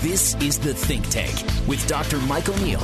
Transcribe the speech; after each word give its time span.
This 0.00 0.34
is 0.36 0.58
The 0.58 0.72
Think 0.72 1.10
Tank 1.10 1.34
with 1.68 1.86
Dr. 1.86 2.16
Michael 2.20 2.56
Neal, 2.62 2.80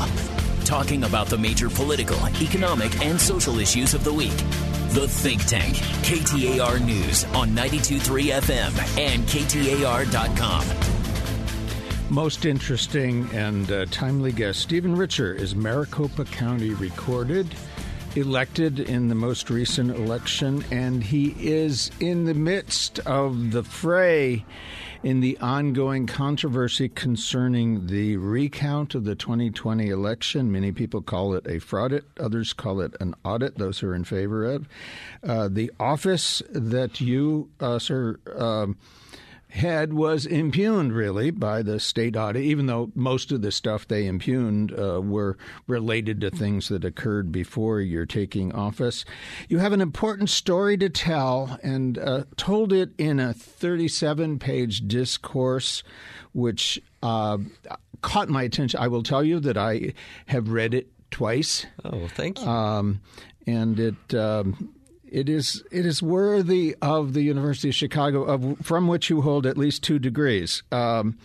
talking 0.67 1.05
about 1.05 1.29
the 1.29 1.39
major 1.39 1.71
political, 1.71 2.19
economic, 2.43 3.03
and 3.03 3.19
social 3.19 3.59
issues 3.59 3.95
of 3.95 4.05
the 4.05 4.13
week. 4.13 4.37
The 4.91 5.09
Think 5.09 5.43
Tank, 5.47 5.77
KTAR 6.05 6.85
News 6.85 7.25
on 7.33 7.55
923 7.55 8.25
FM 8.33 8.99
and 8.99 9.25
KTAR.com. 9.25 10.67
Most 12.11 12.45
interesting 12.45 13.27
and 13.33 13.73
uh, 13.73 13.87
timely 13.87 14.33
guest, 14.33 14.61
Stephen 14.61 14.95
Richer, 14.95 15.33
is 15.33 15.57
Maricopa 15.57 16.27
County 16.27 16.75
recorded, 16.75 17.55
elected 18.15 18.79
in 18.79 19.09
the 19.09 19.15
most 19.15 19.49
recent 19.49 19.91
election, 19.93 20.63
and 20.71 21.03
he 21.03 21.35
is 21.39 21.91
in 21.99 22.27
the 22.27 22.35
midst 22.35 22.99
of 23.07 23.53
the 23.53 23.63
fray 23.63 24.45
in 25.03 25.21
the 25.21 25.39
ongoing 25.39 26.07
controversy 26.07 26.89
concerning 26.89 27.87
the 27.87 28.17
recount 28.17 28.95
of 28.95 29.05
the 29.05 29.15
2020 29.15 29.89
election. 29.89 30.51
Many 30.51 30.73
people 30.73 31.03
call 31.03 31.35
it 31.35 31.47
a 31.47 31.59
fraud, 31.59 32.03
others 32.19 32.53
call 32.53 32.81
it 32.81 32.95
an 33.01 33.15
audit, 33.25 33.59
those 33.59 33.79
who 33.79 33.89
are 33.89 33.95
in 33.95 34.05
favor 34.05 34.45
of. 34.45 34.69
Uh, 35.23 35.49
the 35.49 35.71
office 35.79 36.43
that 36.51 37.01
you, 37.01 37.49
uh, 37.61 37.79
sir, 37.79 38.19
um, 38.37 38.77
had 39.57 39.93
was 39.93 40.27
impugned 40.27 40.93
really 40.93 41.31
by 41.31 41.63
the 41.63 41.81
state 41.81 42.17
audit, 42.17 42.43
even 42.43 42.67
though 42.67 42.93
most 42.95 43.33
of 43.33 43.43
the 43.43 43.51
stuff 43.51 43.89
they 43.89 44.07
impugned 44.07 44.73
uh, 44.79 45.01
were 45.01 45.37
related 45.67 46.21
to 46.21 46.31
things 46.31 46.69
that 46.69 46.85
occurred 46.85 47.33
before 47.33 47.81
your 47.81 48.07
taking 48.07 48.53
office. 48.53 49.05
You 49.49 49.59
have 49.59 49.73
an 49.73 49.81
important 49.81 50.31
story 50.31 50.77
to 50.79 50.89
tell 50.89 51.59
and 51.63 51.99
uh, 51.99 52.25
told 52.37 52.73
it 52.73 52.91
in 52.99 53.19
a 53.19 53.33
37 53.33 54.39
page 54.39 54.87
discourse, 54.87 55.83
which 56.33 56.81
uh, 57.03 57.39
caught 58.03 58.29
my 58.29 58.43
attention. 58.43 58.79
I 58.81 58.89
will 58.89 59.03
tell 59.03 59.25
you 59.25 59.41
that 59.41 59.57
I 59.57 59.95
have 60.27 60.51
read 60.51 60.75
it 60.75 60.89
twice. 61.11 61.67
Oh, 61.85 62.09
thank 62.09 62.41
you. 62.41 62.47
Um, 62.47 63.01
and 63.47 63.81
it. 63.81 64.15
Um, 64.15 64.76
it 65.11 65.29
is 65.29 65.63
it 65.71 65.87
is 65.87 66.03
worthy 66.03 66.77
of 66.83 67.13
the 67.13 67.23
University 67.23 67.69
of 67.69 67.75
Chicago, 67.75 68.25
of, 68.25 68.59
from 68.63 68.89
which 68.89 69.11
you 69.11 69.23
hold 69.23 69.47
at 69.47 69.57
least 69.57 69.83
two 69.83 69.99
degrees. 69.99 70.63
Um, 70.73 71.19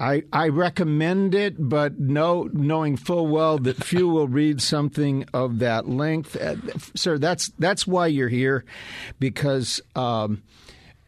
I, 0.00 0.22
I 0.32 0.48
recommend 0.48 1.34
it, 1.34 1.56
but 1.58 2.00
know, 2.00 2.48
knowing 2.54 2.96
full 2.96 3.26
well 3.26 3.58
that 3.58 3.84
few 3.84 4.08
will 4.08 4.28
read 4.28 4.62
something 4.62 5.26
of 5.34 5.58
that 5.58 5.90
length. 5.90 6.36
Uh, 6.36 6.56
sir, 6.94 7.18
that's 7.18 7.48
that's 7.58 7.86
why 7.86 8.06
you're 8.06 8.30
here, 8.30 8.64
because 9.18 9.82
um, 9.94 10.42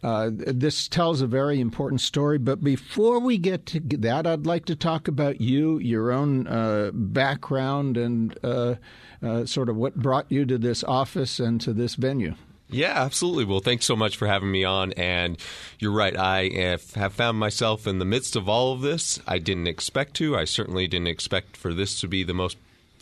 uh, 0.03 0.29
this 0.35 0.89
tells 0.89 1.23
a 1.23 1.27
very 1.27 1.59
important 1.59 2.03
story. 2.03 2.37
But 2.37 2.63
before 2.63 3.19
we 3.19 3.39
get 3.39 3.65
to 3.67 3.81
that, 3.81 4.27
I'd 4.27 4.45
like 4.45 4.67
to 4.67 4.77
talk 4.77 5.09
about 5.09 5.41
you, 5.41 5.79
your 5.79 6.13
own 6.13 6.47
uh, 6.47 6.91
background, 6.93 7.97
and 7.97 8.37
uh, 9.23 9.47
sort 9.47 9.69
of 9.69 9.77
what 9.77 9.97
brought 9.97 10.27
you 10.31 10.45
to 10.45 10.59
this 10.59 10.83
office 10.85 11.39
and 11.39 11.61
to 11.61 11.73
this 11.73 11.95
venue. 11.95 12.35
Yeah, 12.73 12.95
absolutely. 12.95 13.45
Well, 13.45 13.61
thanks 13.61 13.85
so 13.85 13.95
much 13.95 14.17
for 14.17 14.27
having 14.27 14.51
me 14.51 14.65
on. 14.65 14.93
And 14.93 15.37
you're 15.79 15.93
right. 15.93 16.17
I 16.17 16.79
have 16.95 17.13
found 17.13 17.39
myself 17.39 17.87
in 17.87 17.99
the 17.99 18.07
midst 18.07 18.35
of 18.35 18.49
all 18.49 18.73
of 18.73 18.81
this. 18.81 19.21
I 19.27 19.39
didn't 19.39 19.67
expect 19.67 20.15
to. 20.15 20.37
I 20.37 20.45
certainly 20.45 20.89
didn't 20.89 21.09
expect 21.09 21.57
for 21.57 21.75
this 21.75 22.01
to 22.01 22.09
be 22.09 22.23
the 22.23 22.33
most 22.33 22.57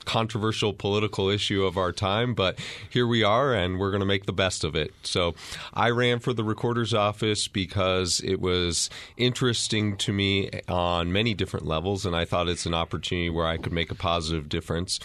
controversial 0.05 0.73
political 0.73 1.29
issue 1.29 1.65
of 1.65 1.77
our 1.77 1.93
time, 1.93 2.35
but 2.35 2.59
here 2.89 3.07
we 3.07 3.23
are 3.23 3.55
and 3.55 3.79
we're 3.79 3.91
going 3.91 4.01
to 4.01 4.07
make 4.07 4.27
the 4.27 4.33
best 4.33 4.65
of 4.65 4.75
it. 4.75 4.93
So 5.03 5.35
I 5.75 5.91
ran 5.91 6.19
for 6.19 6.33
the 6.33 6.43
recorder's 6.43 6.95
office 6.95 7.49
because 7.49 8.21
it 8.25 8.41
was 8.41 8.91
interesting 9.17 9.97
to 9.99 10.13
me 10.13 10.51
on 10.69 11.13
many 11.13 11.35
different 11.35 11.67
levels, 11.67 12.07
and 12.07 12.17
I 12.17 12.25
thought 12.25 12.49
it's 12.49 12.67
an 12.67 12.75
opportunity 12.75 13.31
where 13.31 13.47
I 13.47 13.57
could 13.57 13.73
make 13.73 13.91
a 13.91 13.95
positive 13.95 14.49
difference. 14.49 14.99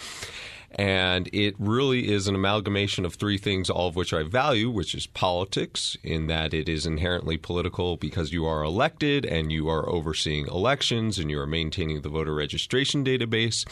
And 0.78 1.30
it 1.32 1.54
really 1.58 2.12
is 2.12 2.28
an 2.28 2.34
amalgamation 2.34 3.06
of 3.06 3.14
three 3.14 3.38
things, 3.38 3.70
all 3.70 3.88
of 3.88 3.96
which 3.96 4.12
I 4.12 4.22
value, 4.24 4.68
which 4.68 4.94
is 4.94 5.06
politics, 5.06 5.96
in 6.02 6.26
that 6.26 6.52
it 6.52 6.68
is 6.68 6.84
inherently 6.84 7.38
political 7.38 7.96
because 7.96 8.30
you 8.30 8.44
are 8.44 8.62
elected 8.62 9.24
and 9.24 9.50
you 9.50 9.70
are 9.70 9.88
overseeing 9.88 10.46
elections 10.46 11.18
and 11.18 11.30
you 11.30 11.40
are 11.40 11.46
maintaining 11.46 12.02
the 12.02 12.10
voter 12.10 12.34
registration 12.34 13.02
database. 13.04 13.66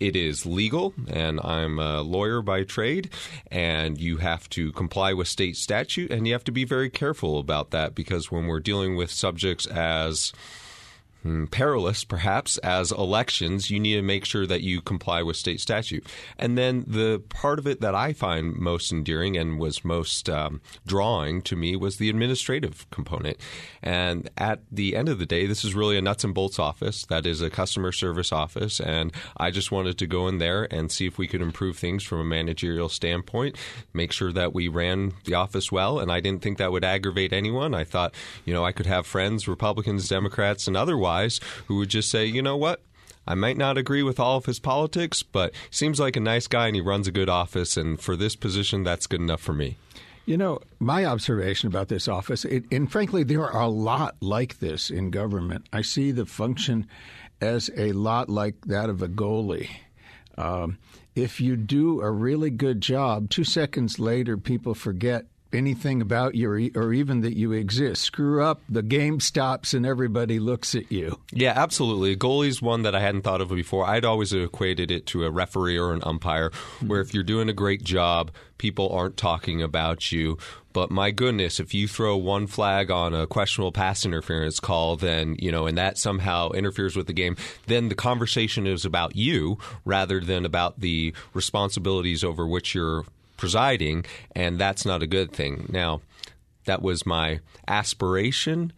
It 0.00 0.16
is 0.16 0.44
legal, 0.44 0.92
and 1.08 1.38
I'm 1.44 1.78
a 1.78 2.00
lawyer 2.00 2.42
by 2.42 2.64
trade, 2.64 3.10
and 3.50 4.00
you 4.00 4.16
have 4.16 4.48
to 4.50 4.72
comply 4.72 5.12
with 5.12 5.28
state 5.28 5.56
statute, 5.56 6.10
and 6.10 6.26
you 6.26 6.32
have 6.32 6.44
to 6.44 6.52
be 6.52 6.64
very 6.64 6.90
careful 6.90 7.38
about 7.38 7.70
that 7.70 7.94
because 7.94 8.32
when 8.32 8.46
we're 8.46 8.60
dealing 8.60 8.96
with 8.96 9.12
subjects 9.12 9.66
as 9.66 10.32
perilous, 11.50 12.04
perhaps, 12.04 12.58
as 12.58 12.92
elections, 12.92 13.70
you 13.70 13.78
need 13.78 13.96
to 13.96 14.02
make 14.02 14.24
sure 14.24 14.46
that 14.46 14.62
you 14.62 14.80
comply 14.80 15.22
with 15.22 15.36
state 15.36 15.60
statute. 15.60 16.06
And 16.38 16.56
then 16.56 16.84
the 16.86 17.22
part 17.28 17.58
of 17.58 17.66
it 17.66 17.80
that 17.80 17.94
I 17.94 18.12
find 18.12 18.56
most 18.56 18.90
endearing 18.90 19.36
and 19.36 19.58
was 19.58 19.84
most 19.84 20.28
um, 20.30 20.60
drawing 20.86 21.42
to 21.42 21.56
me 21.56 21.76
was 21.76 21.96
the 21.96 22.08
administrative 22.08 22.88
component. 22.90 23.36
And 23.82 24.30
at 24.38 24.60
the 24.72 24.96
end 24.96 25.08
of 25.08 25.18
the 25.18 25.26
day, 25.26 25.46
this 25.46 25.64
is 25.64 25.74
really 25.74 25.98
a 25.98 26.02
nuts 26.02 26.24
and 26.24 26.34
bolts 26.34 26.58
office. 26.58 27.04
That 27.06 27.26
is 27.26 27.42
a 27.42 27.50
customer 27.50 27.92
service 27.92 28.32
office. 28.32 28.80
And 28.80 29.12
I 29.36 29.50
just 29.50 29.70
wanted 29.70 29.98
to 29.98 30.06
go 30.06 30.26
in 30.26 30.38
there 30.38 30.66
and 30.70 30.90
see 30.90 31.06
if 31.06 31.18
we 31.18 31.28
could 31.28 31.42
improve 31.42 31.76
things 31.76 32.02
from 32.02 32.20
a 32.20 32.24
managerial 32.24 32.88
standpoint, 32.88 33.56
make 33.92 34.12
sure 34.12 34.32
that 34.32 34.54
we 34.54 34.68
ran 34.68 35.12
the 35.24 35.34
office 35.34 35.70
well. 35.70 35.98
And 35.98 36.10
I 36.10 36.20
didn't 36.20 36.42
think 36.42 36.58
that 36.58 36.72
would 36.72 36.84
aggravate 36.84 37.32
anyone. 37.32 37.74
I 37.74 37.84
thought, 37.84 38.14
you 38.44 38.54
know, 38.54 38.64
I 38.64 38.72
could 38.72 38.86
have 38.86 39.06
friends, 39.06 39.46
Republicans, 39.46 40.08
Democrats, 40.08 40.66
and 40.66 40.76
otherwise 40.76 41.09
who 41.66 41.76
would 41.76 41.88
just 41.88 42.10
say, 42.10 42.24
you 42.26 42.42
know 42.42 42.56
what? 42.56 42.82
I 43.26 43.34
might 43.34 43.56
not 43.56 43.78
agree 43.78 44.02
with 44.02 44.18
all 44.18 44.38
of 44.38 44.46
his 44.46 44.58
politics, 44.58 45.22
but 45.22 45.52
seems 45.70 46.00
like 46.00 46.16
a 46.16 46.20
nice 46.20 46.46
guy 46.46 46.66
and 46.66 46.74
he 46.74 46.82
runs 46.82 47.06
a 47.06 47.12
good 47.12 47.28
office. 47.28 47.76
And 47.76 48.00
for 48.00 48.16
this 48.16 48.34
position, 48.34 48.82
that's 48.82 49.06
good 49.06 49.20
enough 49.20 49.40
for 49.40 49.52
me. 49.52 49.76
You 50.26 50.36
know, 50.36 50.60
my 50.78 51.04
observation 51.04 51.68
about 51.68 51.88
this 51.88 52.08
office, 52.08 52.44
it, 52.44 52.64
and 52.70 52.90
frankly, 52.90 53.22
there 53.22 53.44
are 53.44 53.62
a 53.62 53.68
lot 53.68 54.16
like 54.20 54.58
this 54.58 54.90
in 54.90 55.10
government. 55.10 55.66
I 55.72 55.82
see 55.82 56.10
the 56.10 56.26
function 56.26 56.86
as 57.40 57.70
a 57.76 57.92
lot 57.92 58.28
like 58.28 58.66
that 58.66 58.90
of 58.90 59.02
a 59.02 59.08
goalie. 59.08 59.70
Um, 60.36 60.78
if 61.14 61.40
you 61.40 61.56
do 61.56 62.00
a 62.00 62.10
really 62.10 62.50
good 62.50 62.80
job, 62.80 63.30
two 63.30 63.44
seconds 63.44 63.98
later, 63.98 64.36
people 64.36 64.74
forget 64.74 65.26
anything 65.52 66.00
about 66.00 66.34
you 66.34 66.50
or, 66.50 66.60
or, 66.80 66.92
even 66.92 67.22
that 67.22 67.36
you 67.36 67.52
exist. 67.52 68.02
Screw 68.02 68.42
up, 68.42 68.60
the 68.68 68.82
game 68.82 69.20
stops 69.20 69.74
and 69.74 69.84
everybody 69.86 70.38
looks 70.38 70.74
at 70.74 70.90
you. 70.90 71.18
Yeah, 71.32 71.52
absolutely. 71.56 72.16
Goalie's 72.16 72.62
one 72.62 72.82
that 72.82 72.94
I 72.94 73.00
hadn't 73.00 73.22
thought 73.22 73.40
of 73.40 73.48
before. 73.48 73.86
I'd 73.86 74.04
always 74.04 74.32
equated 74.32 74.90
it 74.90 75.06
to 75.06 75.24
a 75.24 75.30
referee 75.30 75.78
or 75.78 75.92
an 75.92 76.02
umpire, 76.04 76.50
where 76.86 77.00
if 77.00 77.14
you're 77.14 77.22
doing 77.22 77.48
a 77.48 77.54
great 77.54 77.82
job, 77.82 78.30
people 78.58 78.90
aren't 78.90 79.16
talking 79.16 79.62
about 79.62 80.12
you. 80.12 80.38
But 80.72 80.90
my 80.90 81.10
goodness, 81.10 81.58
if 81.58 81.74
you 81.74 81.88
throw 81.88 82.16
one 82.16 82.46
flag 82.46 82.90
on 82.90 83.12
a 83.12 83.26
questionable 83.26 83.72
pass 83.72 84.04
interference 84.04 84.60
call, 84.60 84.96
then, 84.96 85.36
you 85.38 85.50
know, 85.50 85.66
and 85.66 85.76
that 85.78 85.98
somehow 85.98 86.50
interferes 86.50 86.94
with 86.94 87.08
the 87.08 87.12
game, 87.12 87.36
then 87.66 87.88
the 87.88 87.94
conversation 87.94 88.66
is 88.66 88.84
about 88.84 89.16
you 89.16 89.58
rather 89.84 90.20
than 90.20 90.44
about 90.44 90.78
the 90.78 91.12
responsibilities 91.34 92.22
over 92.22 92.46
which 92.46 92.74
you're 92.74 93.04
presiding, 93.40 94.04
and 94.36 94.58
that's 94.58 94.84
not 94.84 95.02
a 95.02 95.06
good 95.06 95.32
thing. 95.32 95.66
Now, 95.72 96.02
that 96.66 96.82
was 96.82 97.06
my 97.06 97.40
aspiration. 97.66 98.72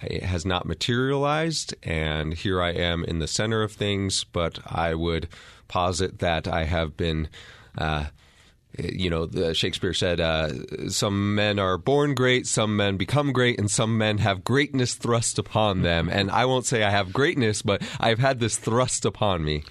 It 0.00 0.22
has 0.22 0.46
not 0.46 0.64
materialized, 0.64 1.74
and 1.82 2.32
here 2.32 2.62
I 2.62 2.70
am 2.70 3.04
in 3.04 3.18
the 3.18 3.26
center 3.26 3.62
of 3.62 3.72
things, 3.72 4.24
but 4.24 4.60
I 4.64 4.94
would 4.94 5.28
posit 5.66 6.20
that 6.20 6.46
I 6.46 6.64
have 6.64 6.96
been. 6.96 7.28
Uh, 7.76 8.06
you 8.78 9.10
know, 9.10 9.52
Shakespeare 9.52 9.92
said, 9.92 10.20
uh, 10.20 10.88
"Some 10.88 11.34
men 11.34 11.58
are 11.58 11.76
born 11.76 12.14
great, 12.14 12.46
some 12.46 12.76
men 12.76 12.96
become 12.96 13.32
great, 13.32 13.58
and 13.58 13.68
some 13.68 13.98
men 13.98 14.18
have 14.18 14.44
greatness 14.44 14.94
thrust 14.94 15.38
upon 15.38 15.82
them." 15.82 16.08
And 16.08 16.30
I 16.30 16.44
won't 16.44 16.66
say 16.66 16.84
I 16.84 16.90
have 16.90 17.12
greatness, 17.12 17.62
but 17.62 17.82
I've 17.98 18.20
had 18.20 18.38
this 18.38 18.56
thrust 18.56 19.04
upon 19.04 19.42
me. 19.44 19.64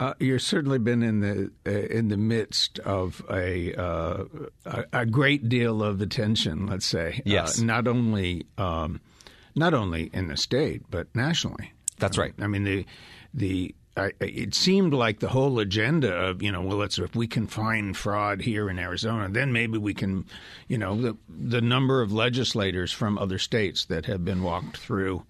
Uh, 0.00 0.14
you've 0.18 0.40
certainly 0.40 0.78
been 0.78 1.02
in 1.02 1.20
the 1.20 1.50
uh, 1.66 1.70
in 1.70 2.08
the 2.08 2.16
midst 2.16 2.78
of 2.80 3.22
a, 3.30 3.74
uh, 3.74 4.24
a, 4.64 4.84
a 4.94 5.06
great 5.06 5.48
deal 5.50 5.82
of 5.82 6.00
attention. 6.00 6.66
Let's 6.66 6.86
say, 6.86 7.16
uh, 7.18 7.22
yes, 7.26 7.60
not 7.60 7.86
only 7.86 8.46
um, 8.56 9.02
not 9.54 9.74
only 9.74 10.10
in 10.14 10.28
the 10.28 10.38
state 10.38 10.82
but 10.90 11.14
nationally. 11.14 11.74
That's 11.98 12.16
right. 12.16 12.32
I 12.40 12.46
mean 12.46 12.64
the 12.64 12.86
the 13.34 13.74
I, 13.94 14.12
it 14.20 14.54
seemed 14.54 14.94
like 14.94 15.20
the 15.20 15.28
whole 15.28 15.58
agenda 15.58 16.10
of 16.10 16.42
you 16.42 16.50
know 16.50 16.62
well 16.62 16.78
let's 16.78 16.98
if 16.98 17.14
we 17.14 17.26
can 17.26 17.46
find 17.46 17.94
fraud 17.94 18.40
here 18.40 18.70
in 18.70 18.78
Arizona 18.78 19.28
then 19.28 19.52
maybe 19.52 19.76
we 19.76 19.92
can 19.92 20.24
you 20.68 20.78
know 20.78 20.96
the 20.96 21.16
the 21.28 21.60
number 21.60 22.00
of 22.00 22.12
legislators 22.12 22.92
from 22.92 23.18
other 23.18 23.38
states 23.38 23.84
that 23.86 24.06
have 24.06 24.24
been 24.24 24.42
walked 24.42 24.78
through 24.78 25.24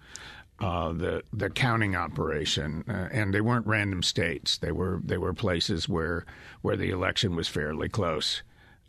uh, 0.61 0.93
the 0.93 1.23
the 1.33 1.49
counting 1.49 1.95
operation, 1.95 2.83
uh, 2.87 3.09
and 3.11 3.33
they 3.33 3.41
weren't 3.41 3.65
random 3.65 4.03
states. 4.03 4.57
They 4.57 4.71
were 4.71 5.01
they 5.03 5.17
were 5.17 5.33
places 5.33 5.89
where 5.89 6.25
where 6.61 6.77
the 6.77 6.91
election 6.91 7.35
was 7.35 7.47
fairly 7.47 7.89
close. 7.89 8.43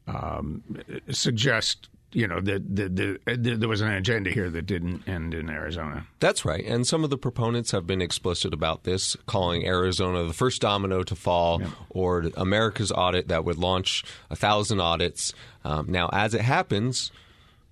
Um, 0.07 0.63
suggest 1.11 1.89
you 2.13 2.27
know 2.27 2.41
the, 2.41 2.59
the, 2.59 3.19
the, 3.37 3.57
there 3.57 3.69
was 3.69 3.81
an 3.81 3.89
agenda 3.89 4.31
here 4.31 4.51
that 4.51 4.67
didn't 4.67 5.09
end 5.09 5.35
in 5.35 5.49
Arizona. 5.49 6.07
That's 6.21 6.45
right, 6.45 6.65
and 6.65 6.87
some 6.87 7.05
of 7.05 7.11
the 7.11 7.19
proponents 7.19 7.71
have 7.71 7.87
been 7.87 8.03
explicit 8.03 8.53
about 8.53 8.85
this, 8.85 9.17
calling 9.27 9.67
Arizona 9.67 10.25
the 10.25 10.35
first 10.35 10.61
domino 10.61 11.03
to 11.05 11.15
fall, 11.15 11.63
yeah. 11.63 11.71
or 11.91 12.31
America's 12.37 12.93
audit 12.93 13.29
that 13.29 13.45
would 13.45 13.59
launch 13.59 14.05
a 14.31 14.37
thousand 14.37 14.81
audits. 14.81 15.33
Um, 15.65 15.91
now, 15.91 16.09
as 16.13 16.35
it 16.35 16.43
happens. 16.43 17.11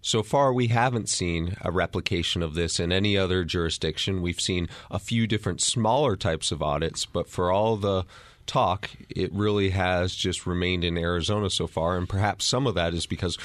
So 0.02 0.23
far, 0.23 0.52
we 0.52 0.69
haven't 0.69 1.08
seen 1.08 1.56
a 1.61 1.70
replication 1.70 2.43
of 2.43 2.55
this 2.55 2.81
in 2.81 2.91
any 2.91 3.17
other 3.17 3.44
jurisdiction. 3.44 4.23
We've 4.23 4.41
seen 4.41 4.69
a 4.91 4.99
few 4.99 5.26
different 5.26 5.61
smaller 5.61 6.17
types 6.17 6.52
of 6.52 6.62
audits, 6.62 7.05
but 7.05 7.29
for 7.29 7.50
all 7.52 7.76
the 7.76 8.05
talk, 8.47 8.91
it 9.08 9.32
really 9.32 9.70
has 9.70 10.14
just 10.14 10.47
remained 10.47 10.85
in 10.85 10.97
Arizona 10.97 11.50
so 11.50 11.67
far. 11.67 11.97
And 11.97 12.08
perhaps 12.08 12.47
some 12.47 12.67
of 12.67 12.75
that 12.75 12.94
is 12.94 13.06
because 13.06 13.37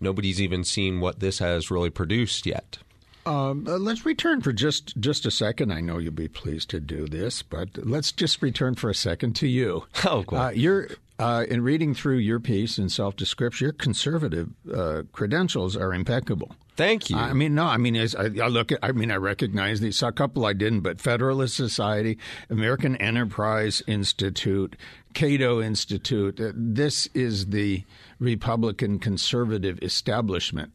nobody's 0.00 0.40
even 0.40 0.64
seen 0.64 1.00
what 1.00 1.20
this 1.20 1.38
has 1.40 1.70
really 1.70 1.90
produced 1.90 2.46
yet. 2.46 2.78
Um, 3.26 3.66
uh, 3.68 3.76
let's 3.76 4.06
return 4.06 4.40
for 4.40 4.52
just 4.52 4.96
just 4.98 5.26
a 5.26 5.30
second. 5.30 5.70
I 5.70 5.82
know 5.82 5.98
you'll 5.98 6.12
be 6.12 6.28
pleased 6.28 6.70
to 6.70 6.80
do 6.80 7.06
this, 7.06 7.42
but 7.42 7.68
let's 7.76 8.10
just 8.10 8.40
return 8.40 8.74
for 8.74 8.88
a 8.88 8.94
second 8.94 9.34
to 9.36 9.46
you. 9.46 9.84
Oh, 10.06 10.24
cool. 10.26 10.38
Uh, 10.38 10.50
you're 10.50 10.88
uh, 11.18 11.44
in 11.48 11.62
reading 11.62 11.94
through 11.94 12.18
your 12.18 12.40
piece 12.40 12.78
in 12.78 12.88
self 12.88 13.16
description. 13.16 13.66
Your 13.66 13.72
conservative 13.72 14.50
uh, 14.72 15.02
credentials 15.12 15.76
are 15.76 15.92
impeccable. 15.92 16.54
Thank 16.76 17.10
you. 17.10 17.16
I 17.16 17.32
mean, 17.32 17.56
no, 17.56 17.64
I 17.64 17.76
mean, 17.76 17.96
as 17.96 18.14
I, 18.14 18.26
I, 18.26 18.46
look 18.46 18.70
at, 18.70 18.78
I 18.82 18.92
mean, 18.92 19.10
I 19.10 19.16
recognize 19.16 19.80
these. 19.80 20.00
A 20.00 20.12
couple 20.12 20.46
I 20.46 20.52
didn't, 20.52 20.80
but 20.80 21.00
Federalist 21.00 21.56
Society, 21.56 22.18
American 22.48 22.94
Enterprise 22.96 23.82
Institute, 23.88 24.76
Cato 25.12 25.60
Institute. 25.60 26.40
Uh, 26.40 26.52
this 26.54 27.06
is 27.14 27.46
the 27.46 27.82
Republican 28.20 29.00
conservative 29.00 29.80
establishment. 29.82 30.72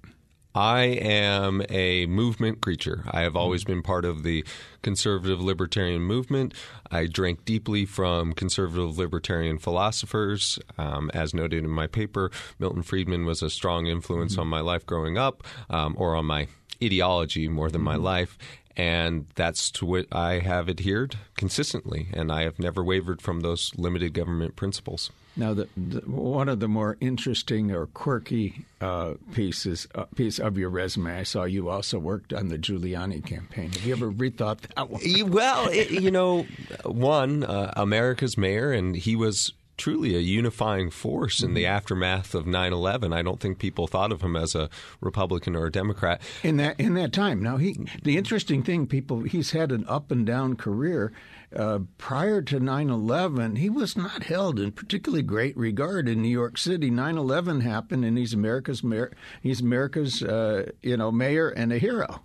I 0.56 0.84
am 0.84 1.64
a 1.70 2.06
movement 2.06 2.62
creature. 2.62 3.04
I 3.10 3.22
have 3.22 3.36
always 3.36 3.64
been 3.64 3.82
part 3.82 4.06
of 4.06 4.24
the 4.24 4.46
conservative 4.84 5.42
libertarian 5.42 6.02
movement. 6.02 6.54
I 6.92 7.08
drank 7.08 7.44
deeply 7.44 7.86
from 7.86 8.34
conservative 8.34 8.98
libertarian 8.98 9.58
philosophers. 9.58 10.60
Um, 10.78 11.10
as 11.14 11.34
noted 11.34 11.64
in 11.64 11.70
my 11.70 11.88
paper, 11.88 12.30
Milton 12.60 12.84
Friedman 12.84 13.26
was 13.26 13.42
a 13.42 13.50
strong 13.50 13.88
influence 13.88 14.34
mm-hmm. 14.34 14.42
on 14.42 14.48
my 14.48 14.60
life 14.60 14.86
growing 14.86 15.18
up, 15.18 15.44
um, 15.70 15.96
or 15.98 16.16
on 16.16 16.26
my 16.26 16.48
ideology 16.84 17.48
more 17.48 17.70
than 17.70 17.82
my 17.82 17.96
mm-hmm. 17.96 18.06
life 18.06 18.38
and 18.76 19.28
that's 19.36 19.70
to 19.72 19.86
what 19.86 20.08
I 20.12 20.40
have 20.40 20.68
adhered 20.68 21.18
consistently, 21.36 22.08
and 22.14 22.32
I 22.32 22.44
have 22.44 22.60
never 22.60 22.84
wavered 22.84 23.22
from 23.22 23.42
those 23.42 23.72
limited 23.78 24.14
government 24.14 24.56
principles. 24.56 25.12
Now, 25.36 25.54
the, 25.54 25.68
the, 25.76 26.02
one 26.02 26.48
of 26.48 26.60
the 26.60 26.68
more 26.68 26.96
interesting 27.00 27.72
or 27.72 27.88
quirky 27.88 28.66
uh, 28.82 29.14
pieces 29.34 29.88
uh, 29.96 30.04
piece 30.16 30.40
of 30.40 30.58
your 30.58 30.70
resume, 30.70 31.20
I 31.20 31.24
saw 31.24 31.44
you 31.44 31.70
also 31.70 31.98
worked 31.98 32.34
on 32.34 32.50
the 32.50 32.58
Giuliani 32.58 33.26
campaign. 33.26 33.72
Have 33.72 33.84
you 33.84 33.94
ever 33.94 34.12
rethought 34.12 34.62
that 34.62 34.90
one? 34.90 35.02
Well, 35.32 35.70
it, 35.70 35.90
you 35.90 36.12
know, 36.12 36.46
one 36.84 37.44
uh, 37.44 37.74
America's 37.76 38.38
mayor, 38.38 38.72
and 38.72 38.96
he 38.96 39.16
was 39.16 39.54
truly 39.78 40.16
a 40.16 40.20
unifying 40.20 40.90
force 40.90 41.42
in 41.42 41.54
the 41.54 41.64
mm-hmm. 41.64 41.74
aftermath 41.74 42.36
of 42.36 42.46
9/11. 42.46 43.14
I 43.14 43.22
don't 43.22 43.40
think 43.40 43.60
people 43.60 43.88
thought 43.88 44.12
of 44.12 44.22
him 44.22 44.36
as 44.36 44.56
a 44.56 44.70
Republican 45.02 45.56
or 45.56 45.66
a 45.66 45.72
Democrat 45.72 46.22
in 46.44 46.58
that 46.58 46.80
in 46.80 46.94
that 46.96 47.14
time. 47.14 47.42
Now 47.42 47.58
he 47.58 47.78
the 48.04 48.18
interesting 48.18 48.64
thing 48.64 48.88
people 48.88 49.22
he's 49.22 49.52
had 49.52 49.72
an 49.72 49.86
up 49.88 50.12
and 50.12 50.26
down 50.26 50.56
career. 50.56 51.12
Uh, 51.56 51.80
prior 52.00 52.42
to 52.42 52.60
9/11, 52.60 53.60
he 53.60 53.70
was 53.70 53.96
not 53.96 54.24
held 54.24 54.60
in 54.60 54.72
particularly 54.72 55.22
great 55.22 55.56
regard 55.56 56.10
in 56.10 56.20
New 56.20 56.30
York 56.30 56.58
City. 56.58 56.90
9/11 56.90 57.62
happened, 57.62 58.04
and 58.04 58.18
he's 58.18 58.34
America's 58.34 58.84
mayor. 58.84 59.12
He's 59.42 59.62
America's 59.62 60.24
uh, 60.24 60.72
you 60.82 60.98
know 60.98 61.12
mayor 61.12 61.50
and 61.50 61.72
a 61.72 61.78
hero. 61.78 62.22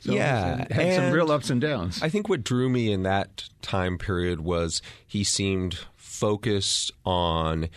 So 0.00 0.12
yeah, 0.12 0.58
had, 0.58 0.72
had 0.72 0.94
some 0.94 1.12
real 1.12 1.30
ups 1.30 1.50
and 1.50 1.60
downs. 1.60 2.02
I 2.02 2.08
think 2.08 2.28
what 2.28 2.44
drew 2.44 2.68
me 2.68 2.92
in 2.92 3.02
that 3.02 3.48
time 3.62 3.98
period 3.98 4.40
was 4.40 4.82
he 5.06 5.24
seemed 5.24 5.80
focused 6.18 6.92
on 7.04 7.68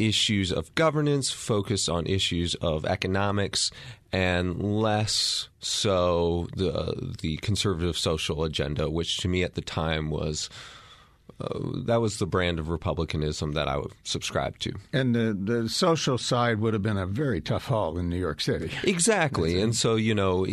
issues 0.00 0.50
of 0.50 0.74
governance, 0.74 1.30
focused 1.30 1.88
on 1.88 2.06
issues 2.06 2.54
of 2.56 2.84
economics, 2.84 3.70
and 4.12 4.80
less 4.80 5.48
so 5.60 6.48
the 6.56 7.14
the 7.20 7.36
conservative 7.38 7.96
social 7.96 8.44
agenda, 8.44 8.90
which 8.90 9.18
to 9.18 9.28
me 9.28 9.42
at 9.42 9.54
the 9.54 9.62
time 9.62 10.10
was. 10.10 10.48
Uh, 11.40 11.58
that 11.86 12.02
was 12.02 12.18
the 12.18 12.26
brand 12.26 12.58
of 12.58 12.68
republicanism 12.68 13.52
that 13.52 13.66
I 13.66 13.78
would 13.78 13.92
subscribe 14.04 14.58
to. 14.58 14.74
And 14.92 15.14
the, 15.14 15.32
the 15.32 15.70
social 15.70 16.18
side 16.18 16.60
would 16.60 16.74
have 16.74 16.82
been 16.82 16.98
a 16.98 17.06
very 17.06 17.40
tough 17.40 17.64
haul 17.64 17.96
in 17.96 18.10
New 18.10 18.18
York 18.18 18.42
City. 18.42 18.70
Exactly. 18.84 19.58
and 19.58 19.74
so, 19.74 19.94
you 19.94 20.14
know, 20.14 20.44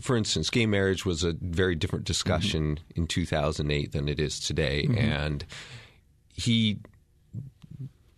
for 0.00 0.16
instance, 0.16 0.48
gay 0.48 0.64
marriage 0.64 1.04
was 1.04 1.24
a 1.24 1.34
very 1.42 1.74
different 1.74 2.06
discussion 2.06 2.76
mm-hmm. 2.76 3.00
in 3.02 3.06
2008 3.06 3.92
than 3.92 4.08
it 4.08 4.18
is 4.18 4.40
today. 4.40 4.84
Mm-hmm. 4.84 4.96
And 4.96 5.44
he 6.32 6.78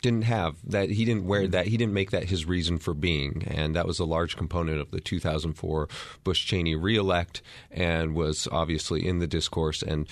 didn't 0.05 0.25
have 0.25 0.56
that 0.66 0.90
he 0.90 1.06
didn't 1.06 1.25
wear 1.25 1.49
that 1.49 1.66
he 1.66 1.78
didn't 1.78 1.94
make 1.94 2.11
that 2.11 2.25
his 2.25 2.44
reason 2.44 2.78
for 2.78 2.93
being. 2.93 3.43
And 3.46 3.75
that 3.75 3.87
was 3.87 3.99
a 3.99 4.05
large 4.05 4.37
component 4.37 4.78
of 4.78 4.90
the 4.90 5.00
2004 5.00 5.88
Bush 6.22 6.44
Cheney 6.44 6.75
reelect 6.75 7.40
and 7.70 8.14
was 8.14 8.46
obviously 8.52 9.06
in 9.06 9.19
the 9.19 9.26
discourse. 9.26 9.82
And 9.82 10.06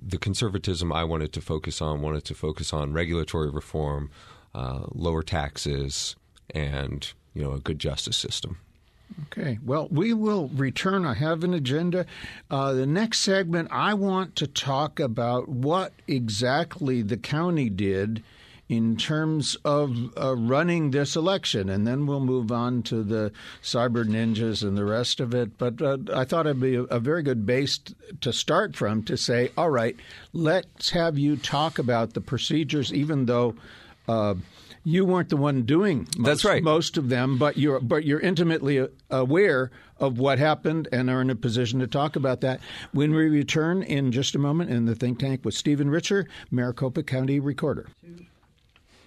the 0.00 0.16
conservatism 0.16 0.90
I 0.90 1.04
wanted 1.04 1.34
to 1.34 1.42
focus 1.42 1.82
on 1.82 2.00
wanted 2.00 2.24
to 2.24 2.34
focus 2.34 2.72
on 2.72 2.94
regulatory 2.94 3.50
reform 3.50 4.10
uh, 4.54 4.86
lower 4.92 5.22
taxes 5.22 6.16
and 6.54 7.12
you 7.34 7.42
know 7.42 7.52
a 7.52 7.60
good 7.60 7.78
justice 7.78 8.16
system 8.16 8.58
Okay. 9.26 9.58
Well, 9.64 9.88
we 9.90 10.12
will 10.12 10.48
return. 10.48 11.06
I 11.06 11.14
have 11.14 11.44
an 11.44 11.54
agenda. 11.54 12.06
Uh, 12.50 12.72
the 12.72 12.86
next 12.86 13.20
segment, 13.20 13.68
I 13.70 13.94
want 13.94 14.36
to 14.36 14.46
talk 14.46 15.00
about 15.00 15.48
what 15.48 15.92
exactly 16.06 17.02
the 17.02 17.16
county 17.16 17.70
did 17.70 18.22
in 18.68 18.96
terms 18.96 19.56
of 19.64 19.96
uh, 20.20 20.34
running 20.34 20.90
this 20.90 21.14
election, 21.14 21.68
and 21.68 21.86
then 21.86 22.04
we'll 22.04 22.20
move 22.20 22.50
on 22.50 22.82
to 22.82 23.02
the 23.04 23.32
cyber 23.62 24.04
ninjas 24.04 24.62
and 24.62 24.76
the 24.76 24.84
rest 24.84 25.20
of 25.20 25.34
it. 25.34 25.56
But 25.56 25.80
uh, 25.80 25.98
I 26.12 26.24
thought 26.24 26.46
it'd 26.46 26.60
be 26.60 26.74
a, 26.74 26.98
very 26.98 27.22
good 27.22 27.46
base 27.46 27.78
to 28.20 28.32
start 28.32 28.74
from 28.74 29.04
to 29.04 29.16
say, 29.16 29.50
all 29.56 29.70
right, 29.70 29.96
let's 30.32 30.90
have 30.90 31.16
you 31.16 31.36
talk 31.36 31.78
about 31.78 32.14
the 32.14 32.20
procedures, 32.20 32.92
even 32.92 33.26
though 33.26 33.54
uh, 34.08 34.34
you 34.86 35.04
weren't 35.04 35.30
the 35.30 35.36
one 35.36 35.62
doing 35.62 36.06
most, 36.16 36.24
That's 36.24 36.44
right. 36.44 36.62
most 36.62 36.96
of 36.96 37.08
them, 37.08 37.38
but 37.38 37.56
you're 37.58 37.80
but 37.80 38.04
you're 38.04 38.20
intimately 38.20 38.86
aware 39.10 39.72
of 39.98 40.18
what 40.20 40.38
happened 40.38 40.86
and 40.92 41.10
are 41.10 41.20
in 41.20 41.28
a 41.28 41.34
position 41.34 41.80
to 41.80 41.88
talk 41.88 42.14
about 42.14 42.40
that. 42.42 42.60
When 42.92 43.12
we 43.12 43.28
return 43.28 43.82
in 43.82 44.12
just 44.12 44.36
a 44.36 44.38
moment 44.38 44.70
in 44.70 44.84
the 44.84 44.94
think 44.94 45.18
tank 45.18 45.44
with 45.44 45.54
Stephen 45.54 45.90
Richer, 45.90 46.28
Maricopa 46.52 47.02
County 47.02 47.40
Recorder. 47.40 47.88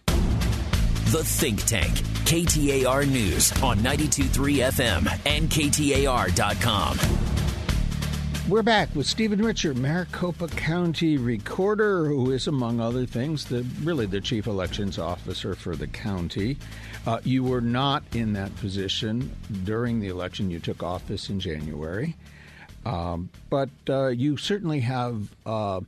The 0.07 1.23
Think 1.23 1.63
Tank, 1.65 1.93
KTAR 2.25 3.09
News 3.09 3.51
on 3.63 3.77
92.3 3.79 4.69
FM 4.71 5.07
and 5.25 5.49
KTAR.com. 5.49 7.38
We're 8.49 8.63
back 8.63 8.95
with 8.95 9.05
Stephen 9.05 9.43
Richer, 9.43 9.75
Maricopa 9.75 10.47
County 10.47 11.17
Recorder, 11.17 12.05
who 12.05 12.31
is, 12.31 12.47
among 12.47 12.79
other 12.79 13.05
things, 13.05 13.45
the 13.45 13.61
really 13.83 14.07
the 14.07 14.19
chief 14.19 14.47
elections 14.47 14.97
officer 14.97 15.53
for 15.53 15.75
the 15.75 15.85
county. 15.85 16.57
Uh, 17.05 17.19
you 17.23 17.43
were 17.43 17.61
not 17.61 18.03
in 18.13 18.33
that 18.33 18.55
position 18.55 19.35
during 19.65 19.99
the 19.99 20.07
election. 20.07 20.49
You 20.49 20.57
took 20.57 20.81
office 20.81 21.29
in 21.29 21.39
January, 21.39 22.15
um, 22.87 23.29
but 23.51 23.69
uh, 23.87 24.07
you 24.07 24.35
certainly 24.35 24.79
have. 24.79 25.29
Uh, 25.45 25.81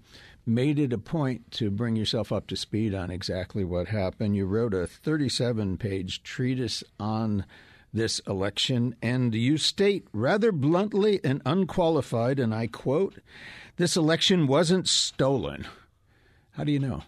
made 0.44 0.80
it 0.80 0.92
a 0.92 0.98
point 0.98 1.52
to 1.52 1.70
bring 1.70 1.96
yourself 1.96 2.32
up 2.32 2.48
to 2.48 2.56
speed 2.56 2.96
on 2.96 3.12
exactly 3.12 3.64
what 3.64 3.88
happened. 3.88 4.36
You 4.36 4.48
wrote 4.48 4.74
a 4.74 4.88
37 4.88 5.78
page 5.78 6.24
treatise 6.24 6.84
on 7.00 7.46
this 7.94 8.20
election, 8.20 8.96
and 9.02 9.36
you 9.36 9.58
state 9.58 10.08
rather 10.14 10.52
bluntly 10.52 11.20
and 11.24 11.42
unqualified, 11.46 12.40
and 12.40 12.54
I 12.54 12.68
quote, 12.68 13.20
this 13.78 13.98
election 13.98 14.48
wasn't 14.48 14.88
stolen. 14.88 15.68
How 16.52 16.64
do 16.64 16.72
you 16.72 16.80
know? 16.80 17.04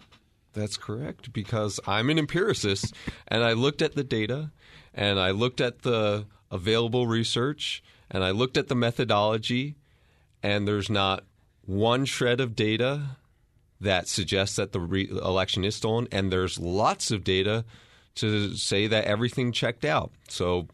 That's 0.52 0.76
correct, 0.76 1.32
because 1.32 1.80
I'm 1.86 2.10
an 2.10 2.18
empiricist, 2.18 2.94
and 3.26 3.42
I 3.42 3.54
looked 3.54 3.82
at 3.82 3.94
the 3.94 4.04
data, 4.04 4.50
and 4.92 5.18
I 5.18 5.30
looked 5.30 5.60
at 5.60 5.82
the 5.82 6.26
available 6.50 7.06
research, 7.06 7.82
and 8.10 8.22
I 8.22 8.30
looked 8.30 8.56
at 8.56 8.68
the 8.68 8.74
methodology, 8.74 9.76
and 10.42 10.68
there's 10.68 10.90
not 10.90 11.24
one 11.64 12.04
shred 12.04 12.40
of 12.40 12.54
data 12.54 13.16
that 13.80 14.06
suggests 14.06 14.56
that 14.56 14.72
the 14.72 14.80
re- 14.80 15.08
election 15.10 15.64
is 15.64 15.74
stolen, 15.74 16.06
and 16.12 16.30
there's 16.30 16.60
lots 16.60 17.10
of 17.10 17.24
data 17.24 17.64
to 18.14 18.54
say 18.54 18.86
that 18.86 19.06
everything 19.06 19.50
checked 19.50 19.84
out. 19.84 20.12
So 20.28 20.68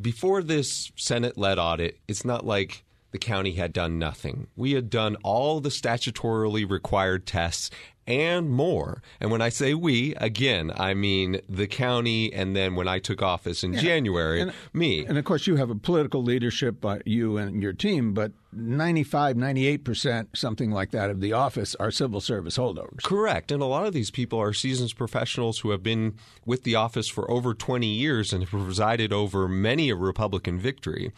before 0.00 0.42
this 0.42 0.92
Senate 0.96 1.36
led 1.36 1.58
audit, 1.58 1.98
it's 2.08 2.24
not 2.24 2.46
like 2.46 2.84
the 3.12 3.18
county 3.18 3.52
had 3.52 3.72
done 3.72 3.98
nothing. 3.98 4.46
We 4.56 4.72
had 4.72 4.88
done 4.88 5.16
all 5.22 5.60
the 5.60 5.68
statutorily 5.68 6.68
required 6.68 7.26
tests, 7.26 7.70
and 8.06 8.50
more. 8.50 9.02
And 9.20 9.30
when 9.30 9.40
I 9.40 9.48
say 9.48 9.74
we, 9.74 10.14
again, 10.16 10.72
I 10.76 10.94
mean 10.94 11.40
the 11.48 11.66
county, 11.66 12.32
and 12.32 12.56
then 12.56 12.74
when 12.74 12.88
I 12.88 12.98
took 12.98 13.22
office 13.22 13.62
in 13.62 13.74
yeah. 13.74 13.80
January, 13.80 14.40
and, 14.40 14.52
me. 14.72 15.04
And 15.06 15.18
of 15.18 15.24
course, 15.24 15.46
you 15.46 15.56
have 15.56 15.70
a 15.70 15.74
political 15.74 16.22
leadership, 16.22 16.84
uh, 16.84 16.98
you 17.04 17.36
and 17.36 17.62
your 17.62 17.72
team, 17.72 18.12
but 18.12 18.32
95, 18.52 19.36
98%, 19.36 20.28
something 20.34 20.70
like 20.70 20.90
that, 20.90 21.10
of 21.10 21.20
the 21.20 21.32
office 21.32 21.74
are 21.76 21.90
civil 21.90 22.20
service 22.20 22.58
holdovers. 22.58 23.02
Correct. 23.02 23.52
And 23.52 23.62
a 23.62 23.66
lot 23.66 23.86
of 23.86 23.92
these 23.92 24.10
people 24.10 24.40
are 24.40 24.52
seasoned 24.52 24.96
professionals 24.96 25.60
who 25.60 25.70
have 25.70 25.82
been 25.82 26.14
with 26.44 26.64
the 26.64 26.74
office 26.74 27.08
for 27.08 27.30
over 27.30 27.54
20 27.54 27.86
years 27.86 28.32
and 28.32 28.42
have 28.42 28.50
presided 28.50 29.12
over 29.12 29.46
many 29.46 29.90
a 29.90 29.94
Republican 29.94 30.58
victory. 30.58 31.12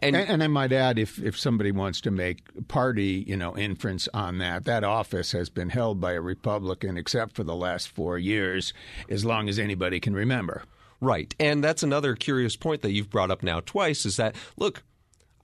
And, 0.00 0.14
and, 0.14 0.28
and 0.28 0.42
I 0.42 0.48
might 0.48 0.72
add, 0.72 0.98
if, 0.98 1.18
if 1.18 1.38
somebody 1.38 1.72
wants 1.72 2.00
to 2.02 2.10
make 2.10 2.68
party, 2.68 3.24
you 3.26 3.36
know, 3.36 3.56
inference 3.56 4.08
on 4.12 4.38
that, 4.38 4.64
that 4.64 4.84
office 4.84 5.32
has 5.32 5.48
been 5.48 5.70
held 5.70 6.00
by 6.00 6.12
a 6.12 6.20
Republican 6.20 6.98
except 6.98 7.34
for 7.34 7.44
the 7.44 7.56
last 7.56 7.88
four 7.88 8.18
years, 8.18 8.74
as 9.08 9.24
long 9.24 9.48
as 9.48 9.58
anybody 9.58 10.00
can 10.00 10.14
remember. 10.14 10.64
Right. 11.00 11.34
And 11.38 11.62
that's 11.62 11.82
another 11.82 12.14
curious 12.14 12.56
point 12.56 12.82
that 12.82 12.92
you've 12.92 13.10
brought 13.10 13.30
up 13.30 13.42
now 13.42 13.60
twice 13.60 14.06
is 14.06 14.16
that, 14.16 14.36
look, 14.56 14.82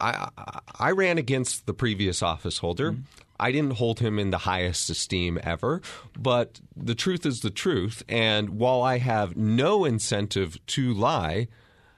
I, 0.01 0.61
I 0.79 0.91
ran 0.91 1.19
against 1.19 1.67
the 1.67 1.75
previous 1.75 2.23
office 2.23 2.59
holder. 2.59 2.93
Mm-hmm. 2.93 3.03
I 3.39 3.53
didn't 3.53 3.75
hold 3.75 4.01
him 4.01 4.19
in 4.19 4.31
the 4.31 4.39
highest 4.39 4.91
esteem 4.91 5.41
ever, 5.43 5.81
but 6.19 6.61
the 6.77 6.95
truth 6.95 7.25
is 7.25 7.41
the 7.41 7.51
truth. 7.51 8.03
And 8.09 8.51
while 8.51 8.83
I 8.83 8.99
have 8.99 9.37
no 9.37 9.87
incentive 9.87 10.59
to 10.67 10.93
lie, 10.93 11.49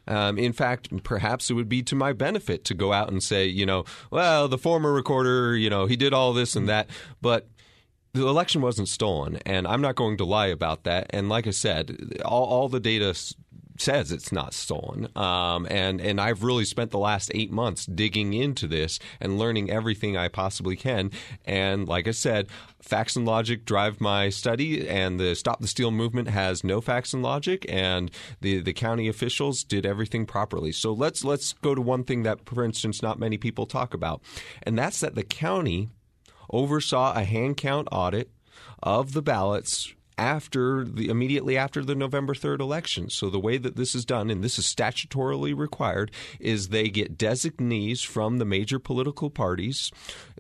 um, 0.07 0.39
in 0.39 0.53
fact, 0.53 1.03
perhaps 1.03 1.51
it 1.51 1.55
would 1.55 1.69
be 1.69 1.83
to 1.83 1.97
my 1.97 2.13
benefit 2.13 2.65
to 2.67 2.75
go 2.75 2.93
out 2.93 3.11
and 3.11 3.23
say, 3.23 3.47
you 3.47 3.67
know, 3.67 3.85
well, 4.11 4.47
the 4.47 4.59
former 4.59 4.93
recorder, 4.93 5.57
you 5.57 5.69
know, 5.69 5.87
he 5.87 5.97
did 5.97 6.15
all 6.15 6.33
this 6.33 6.55
and 6.55 6.69
that. 6.69 6.89
But 7.21 7.49
the 8.13 8.27
election 8.27 8.61
wasn't 8.61 8.89
stolen, 8.89 9.39
and 9.47 9.67
I'm 9.67 9.81
not 9.81 9.97
going 9.97 10.19
to 10.19 10.25
lie 10.25 10.49
about 10.49 10.85
that. 10.85 11.07
And 11.11 11.29
like 11.29 11.47
I 11.47 11.51
said, 11.51 12.21
all, 12.25 12.45
all 12.45 12.69
the 12.69 12.81
data 12.81 13.15
says 13.79 14.13
it's 14.13 14.33
not 14.33 14.55
stolen. 14.55 15.09
Um, 15.17 15.67
and 15.71 16.01
and 16.01 16.21
I've 16.21 16.43
really 16.43 16.65
spent 16.65 16.91
the 16.91 16.99
last 16.99 17.31
eight 17.35 17.51
months 17.51 17.87
digging 17.87 18.35
into 18.35 18.67
this 18.67 18.99
and 19.21 19.39
learning 19.39 19.71
everything 19.71 20.17
I 20.17 20.29
possibly 20.29 20.77
can. 20.77 21.11
And 21.45 21.89
like 21.89 22.09
I 22.09 22.13
said, 22.13 22.49
facts 22.81 23.17
and 23.17 23.27
logic 23.27 23.65
drive 23.65 24.01
my 24.01 24.29
study, 24.29 24.89
and 24.89 25.19
the 25.19 25.35
Stop 25.35 25.61
the 25.61 25.67
Steal 25.67 25.91
movement 25.91 26.29
has 26.29 26.65
no 26.65 26.81
facts 26.81 27.13
and 27.13 27.23
logic, 27.23 27.65
and 27.69 28.11
the 28.41 28.61
the 28.61 28.73
county 28.73 29.09
officials 29.09 29.65
did 29.65 29.87
everything 29.87 30.27
properly. 30.27 30.73
So 30.73 30.93
let's 30.93 31.25
let's 31.25 31.53
go 31.55 31.75
to 31.75 31.81
one 31.81 32.05
thing 32.05 32.23
that, 32.25 32.45
for 32.47 32.65
instance, 32.65 33.03
not 33.03 33.19
many 33.19 33.39
people 33.39 33.67
talk 33.67 33.95
about, 33.95 34.23
and 34.63 34.79
that's 34.79 35.01
that 35.01 35.15
the 35.15 35.23
county 35.23 35.91
oversaw 36.51 37.15
a 37.15 37.25
hand 37.25 37.57
count 37.57 37.89
audit 37.91 38.31
of 38.83 39.13
the 39.13 39.23
ballots 39.23 39.95
after 40.19 40.85
the 40.85 41.09
immediately 41.09 41.57
after 41.57 41.85
the 41.85 41.95
November 41.95 42.35
3rd 42.35 42.61
election. 42.61 43.11
So 43.11 43.31
the 43.31 43.41
way 43.41 43.59
that 43.59 43.77
this 43.77 43.95
is 43.95 44.05
done 44.05 44.31
and 44.31 44.43
this 44.43 44.59
is 44.59 44.67
statutorily 44.67 45.57
required 45.57 46.11
is 46.41 46.69
they 46.69 46.89
get 46.89 47.19
designees 47.19 48.03
from 48.03 48.39
the 48.39 48.45
major 48.45 48.79
political 48.79 49.31
parties. 49.31 49.91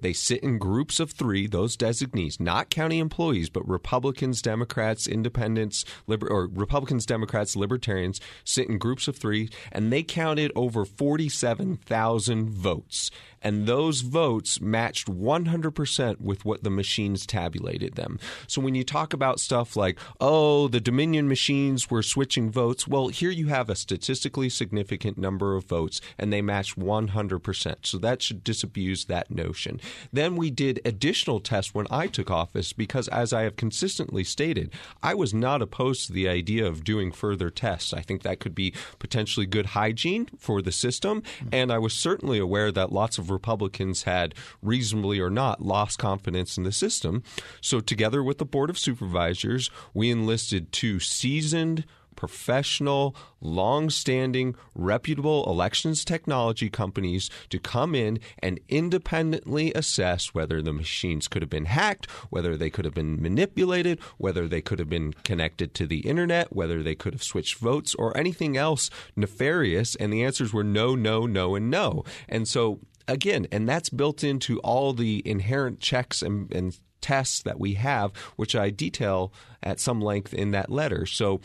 They 0.00 0.12
sit 0.12 0.42
in 0.42 0.58
groups 0.58 1.00
of 1.00 1.12
3, 1.12 1.46
those 1.46 1.76
designees, 1.76 2.40
not 2.40 2.70
county 2.70 2.98
employees, 2.98 3.50
but 3.50 3.66
Republicans, 3.68 4.42
Democrats, 4.42 5.06
Independents, 5.06 5.84
liber- 6.06 6.28
or 6.28 6.48
Republicans, 6.48 7.06
Democrats, 7.06 7.56
Libertarians 7.56 8.20
sit 8.44 8.68
in 8.68 8.78
groups 8.78 9.08
of 9.08 9.16
3 9.16 9.48
and 9.70 9.92
they 9.92 10.02
counted 10.02 10.52
over 10.54 10.84
47,000 10.84 12.50
votes 12.50 13.10
and 13.42 13.66
those 13.66 14.00
votes 14.00 14.60
matched 14.60 15.08
100% 15.08 16.20
with 16.20 16.44
what 16.44 16.62
the 16.62 16.70
machines 16.70 17.26
tabulated 17.26 17.94
them. 17.94 18.18
So 18.46 18.60
when 18.60 18.74
you 18.74 18.84
talk 18.84 19.12
about 19.12 19.40
stuff 19.40 19.76
like, 19.76 19.98
oh, 20.20 20.68
the 20.68 20.80
Dominion 20.80 21.28
machines 21.28 21.90
were 21.90 22.02
switching 22.02 22.50
votes, 22.50 22.86
well, 22.86 23.08
here 23.08 23.30
you 23.30 23.48
have 23.48 23.68
a 23.68 23.74
statistically 23.74 24.48
significant 24.48 25.18
number 25.18 25.56
of 25.56 25.64
votes, 25.64 26.00
and 26.18 26.32
they 26.32 26.42
matched 26.42 26.78
100%. 26.78 27.86
So 27.86 27.98
that 27.98 28.22
should 28.22 28.44
disabuse 28.44 29.06
that 29.06 29.30
notion. 29.30 29.80
Then 30.12 30.36
we 30.36 30.50
did 30.50 30.80
additional 30.84 31.40
tests 31.40 31.74
when 31.74 31.86
I 31.90 32.06
took 32.06 32.30
office 32.30 32.72
because, 32.72 33.08
as 33.08 33.32
I 33.32 33.42
have 33.42 33.56
consistently 33.56 34.24
stated, 34.24 34.72
I 35.02 35.14
was 35.14 35.34
not 35.34 35.62
opposed 35.62 36.06
to 36.06 36.12
the 36.12 36.28
idea 36.28 36.66
of 36.66 36.84
doing 36.84 37.10
further 37.10 37.50
tests. 37.50 37.92
I 37.92 38.00
think 38.00 38.22
that 38.22 38.40
could 38.40 38.54
be 38.54 38.74
potentially 38.98 39.46
good 39.46 39.66
hygiene 39.66 40.28
for 40.38 40.62
the 40.62 40.72
system, 40.72 41.22
and 41.50 41.72
I 41.72 41.78
was 41.78 41.92
certainly 41.92 42.38
aware 42.38 42.70
that 42.70 42.92
lots 42.92 43.18
of 43.18 43.31
Republicans 43.32 44.04
had 44.04 44.34
reasonably 44.60 45.18
or 45.18 45.30
not 45.30 45.62
lost 45.62 45.98
confidence 45.98 46.56
in 46.56 46.64
the 46.64 46.72
system. 46.72 47.22
So, 47.60 47.80
together 47.80 48.22
with 48.22 48.38
the 48.38 48.44
Board 48.44 48.70
of 48.70 48.78
Supervisors, 48.78 49.70
we 49.94 50.10
enlisted 50.10 50.72
two 50.72 51.00
seasoned 51.00 51.84
professional, 52.16 53.16
long 53.40 53.90
standing, 53.90 54.54
reputable 54.74 55.44
elections 55.46 56.04
technology 56.04 56.70
companies 56.70 57.30
to 57.50 57.58
come 57.58 57.94
in 57.94 58.18
and 58.38 58.60
independently 58.68 59.72
assess 59.74 60.34
whether 60.34 60.62
the 60.62 60.72
machines 60.72 61.28
could 61.28 61.42
have 61.42 61.50
been 61.50 61.64
hacked, 61.64 62.08
whether 62.30 62.56
they 62.56 62.70
could 62.70 62.84
have 62.84 62.94
been 62.94 63.20
manipulated, 63.20 63.98
whether 64.18 64.46
they 64.46 64.60
could 64.60 64.78
have 64.78 64.88
been 64.88 65.12
connected 65.24 65.74
to 65.74 65.86
the 65.86 66.00
internet, 66.00 66.54
whether 66.54 66.82
they 66.82 66.94
could 66.94 67.12
have 67.12 67.22
switched 67.22 67.56
votes, 67.56 67.94
or 67.96 68.16
anything 68.16 68.56
else 68.56 68.90
nefarious. 69.16 69.94
And 69.96 70.12
the 70.12 70.22
answers 70.22 70.52
were 70.52 70.64
no, 70.64 70.94
no, 70.94 71.26
no, 71.26 71.54
and 71.54 71.70
no. 71.70 72.04
And 72.28 72.46
so 72.46 72.80
again, 73.08 73.46
and 73.52 73.68
that's 73.68 73.88
built 73.88 74.24
into 74.24 74.58
all 74.60 74.92
the 74.92 75.22
inherent 75.24 75.80
checks 75.80 76.22
and, 76.22 76.52
and 76.54 76.78
tests 77.00 77.42
that 77.42 77.58
we 77.58 77.74
have, 77.74 78.16
which 78.36 78.54
I 78.54 78.70
detail 78.70 79.32
at 79.62 79.80
some 79.80 80.00
length 80.00 80.32
in 80.32 80.52
that 80.52 80.70
letter. 80.70 81.06
So, 81.06 81.40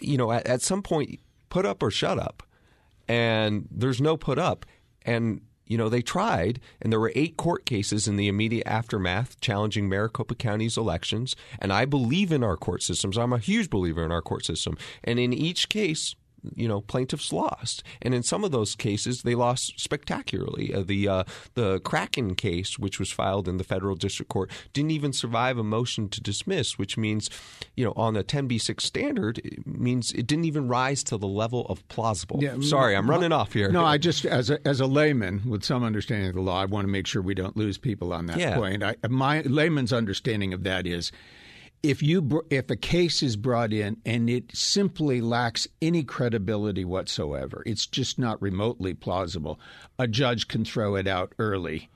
you 0.00 0.16
know, 0.16 0.32
at, 0.32 0.46
at 0.46 0.62
some 0.62 0.82
point, 0.82 1.20
put 1.48 1.66
up 1.66 1.82
or 1.82 1.90
shut 1.90 2.18
up. 2.18 2.42
And 3.08 3.68
there's 3.70 4.00
no 4.00 4.16
put 4.16 4.38
up. 4.38 4.66
And 5.02 5.40
you 5.66 5.76
know, 5.76 5.88
they 5.88 6.02
tried, 6.02 6.60
and 6.80 6.92
there 6.92 7.00
were 7.00 7.12
eight 7.14 7.36
court 7.36 7.66
cases 7.66 8.06
in 8.06 8.16
the 8.16 8.28
immediate 8.28 8.66
aftermath 8.66 9.40
challenging 9.40 9.88
Maricopa 9.88 10.36
County's 10.36 10.76
elections. 10.76 11.34
And 11.58 11.72
I 11.72 11.84
believe 11.84 12.30
in 12.30 12.44
our 12.44 12.56
court 12.56 12.82
systems. 12.82 13.18
I'm 13.18 13.32
a 13.32 13.38
huge 13.38 13.68
believer 13.68 14.04
in 14.04 14.12
our 14.12 14.22
court 14.22 14.44
system. 14.44 14.78
And 15.02 15.18
in 15.18 15.32
each 15.32 15.68
case, 15.68 16.14
you 16.54 16.68
know 16.68 16.80
plaintiffs 16.80 17.32
lost, 17.32 17.82
and 18.02 18.14
in 18.14 18.22
some 18.22 18.44
of 18.44 18.50
those 18.50 18.74
cases 18.74 19.22
they 19.22 19.34
lost 19.34 19.78
spectacularly. 19.78 20.72
Uh, 20.74 20.82
the 20.82 21.08
uh, 21.08 21.24
the 21.54 21.80
Kraken 21.80 22.34
case, 22.34 22.78
which 22.78 22.98
was 22.98 23.10
filed 23.10 23.48
in 23.48 23.56
the 23.56 23.64
federal 23.64 23.96
district 23.96 24.30
court, 24.30 24.50
didn't 24.72 24.90
even 24.90 25.12
survive 25.12 25.58
a 25.58 25.64
motion 25.64 26.08
to 26.10 26.20
dismiss, 26.20 26.78
which 26.78 26.96
means, 26.96 27.30
you 27.76 27.84
know, 27.84 27.92
on 27.96 28.14
the 28.14 28.24
10b6 28.24 28.80
standard, 28.80 29.38
it 29.38 29.66
means 29.66 30.12
it 30.12 30.26
didn't 30.26 30.44
even 30.44 30.68
rise 30.68 31.02
to 31.04 31.16
the 31.16 31.26
level 31.26 31.66
of 31.66 31.86
plausible. 31.88 32.38
Yeah, 32.42 32.56
Sorry, 32.60 32.96
I'm 32.96 33.08
running 33.08 33.32
off 33.32 33.52
here. 33.52 33.70
No, 33.70 33.84
I 33.84 33.98
just 33.98 34.24
as 34.24 34.50
a, 34.50 34.66
as 34.66 34.80
a 34.80 34.86
layman 34.86 35.42
with 35.48 35.64
some 35.64 35.84
understanding 35.84 36.28
of 36.28 36.34
the 36.34 36.40
law, 36.40 36.60
I 36.60 36.64
want 36.64 36.84
to 36.84 36.90
make 36.90 37.06
sure 37.06 37.22
we 37.22 37.34
don't 37.34 37.56
lose 37.56 37.78
people 37.78 38.12
on 38.12 38.26
that 38.26 38.38
yeah. 38.38 38.56
point. 38.56 38.82
I, 38.82 38.96
my 39.08 39.42
layman's 39.42 39.92
understanding 39.92 40.52
of 40.52 40.64
that 40.64 40.86
is 40.86 41.12
if 41.90 42.02
you 42.02 42.44
if 42.50 42.70
a 42.70 42.76
case 42.76 43.22
is 43.22 43.36
brought 43.36 43.72
in 43.72 43.96
and 44.04 44.28
it 44.28 44.56
simply 44.56 45.20
lacks 45.20 45.68
any 45.80 46.02
credibility 46.02 46.84
whatsoever, 46.84 47.62
it's 47.64 47.86
just 47.86 48.18
not 48.18 48.40
remotely 48.42 48.94
plausible. 48.94 49.60
A 49.98 50.06
judge 50.06 50.48
can 50.48 50.64
throw 50.64 50.96
it 50.96 51.06
out 51.06 51.32
early. 51.38 51.88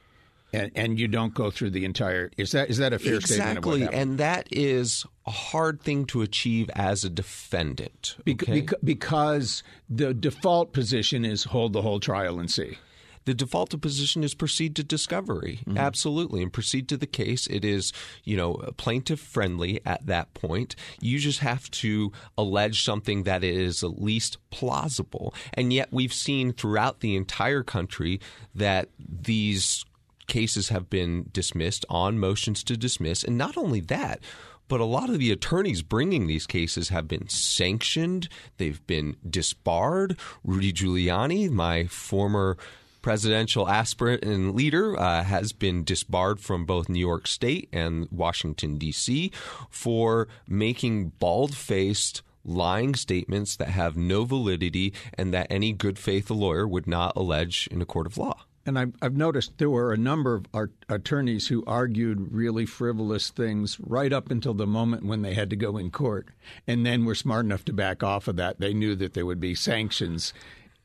And, 0.53 0.73
and 0.75 0.99
you 0.99 1.07
don't 1.07 1.33
go 1.33 1.53
through 1.53 1.71
the 1.71 1.85
entire. 1.85 2.33
Is 2.37 2.51
that 2.53 2.71
is 2.71 2.79
that 2.79 2.93
a 2.93 2.99
fair 2.99 3.17
exactly. 3.17 3.37
statement? 3.37 3.83
Exactly, 3.83 4.01
and 4.01 4.19
that 4.19 4.49
is 4.51 5.07
a 5.25 5.31
hard 5.31 5.81
thing 5.81 6.07
to 6.07 6.23
achieve 6.23 6.69
as 6.75 7.05
a 7.05 7.11
defendant. 7.11 8.17
Okay? 8.29 8.67
because 8.83 9.63
the 9.89 10.13
default 10.13 10.73
position 10.73 11.25
is 11.25 11.45
hold 11.45 11.73
the 11.73 11.83
whole 11.83 12.01
trial 12.01 12.41
and 12.41 12.51
see. 12.51 12.79
The 13.25 13.35
default 13.35 13.79
position 13.81 14.25
is 14.25 14.35
proceed 14.35 14.75
to 14.77 14.85
discovery. 14.85 15.61
Mm-hmm. 15.67 15.79
Absolutely. 15.79 16.43
And 16.43 16.53
proceed 16.53 16.89
to 16.89 16.97
the 16.97 17.07
case. 17.07 17.47
It 17.47 17.65
is, 17.65 17.93
you 18.25 18.37
know, 18.37 18.55
plaintiff 18.77 19.21
friendly 19.21 19.81
at 19.85 20.07
that 20.07 20.33
point. 20.35 20.75
You 21.01 21.19
just 21.19 21.41
have 21.41 21.71
to 21.73 22.13
allege 22.39 22.83
something 22.83 23.25
that 23.25 23.45
is 23.45 23.85
at 23.85 24.01
least 24.03 24.39
plausible. 24.51 25.35
And 25.55 25.73
yet 25.73 25.89
we've 25.93 26.13
seen 26.13 26.53
throughout 26.53 27.01
the 27.01 27.17
entire 27.17 27.63
country 27.63 28.21
that 28.55 28.89
these 28.99 29.85
cases 30.27 30.69
have 30.69 30.89
been 30.89 31.29
dismissed 31.33 31.85
on 31.91 32.19
motions 32.19 32.65
to 32.65 32.77
dismiss. 32.77 33.23
And 33.25 33.37
not 33.37 33.57
only 33.57 33.81
that, 33.81 34.21
but 34.69 34.81
a 34.81 34.85
lot 34.85 35.11
of 35.11 35.19
the 35.19 35.33
attorneys 35.33 35.83
bringing 35.83 36.29
these 36.29 36.47
cases 36.47 36.91
have 36.91 37.09
been 37.09 37.29
sanctioned. 37.29 38.29
They've 38.57 38.87
been 38.87 39.17
disbarred. 39.29 40.17
Rudy 40.45 40.73
Giuliani, 40.73 41.51
my 41.51 41.87
former 41.87 42.57
presidential 43.03 43.69
aspirant 43.69 44.23
and 44.25 44.55
leader, 44.55 44.99
uh, 44.99 45.25
has 45.25 45.53
been 45.53 45.85
disbarred 45.85 46.41
from 46.41 46.65
both 46.65 46.89
New 46.89 47.01
York 47.01 47.27
State 47.27 47.69
and 47.73 48.09
Washington, 48.11 48.79
D.C., 48.79 49.31
for 49.69 50.29
making 50.49 51.11
bald 51.19 51.55
faced 51.55 52.23
lying 52.45 52.95
statements 52.95 53.57
that 53.57 53.69
have 53.69 53.97
no 53.97 54.25
validity 54.25 54.93
and 55.15 55.33
that 55.35 55.47
any 55.51 55.73
good 55.73 55.99
faith 55.99 56.31
lawyer 56.31 56.67
would 56.67 56.87
not 56.87 57.13
allege 57.17 57.69
in 57.71 57.83
a 57.83 57.87
court 57.87 58.07
of 58.07 58.17
law. 58.17 58.45
And 58.67 58.79
I've, 58.79 59.17
noticed 59.17 59.57
there 59.57 59.71
were 59.71 59.93
a 59.93 59.97
number 59.97 60.43
of 60.53 60.71
attorneys 60.89 61.49
who 61.49 61.65
argued 61.67 62.33
really 62.33 62.67
frivolous 62.67 63.31
things 63.31 63.81
right 63.81 64.13
up 64.13 64.31
until 64.31 64.53
the 64.53 64.67
moment 64.67 65.05
when 65.05 65.23
they 65.23 65.35
had 65.35 65.51
to 65.51 65.57
go 65.57 65.79
in 65.79 65.91
court, 65.91 66.29
and 66.67 66.85
then 66.85 67.07
were 67.07 67.15
smart 67.15 67.47
enough 67.47 67.65
to 67.65 67.73
back 67.73 68.03
off 68.03 68.29
of 68.29 68.37
that. 68.37 68.61
They 68.61 68.75
knew 68.75 68.95
that 68.97 69.15
there 69.15 69.27
would 69.27 69.41
be 69.41 69.55
sanctions 69.55 70.35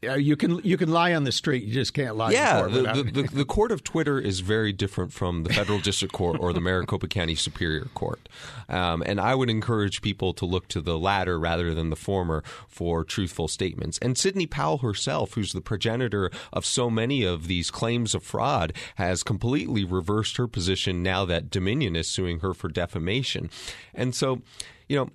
you 0.02 0.36
can 0.36 0.60
you 0.64 0.78
can 0.78 0.92
lie 0.92 1.14
on 1.14 1.24
the 1.24 1.32
street. 1.32 1.64
You 1.64 1.74
just 1.74 1.94
can't 1.94 2.16
lie. 2.16 2.32
Yeah, 2.32 2.64
the, 2.64 2.82
the, 2.82 3.04
the, 3.04 3.24
the, 3.24 3.46
court 3.46 3.72
of 3.72 3.84
Twitter 3.84 4.20
is 4.20 4.42
very 4.42 4.72
different 4.72 5.14
from 5.14 5.44
the 5.44 5.54
federal 5.54 5.80
district 5.80 6.14
court 6.14 6.38
or 6.40 6.54
the 6.54 6.62
Maricopa 6.62 7.08
County 7.08 7.36
Superior 7.36 7.86
Court, 7.94 8.28
um, 8.70 9.04
and 9.06 9.20
I 9.20 9.36
would 9.36 9.50
encourage 9.50 10.02
people 10.02 10.34
to 10.34 10.46
look 10.46 10.68
to 10.70 10.82
the 10.82 10.98
latter 10.98 11.40
rather 11.40 11.74
than 11.74 11.90
the 11.90 11.96
former 11.96 12.44
for 12.68 13.04
truthful 13.04 13.48
statements. 13.48 13.98
And 14.00 14.18
Sidney 14.18 14.46
Powell 14.46 14.80
herself, 14.80 15.34
who's 15.34 15.54
the 15.54 15.62
progenitor 15.62 16.30
of 16.54 16.66
so 16.66 16.90
many 16.90 17.24
of 17.24 17.48
these 17.48 17.72
claims 17.72 18.14
of 18.14 18.24
fraud, 18.24 18.74
has 18.96 19.24
completely 19.24 19.84
reversed 19.84 20.38
her 20.38 20.48
position 20.48 21.02
now 21.02 21.26
that 21.26 21.50
Dominion 21.50 21.96
is 21.96 22.08
suing 22.08 22.40
her 22.40 22.54
for 22.54 22.70
defamation, 22.70 23.50
and 23.94 24.14
so 24.14 24.42
you 24.88 24.98
know 24.98 25.10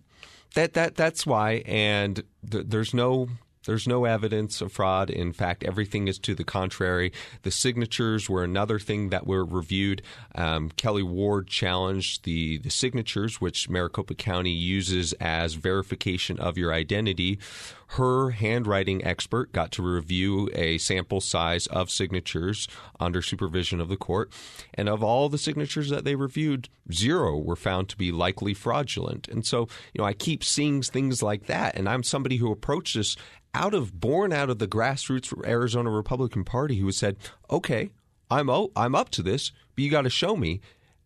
that 0.54 0.74
that 0.74 0.96
that's 0.96 1.26
why. 1.26 1.62
And 1.66 2.22
th- 2.50 2.66
there's 2.68 2.94
no 2.94 3.28
there's 3.66 3.86
no 3.86 4.04
evidence 4.04 4.60
of 4.60 4.72
fraud. 4.72 5.10
In 5.10 5.32
fact, 5.32 5.64
everything 5.64 6.08
is 6.08 6.18
to 6.20 6.34
the 6.34 6.44
contrary. 6.44 7.12
The 7.42 7.50
signatures 7.50 8.28
were 8.28 8.42
another 8.42 8.78
thing 8.78 9.10
that 9.10 9.26
were 9.26 9.44
reviewed. 9.44 10.02
Um, 10.34 10.70
Kelli 10.70 11.02
Ward 11.02 11.48
challenged 11.48 12.24
the, 12.24 12.58
the 12.58 12.70
signatures, 12.70 13.40
which 13.40 13.68
Maricopa 13.68 14.14
County 14.14 14.52
uses 14.52 15.12
as 15.14 15.54
verification 15.54 16.38
of 16.38 16.56
your 16.56 16.72
identity. 16.72 17.38
Her 17.94 18.30
handwriting 18.30 19.04
expert 19.04 19.52
got 19.52 19.72
to 19.72 19.82
review 19.82 20.48
a 20.54 20.78
sample 20.78 21.20
size 21.20 21.66
of 21.66 21.90
signatures 21.90 22.68
under 23.00 23.20
supervision 23.20 23.80
of 23.80 23.88
the 23.88 23.96
court. 23.96 24.32
And 24.74 24.88
of 24.88 25.02
all 25.02 25.28
the 25.28 25.38
signatures 25.38 25.90
that 25.90 26.04
they 26.04 26.14
reviewed, 26.14 26.68
zero 26.92 27.36
were 27.36 27.56
found 27.56 27.88
to 27.88 27.96
be 27.96 28.12
likely 28.12 28.54
fraudulent. 28.54 29.26
And 29.26 29.44
so, 29.44 29.62
you 29.92 29.98
know, 29.98 30.04
I 30.04 30.12
keep 30.12 30.44
seeing 30.44 30.82
things 30.82 31.20
like 31.20 31.46
that. 31.46 31.76
And 31.76 31.88
I'm 31.88 32.04
somebody 32.04 32.36
who 32.36 32.52
approached 32.52 32.94
this 32.94 33.16
out 33.54 33.74
of 33.74 33.98
born 33.98 34.32
out 34.32 34.50
of 34.50 34.60
the 34.60 34.68
grassroots 34.68 35.34
Arizona 35.44 35.90
Republican 35.90 36.44
Party 36.44 36.76
who 36.76 36.92
said, 36.92 37.16
"Okay, 37.50 37.90
I'm 38.30 38.48
o- 38.48 38.70
I'm 38.76 38.94
up 38.94 39.10
to 39.10 39.22
this, 39.22 39.50
but 39.74 39.82
you 39.82 39.90
got 39.90 40.02
to 40.02 40.10
show 40.10 40.36
me." 40.36 40.60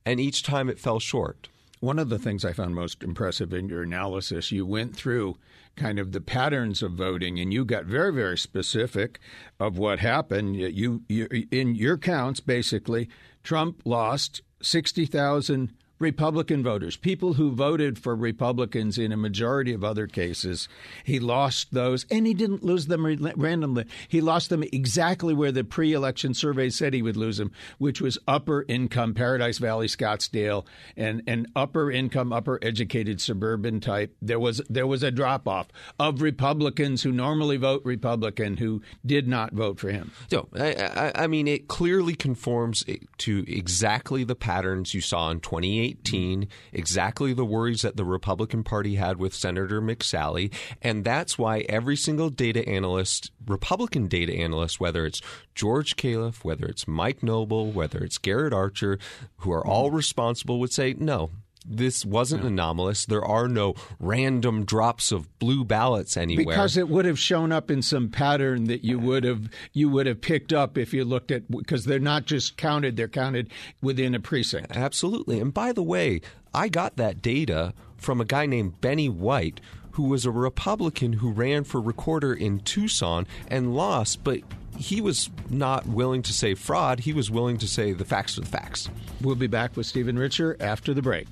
And 0.04 0.20
each 0.20 0.42
time 0.42 0.68
it 0.68 0.78
fell 0.78 1.00
short. 1.00 1.48
One 1.80 1.98
of 1.98 2.08
the 2.08 2.18
things 2.18 2.44
I 2.44 2.52
found 2.52 2.74
most 2.74 3.02
impressive 3.02 3.52
in 3.52 3.68
your 3.68 3.82
analysis, 3.82 4.50
you 4.50 4.64
went 4.64 4.96
through 4.96 5.36
kind 5.76 5.98
of 5.98 6.12
the 6.12 6.20
patterns 6.20 6.82
of 6.82 6.92
voting, 6.92 7.38
and 7.38 7.52
you 7.52 7.64
got 7.64 7.84
very, 7.84 8.12
very 8.12 8.38
specific 8.38 9.18
of 9.60 9.76
what 9.76 9.98
happened. 9.98 10.56
You, 10.56 11.02
you 11.08 11.26
in 11.50 11.74
your 11.74 11.98
counts, 11.98 12.40
basically, 12.40 13.08
Trump 13.42 13.82
lost 13.84 14.40
sixty 14.62 15.04
thousand 15.04 15.74
Republican 16.04 16.62
voters, 16.62 16.98
people 16.98 17.32
who 17.32 17.50
voted 17.50 17.98
for 17.98 18.14
Republicans 18.14 18.98
in 18.98 19.10
a 19.10 19.16
majority 19.16 19.72
of 19.72 19.82
other 19.82 20.06
cases. 20.06 20.68
He 21.02 21.18
lost 21.18 21.72
those, 21.72 22.04
and 22.10 22.26
he 22.26 22.34
didn't 22.34 22.62
lose 22.62 22.86
them 22.86 23.06
randomly. 23.36 23.86
He 24.06 24.20
lost 24.20 24.50
them 24.50 24.62
exactly 24.64 25.32
where 25.32 25.50
the 25.50 25.64
pre 25.64 25.94
election 25.94 26.34
survey 26.34 26.68
said 26.68 26.92
he 26.92 27.00
would 27.00 27.16
lose 27.16 27.38
them, 27.38 27.52
which 27.78 28.02
was 28.02 28.18
upper 28.28 28.66
income, 28.68 29.14
Paradise 29.14 29.56
Valley, 29.56 29.86
Scottsdale, 29.86 30.66
and, 30.94 31.22
and 31.26 31.48
upper 31.56 31.90
income, 31.90 32.34
upper 32.34 32.58
educated 32.60 33.18
suburban 33.18 33.80
type. 33.80 34.14
There 34.20 34.38
was, 34.38 34.60
there 34.68 34.86
was 34.86 35.02
a 35.02 35.10
drop 35.10 35.48
off 35.48 35.68
of 35.98 36.20
Republicans 36.20 37.02
who 37.02 37.12
normally 37.12 37.56
vote 37.56 37.80
Republican 37.82 38.58
who 38.58 38.82
did 39.06 39.26
not 39.26 39.54
vote 39.54 39.80
for 39.80 39.90
him. 39.90 40.12
No, 40.30 40.48
I, 40.54 40.74
I, 40.74 41.24
I 41.24 41.26
mean, 41.28 41.48
it 41.48 41.66
clearly 41.68 42.14
conforms 42.14 42.84
to 43.18 43.44
exactly 43.48 44.22
the 44.22 44.34
patterns 44.34 44.92
you 44.92 45.00
saw 45.00 45.30
in 45.30 45.40
2018 45.40 45.93
2018, 46.02 46.48
exactly 46.72 47.32
the 47.32 47.44
worries 47.44 47.82
that 47.82 47.96
the 47.96 48.04
Republican 48.04 48.64
Party 48.64 48.96
had 48.96 49.18
with 49.18 49.34
Senator 49.34 49.80
McSally. 49.80 50.52
And 50.82 51.04
that's 51.04 51.38
why 51.38 51.60
every 51.68 51.96
single 51.96 52.30
data 52.30 52.66
analyst, 52.68 53.30
Republican 53.46 54.08
data 54.08 54.34
analyst, 54.34 54.80
whether 54.80 55.06
it's 55.06 55.20
George 55.54 55.96
Khalaf, 55.96 56.44
whether 56.44 56.66
it's 56.66 56.88
Mike 56.88 57.22
Noble, 57.22 57.70
whether 57.70 57.98
it's 57.98 58.18
Garrett 58.18 58.52
Archer, 58.52 58.98
who 59.38 59.52
are 59.52 59.66
all 59.66 59.90
responsible, 59.90 60.60
would 60.60 60.72
say, 60.72 60.94
no, 60.98 61.30
this 61.64 62.04
wasn't 62.04 62.42
no. 62.42 62.48
anomalous. 62.48 63.06
There 63.06 63.24
are 63.24 63.48
no 63.48 63.74
random 63.98 64.64
drops 64.64 65.12
of 65.12 65.38
blue 65.38 65.64
ballots 65.64 66.16
anywhere 66.16 66.44
because 66.44 66.76
it 66.76 66.88
would 66.88 67.04
have 67.04 67.18
shown 67.18 67.52
up 67.52 67.70
in 67.70 67.82
some 67.82 68.08
pattern 68.08 68.64
that 68.64 68.84
you 68.84 68.98
would 68.98 69.24
have 69.24 69.48
you 69.72 69.88
would 69.88 70.06
have 70.06 70.20
picked 70.20 70.52
up 70.52 70.76
if 70.76 70.92
you 70.92 71.04
looked 71.04 71.30
at 71.30 71.50
because 71.50 71.84
they're 71.84 71.98
not 71.98 72.26
just 72.26 72.56
counted; 72.56 72.96
they're 72.96 73.08
counted 73.08 73.50
within 73.80 74.14
a 74.14 74.20
precinct. 74.20 74.76
Absolutely. 74.76 75.40
And 75.40 75.54
by 75.54 75.72
the 75.72 75.82
way, 75.82 76.20
I 76.52 76.68
got 76.68 76.96
that 76.96 77.22
data 77.22 77.72
from 77.96 78.20
a 78.20 78.24
guy 78.24 78.46
named 78.46 78.80
Benny 78.80 79.08
White. 79.08 79.60
Who 79.92 80.08
was 80.08 80.26
a 80.26 80.32
Republican 80.32 81.12
who 81.12 81.30
ran 81.30 81.62
for 81.62 81.80
recorder 81.80 82.34
in 82.34 82.58
Tucson 82.58 83.28
and 83.46 83.76
lost, 83.76 84.24
but 84.24 84.40
he 84.76 85.00
was 85.00 85.30
not 85.48 85.86
willing 85.86 86.22
to 86.22 86.32
say 86.32 86.54
fraud. 86.54 87.00
He 87.00 87.12
was 87.12 87.30
willing 87.30 87.58
to 87.58 87.68
say 87.68 87.92
the 87.92 88.04
facts 88.04 88.36
are 88.36 88.40
the 88.40 88.48
facts. 88.48 88.88
We'll 89.20 89.36
be 89.36 89.46
back 89.46 89.76
with 89.76 89.86
Stephen 89.86 90.18
Richer 90.18 90.56
after 90.58 90.94
the 90.94 91.02
break. 91.02 91.28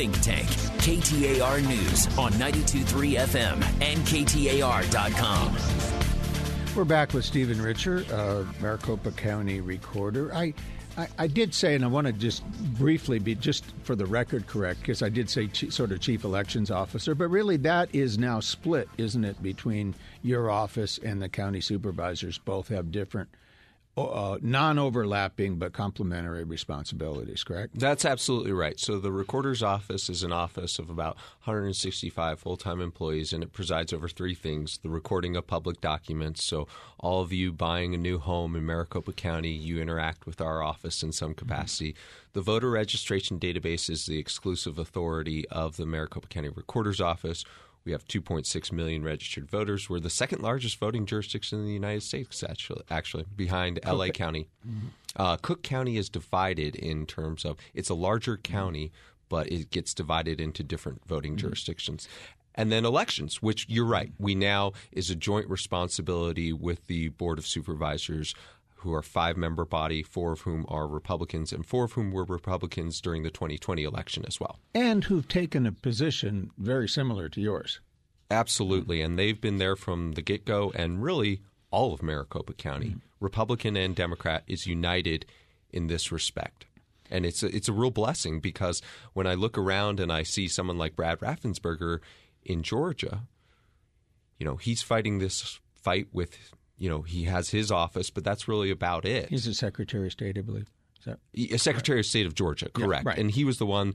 Think 0.00 0.22
Tank, 0.22 0.48
KTAR 0.78 1.60
News 1.68 2.06
on 2.16 2.32
92.3 2.32 3.18
FM 3.18 3.62
and 3.82 4.00
KTAR.com. 4.06 5.54
We're 6.74 6.86
back 6.86 7.12
with 7.12 7.22
Stephen 7.26 7.60
Richer, 7.60 8.06
uh, 8.10 8.46
Maricopa 8.62 9.10
County 9.10 9.60
Recorder. 9.60 10.34
I, 10.34 10.54
I, 10.96 11.08
I, 11.18 11.26
did 11.26 11.52
say, 11.52 11.74
and 11.74 11.84
I 11.84 11.88
want 11.88 12.06
to 12.06 12.14
just 12.14 12.50
briefly 12.78 13.18
be 13.18 13.34
just 13.34 13.74
for 13.82 13.94
the 13.94 14.06
record 14.06 14.46
correct, 14.46 14.80
because 14.80 15.02
I 15.02 15.10
did 15.10 15.28
say 15.28 15.50
sort 15.52 15.92
of 15.92 16.00
chief 16.00 16.24
elections 16.24 16.70
officer, 16.70 17.14
but 17.14 17.28
really 17.28 17.58
that 17.58 17.94
is 17.94 18.16
now 18.16 18.40
split, 18.40 18.88
isn't 18.96 19.26
it, 19.26 19.42
between 19.42 19.94
your 20.22 20.48
office 20.48 20.96
and 20.96 21.20
the 21.20 21.28
county 21.28 21.60
supervisors? 21.60 22.38
Both 22.38 22.68
have 22.68 22.90
different 22.90 23.28
uh, 24.08 24.38
non-overlapping 24.42 25.56
but 25.56 25.72
complementary 25.72 26.44
responsibilities. 26.44 27.44
Correct? 27.44 27.78
That's 27.78 28.04
absolutely 28.04 28.52
right. 28.52 28.78
So 28.78 28.98
the 28.98 29.12
recorder's 29.12 29.62
office 29.62 30.08
is 30.08 30.22
an 30.22 30.32
office 30.32 30.78
of 30.78 30.90
about 30.90 31.16
165 31.44 32.38
full-time 32.38 32.80
employees, 32.80 33.32
and 33.32 33.42
it 33.42 33.52
presides 33.52 33.92
over 33.92 34.08
three 34.08 34.34
things: 34.34 34.78
the 34.82 34.90
recording 34.90 35.36
of 35.36 35.46
public 35.46 35.80
documents. 35.80 36.44
So 36.44 36.66
all 36.98 37.22
of 37.22 37.32
you 37.32 37.52
buying 37.52 37.94
a 37.94 37.98
new 37.98 38.18
home 38.18 38.56
in 38.56 38.66
Maricopa 38.66 39.12
County, 39.12 39.52
you 39.52 39.80
interact 39.80 40.26
with 40.26 40.40
our 40.40 40.62
office 40.62 41.02
in 41.02 41.12
some 41.12 41.34
capacity. 41.34 41.92
Mm-hmm. 41.92 42.30
The 42.32 42.42
voter 42.42 42.70
registration 42.70 43.40
database 43.40 43.90
is 43.90 44.06
the 44.06 44.18
exclusive 44.18 44.78
authority 44.78 45.48
of 45.48 45.76
the 45.76 45.86
Maricopa 45.86 46.28
County 46.28 46.48
Recorder's 46.48 47.00
Office 47.00 47.44
we 47.90 47.92
have 47.92 48.06
2.6 48.06 48.70
million 48.70 49.02
registered 49.02 49.50
voters. 49.50 49.90
We're 49.90 49.98
the 49.98 50.10
second 50.10 50.42
largest 50.42 50.78
voting 50.78 51.06
jurisdiction 51.06 51.58
in 51.58 51.66
the 51.66 51.72
United 51.72 52.04
States, 52.04 52.44
actually, 52.44 52.84
actually 52.88 53.24
behind 53.34 53.80
Cook. 53.82 53.98
LA 53.98 54.08
County. 54.10 54.48
Mm-hmm. 54.64 54.86
Uh, 55.16 55.36
Cook 55.38 55.64
County 55.64 55.96
is 55.96 56.08
divided 56.08 56.76
in 56.76 57.04
terms 57.04 57.44
of 57.44 57.56
it's 57.74 57.88
a 57.88 57.94
larger 57.94 58.36
county, 58.36 58.92
but 59.28 59.50
it 59.50 59.70
gets 59.70 59.92
divided 59.92 60.40
into 60.40 60.62
different 60.62 61.04
voting 61.04 61.32
mm-hmm. 61.32 61.48
jurisdictions. 61.48 62.06
And 62.54 62.70
then 62.70 62.84
elections, 62.84 63.42
which 63.42 63.66
you're 63.68 63.84
right, 63.84 64.12
we 64.20 64.36
now 64.36 64.72
is 64.92 65.10
a 65.10 65.16
joint 65.16 65.48
responsibility 65.48 66.52
with 66.52 66.86
the 66.86 67.08
Board 67.08 67.38
of 67.40 67.46
Supervisors 67.46 68.36
who 68.80 68.94
are 68.94 69.02
five 69.02 69.36
member 69.36 69.64
body, 69.64 70.02
four 70.02 70.32
of 70.32 70.40
whom 70.40 70.64
are 70.68 70.88
Republicans, 70.88 71.52
and 71.52 71.66
four 71.66 71.84
of 71.84 71.92
whom 71.92 72.12
were 72.12 72.24
Republicans 72.24 73.00
during 73.00 73.22
the 73.22 73.30
2020 73.30 73.84
election 73.84 74.24
as 74.26 74.40
well. 74.40 74.58
And 74.74 75.04
who've 75.04 75.28
taken 75.28 75.66
a 75.66 75.72
position 75.72 76.50
very 76.58 76.88
similar 76.88 77.28
to 77.28 77.40
yours. 77.40 77.80
Absolutely. 78.30 79.02
And 79.02 79.18
they've 79.18 79.40
been 79.40 79.58
there 79.58 79.76
from 79.76 80.12
the 80.12 80.22
get 80.22 80.44
go, 80.44 80.72
and 80.74 81.02
really 81.02 81.42
all 81.70 81.92
of 81.92 82.02
Maricopa 82.02 82.54
County, 82.54 82.88
mm-hmm. 82.88 82.98
Republican 83.20 83.76
and 83.76 83.94
Democrat, 83.94 84.44
is 84.46 84.66
united 84.66 85.26
in 85.72 85.88
this 85.88 86.10
respect. 86.10 86.66
And 87.10 87.26
it's 87.26 87.42
a, 87.42 87.54
it's 87.54 87.68
a 87.68 87.72
real 87.72 87.90
blessing 87.90 88.40
because 88.40 88.82
when 89.12 89.26
I 89.26 89.34
look 89.34 89.58
around 89.58 90.00
and 90.00 90.12
I 90.12 90.22
see 90.22 90.48
someone 90.48 90.78
like 90.78 90.96
Brad 90.96 91.18
Raffensperger 91.20 91.98
in 92.44 92.62
Georgia, 92.62 93.22
you 94.38 94.46
know, 94.46 94.56
he's 94.56 94.80
fighting 94.80 95.18
this 95.18 95.58
fight 95.74 96.06
with 96.12 96.54
you 96.80 96.88
know, 96.88 97.02
he 97.02 97.24
has 97.24 97.50
his 97.50 97.70
office, 97.70 98.10
but 98.10 98.24
that's 98.24 98.48
really 98.48 98.70
about 98.70 99.04
it. 99.04 99.28
He's 99.28 99.44
the 99.44 99.54
Secretary 99.54 100.06
of 100.06 100.12
State, 100.12 100.38
I 100.38 100.40
believe. 100.40 100.66
A 101.34 101.58
Secretary 101.58 101.96
right. 101.96 102.00
of 102.00 102.06
State 102.06 102.26
of 102.26 102.34
Georgia, 102.34 102.70
correct. 102.70 103.04
Yeah, 103.04 103.10
right. 103.10 103.18
And 103.18 103.30
he 103.30 103.44
was 103.44 103.58
the 103.58 103.66
one 103.66 103.94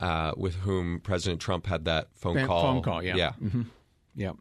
uh, 0.00 0.32
with 0.36 0.54
whom 0.56 1.00
President 1.00 1.40
Trump 1.40 1.66
had 1.66 1.84
that 1.84 2.08
phone 2.14 2.44
call. 2.46 2.62
Phone 2.62 2.82
call, 2.82 3.02
yeah. 3.02 3.16
Yeah. 3.16 3.32
Mm-hmm. 3.42 3.62
yeah. 4.16 4.32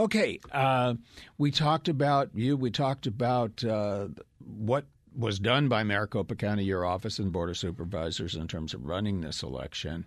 Okay. 0.00 0.40
Uh, 0.50 0.94
we 1.36 1.50
talked 1.50 1.88
about 1.88 2.30
you. 2.34 2.56
We 2.56 2.70
talked 2.70 3.06
about 3.06 3.62
uh, 3.62 4.08
what 4.38 4.86
was 5.14 5.38
done 5.38 5.68
by 5.68 5.84
Maricopa 5.84 6.34
County, 6.34 6.64
your 6.64 6.86
office 6.86 7.18
and 7.18 7.30
Board 7.30 7.50
of 7.50 7.58
Supervisors 7.58 8.34
in 8.36 8.48
terms 8.48 8.72
of 8.72 8.86
running 8.86 9.20
this 9.20 9.42
election. 9.42 10.06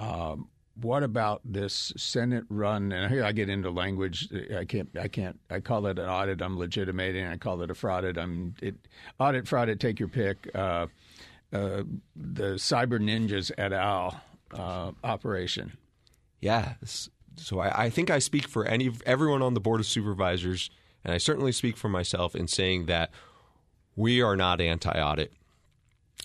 Um, 0.00 0.48
what 0.80 1.02
about 1.02 1.40
this 1.44 1.92
Senate 1.96 2.44
run? 2.48 2.92
And 2.92 3.12
here 3.12 3.24
I 3.24 3.32
get 3.32 3.48
into 3.48 3.70
language. 3.70 4.28
I 4.56 4.64
can't. 4.64 4.88
I 4.98 5.08
can't. 5.08 5.38
I 5.50 5.60
call 5.60 5.86
it 5.86 5.98
an 5.98 6.08
audit. 6.08 6.40
I'm 6.40 6.58
legitimating. 6.58 7.26
I 7.26 7.36
call 7.36 7.62
it 7.62 7.70
a 7.70 7.74
frauded. 7.74 8.18
I'm 8.18 8.54
it, 8.62 8.76
audit, 9.18 9.44
frauded. 9.44 9.80
Take 9.80 9.98
your 9.98 10.08
pick. 10.08 10.48
Uh, 10.54 10.86
uh, 11.52 11.82
the 12.14 12.54
Cyber 12.54 13.00
Ninjas 13.00 13.50
et 13.58 13.72
al. 13.72 14.20
Uh, 14.52 14.92
operation. 15.04 15.76
Yeah. 16.40 16.74
So 17.36 17.58
I, 17.60 17.84
I 17.84 17.90
think 17.90 18.10
I 18.10 18.18
speak 18.18 18.48
for 18.48 18.64
any 18.64 18.90
everyone 19.04 19.42
on 19.42 19.52
the 19.54 19.60
board 19.60 19.80
of 19.80 19.86
supervisors, 19.86 20.70
and 21.04 21.12
I 21.12 21.18
certainly 21.18 21.52
speak 21.52 21.76
for 21.76 21.90
myself 21.90 22.34
in 22.34 22.48
saying 22.48 22.86
that 22.86 23.10
we 23.94 24.22
are 24.22 24.36
not 24.36 24.60
anti-audit. 24.60 25.32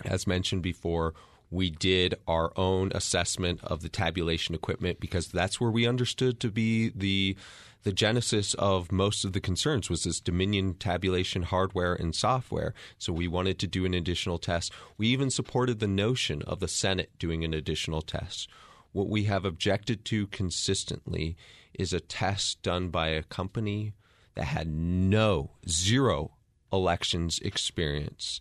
As 0.04 0.26
mentioned 0.26 0.62
before, 0.62 1.12
we 1.54 1.70
did 1.70 2.16
our 2.26 2.52
own 2.56 2.90
assessment 2.94 3.60
of 3.62 3.80
the 3.80 3.88
tabulation 3.88 4.54
equipment 4.54 4.98
because 5.00 5.28
that's 5.28 5.60
where 5.60 5.70
we 5.70 5.86
understood 5.86 6.40
to 6.40 6.50
be 6.50 6.90
the 6.94 7.36
the 7.84 7.92
genesis 7.92 8.54
of 8.54 8.90
most 8.90 9.26
of 9.26 9.34
the 9.34 9.40
concerns 9.40 9.90
was 9.90 10.04
this 10.04 10.18
Dominion 10.18 10.72
tabulation 10.72 11.42
hardware 11.42 11.92
and 11.92 12.14
software. 12.14 12.72
So 12.96 13.12
we 13.12 13.28
wanted 13.28 13.58
to 13.58 13.66
do 13.66 13.84
an 13.84 13.92
additional 13.92 14.38
test. 14.38 14.72
We 14.96 15.08
even 15.08 15.28
supported 15.28 15.80
the 15.80 15.86
notion 15.86 16.40
of 16.46 16.60
the 16.60 16.68
Senate 16.68 17.10
doing 17.18 17.44
an 17.44 17.52
additional 17.52 18.00
test. 18.00 18.48
What 18.92 19.10
we 19.10 19.24
have 19.24 19.44
objected 19.44 20.06
to 20.06 20.26
consistently 20.28 21.36
is 21.74 21.92
a 21.92 22.00
test 22.00 22.62
done 22.62 22.88
by 22.88 23.08
a 23.08 23.22
company 23.22 23.92
that 24.34 24.44
had 24.46 24.66
no, 24.66 25.50
zero 25.68 26.32
elections 26.72 27.38
experience 27.40 28.40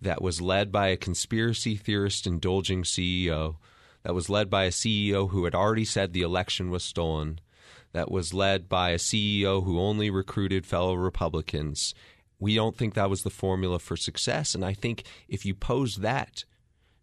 that 0.00 0.22
was 0.22 0.40
led 0.40 0.70
by 0.70 0.88
a 0.88 0.96
conspiracy 0.96 1.76
theorist 1.76 2.26
indulging 2.26 2.82
CEO, 2.82 3.56
that 4.02 4.14
was 4.14 4.30
led 4.30 4.48
by 4.50 4.64
a 4.64 4.70
CEO 4.70 5.30
who 5.30 5.44
had 5.44 5.54
already 5.54 5.84
said 5.84 6.12
the 6.12 6.22
election 6.22 6.70
was 6.70 6.84
stolen, 6.84 7.40
that 7.92 8.10
was 8.10 8.34
led 8.34 8.68
by 8.68 8.90
a 8.90 8.98
CEO 8.98 9.64
who 9.64 9.80
only 9.80 10.10
recruited 10.10 10.66
fellow 10.66 10.94
Republicans. 10.94 11.94
We 12.38 12.54
don't 12.54 12.76
think 12.76 12.94
that 12.94 13.10
was 13.10 13.22
the 13.22 13.30
formula 13.30 13.78
for 13.78 13.96
success. 13.96 14.54
And 14.54 14.64
I 14.64 14.74
think 14.74 15.04
if 15.28 15.46
you 15.46 15.54
pose 15.54 15.96
that 15.96 16.44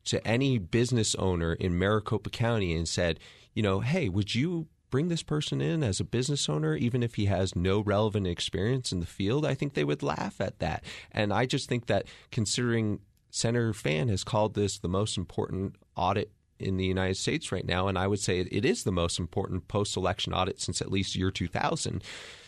to 0.06 0.25
any 0.27 0.58
business 0.60 1.15
owner 1.15 1.53
in 1.53 1.79
Maricopa 1.79 2.29
County 2.29 2.75
and 2.75 2.88
said, 2.88 3.19
you 3.53 3.63
know, 3.63 3.79
hey, 3.79 4.10
would 4.10 4.36
you 4.36 4.67
bring 4.93 5.08
this 5.08 5.23
person 5.23 5.60
in 5.60 5.82
as 5.82 5.99
a 5.99 6.03
business 6.03 6.47
owner, 6.47 6.75
even 6.75 7.01
if 7.01 7.15
he 7.15 7.25
has 7.25 7.56
no 7.56 7.79
relevant 7.79 8.27
experience 8.27 8.91
in 8.91 8.99
the 8.99 9.08
field, 9.08 9.43
I 9.43 9.56
think 9.56 9.73
they 9.73 9.84
would 9.84 10.03
laugh 10.03 10.39
at 10.39 10.60
that. 10.60 10.84
And 11.12 11.34
I 11.34 11.47
just 11.47 11.67
think 11.67 11.88
that 11.88 12.06
considering 12.32 12.99
Senator 13.32 13.73
Fann 13.73 14.08
has 14.10 14.23
called 14.23 14.53
this 14.53 14.77
the 14.77 14.88
most 14.88 15.17
important 15.17 15.77
audit 15.95 16.32
in 16.60 16.77
the 16.77 16.86
United 16.86 17.17
States 17.17 17.51
right 17.51 17.65
now, 17.65 17.88
and 17.88 17.97
I 17.97 18.06
would 18.06 18.19
say 18.19 18.41
it 18.41 18.65
is 18.65 18.84
the 18.84 18.91
most 18.91 19.17
important 19.17 19.67
post 19.67 19.97
election 19.97 20.32
audit 20.32 20.62
since 20.62 20.79
at 20.79 20.91
least 20.91 21.15
year 21.15 21.32
2000. 21.32 22.03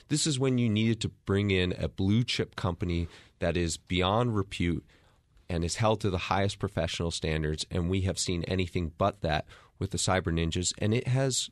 This 0.09 0.27
is 0.27 0.37
when 0.37 0.59
you 0.59 0.69
needed 0.69 1.01
to 1.01 1.09
bring 1.09 1.49
in 1.49 1.73
a 1.79 1.87
blue 1.87 2.23
chip 2.23 2.55
company 2.55 3.07
that 3.39 3.57
is 3.57 3.77
beyond 3.77 4.35
repute 4.35 4.85
and 5.49 5.65
is 5.65 5.77
held 5.77 5.99
to 6.01 6.11
the 6.11 6.29
highest 6.29 6.59
professional 6.59 7.09
standards. 7.09 7.65
And 7.71 7.89
we 7.89 8.01
have 8.01 8.19
seen 8.19 8.43
anything 8.43 8.91
but 8.99 9.21
that 9.21 9.47
with 9.79 9.89
the 9.89 9.97
Cyber 9.97 10.31
Ninjas. 10.31 10.75
And 10.77 10.93
it 10.93 11.07
has 11.07 11.49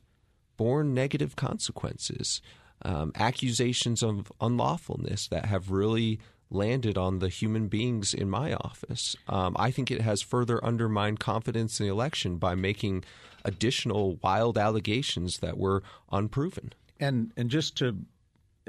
borne 0.56 0.94
negative 0.94 1.36
consequences, 1.36 2.40
um, 2.82 3.12
accusations 3.14 4.02
of 4.02 4.32
unlawfulness 4.40 5.28
that 5.28 5.46
have 5.46 5.70
really 5.70 6.18
landed 6.50 6.96
on 6.96 7.18
the 7.18 7.28
human 7.28 7.68
beings 7.68 8.14
in 8.14 8.30
my 8.30 8.54
office. 8.54 9.16
Um, 9.28 9.56
I 9.58 9.70
think 9.70 9.90
it 9.90 10.00
has 10.02 10.22
further 10.22 10.64
undermined 10.64 11.20
confidence 11.20 11.80
in 11.80 11.86
the 11.86 11.92
election 11.92 12.36
by 12.36 12.54
making 12.54 13.04
additional 13.44 14.18
wild 14.22 14.56
allegations 14.56 15.38
that 15.38 15.58
were 15.58 15.82
unproven. 16.10 16.72
And 17.00 17.32
and 17.36 17.50
just 17.50 17.76
to 17.78 17.96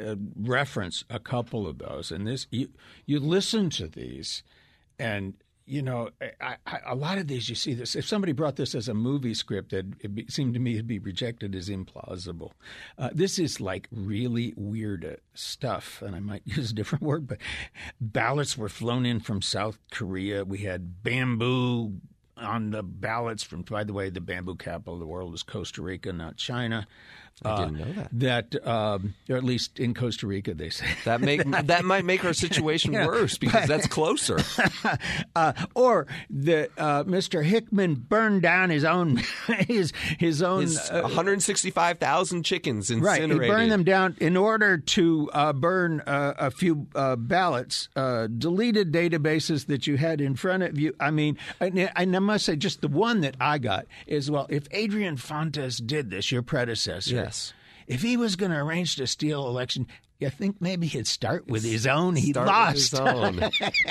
uh, 0.03 0.15
reference 0.35 1.05
a 1.09 1.19
couple 1.19 1.67
of 1.67 1.77
those, 1.77 2.11
and 2.11 2.27
this 2.27 2.47
you 2.49 2.69
you 3.05 3.19
listen 3.19 3.69
to 3.71 3.87
these, 3.87 4.43
and 4.97 5.35
you 5.65 5.81
know, 5.81 6.09
I, 6.39 6.57
I, 6.65 6.79
a 6.85 6.95
lot 6.95 7.17
of 7.17 7.27
these 7.27 7.49
you 7.49 7.55
see 7.55 7.73
this. 7.73 7.95
If 7.95 8.05
somebody 8.05 8.33
brought 8.33 8.55
this 8.55 8.75
as 8.75 8.87
a 8.87 8.93
movie 8.93 9.33
script, 9.33 9.73
it, 9.73 9.87
it 9.99 10.31
seemed 10.31 10.53
to 10.53 10.59
me 10.59 10.73
it'd 10.73 10.87
be 10.87 10.99
rejected 10.99 11.55
as 11.55 11.69
implausible. 11.69 12.51
Uh, 12.97 13.09
this 13.13 13.39
is 13.39 13.59
like 13.59 13.87
really 13.91 14.53
weird 14.55 15.05
uh, 15.05 15.15
stuff, 15.33 16.01
and 16.01 16.15
I 16.15 16.19
might 16.19 16.43
use 16.45 16.71
a 16.71 16.75
different 16.75 17.03
word, 17.03 17.27
but 17.27 17.39
ballots 17.99 18.57
were 18.57 18.69
flown 18.69 19.05
in 19.05 19.19
from 19.19 19.41
South 19.41 19.79
Korea. 19.91 20.45
We 20.45 20.59
had 20.59 21.03
bamboo 21.03 21.93
on 22.37 22.71
the 22.71 22.83
ballots 22.83 23.43
from. 23.43 23.63
By 23.63 23.83
the 23.83 23.93
way, 23.93 24.09
the 24.09 24.21
bamboo 24.21 24.55
capital 24.55 24.95
of 24.95 24.99
the 24.99 25.07
world 25.07 25.33
is 25.33 25.43
Costa 25.43 25.81
Rica, 25.81 26.13
not 26.13 26.37
China. 26.37 26.87
I 27.43 27.65
didn't 27.65 27.77
know 27.77 27.93
that. 27.93 28.51
That, 28.53 28.67
um, 28.67 29.13
or 29.29 29.35
at 29.35 29.43
least 29.43 29.77
in 29.77 29.93
Costa 29.93 30.25
Rica, 30.25 30.53
they 30.53 30.69
say 30.69 30.85
that 31.03 31.19
make 31.19 31.43
that 31.65 31.83
might 31.83 32.05
make 32.05 32.23
our 32.23 32.33
situation 32.33 32.93
worse 32.93 33.37
because 33.37 33.67
but, 33.67 33.67
that's 33.67 33.87
closer. 33.87 34.39
uh, 35.35 35.51
or 35.73 36.07
that 36.29 36.69
uh, 36.77 37.03
Mr. 37.03 37.43
Hickman 37.43 37.95
burned 37.95 38.41
down 38.41 38.69
his 38.69 38.85
own 38.85 39.17
his 39.67 39.91
his 40.17 40.41
own 40.41 40.61
his 40.61 40.77
uh, 40.89 41.01
165,000 41.01 42.43
chickens 42.43 42.89
incinerated. 42.89 43.37
Right, 43.37 43.43
he 43.43 43.49
burned 43.49 43.71
them 43.71 43.83
down 43.83 44.15
in 44.21 44.37
order 44.37 44.77
to 44.77 45.29
uh, 45.33 45.51
burn 45.51 46.01
uh, 46.01 46.35
a 46.37 46.51
few 46.51 46.87
uh, 46.95 47.17
ballots, 47.17 47.89
deleted 47.93 48.93
databases 48.93 49.65
that 49.65 49.87
you 49.87 49.97
had 49.97 50.21
in 50.21 50.35
front 50.35 50.63
of 50.63 50.79
you. 50.79 50.95
I 51.01 51.11
mean, 51.11 51.37
and 51.59 51.89
I 52.15 52.19
must 52.19 52.45
say, 52.45 52.55
just 52.55 52.79
the 52.79 52.87
one 52.87 53.21
that 53.21 53.35
I 53.41 53.57
got 53.57 53.87
is 54.07 54.31
well, 54.31 54.47
if 54.49 54.67
Adrian 54.71 55.17
Fontes 55.17 55.77
did 55.77 56.09
this, 56.09 56.31
your 56.31 56.41
predecessor. 56.41 57.13
Yeah 57.13 57.24
Yes. 57.25 57.53
If 57.87 58.03
he 58.03 58.17
was 58.17 58.35
going 58.35 58.51
to 58.51 58.57
arrange 58.57 58.97
to 58.97 59.07
steal 59.07 59.47
election, 59.47 59.87
you 60.19 60.29
think 60.29 60.61
maybe 60.61 60.87
he'd 60.87 61.07
start 61.07 61.47
with 61.47 61.65
his 61.65 61.85
own. 61.85 62.15
He 62.15 62.31
start 62.31 62.47
lost. 62.47 62.97
Own. 62.97 63.43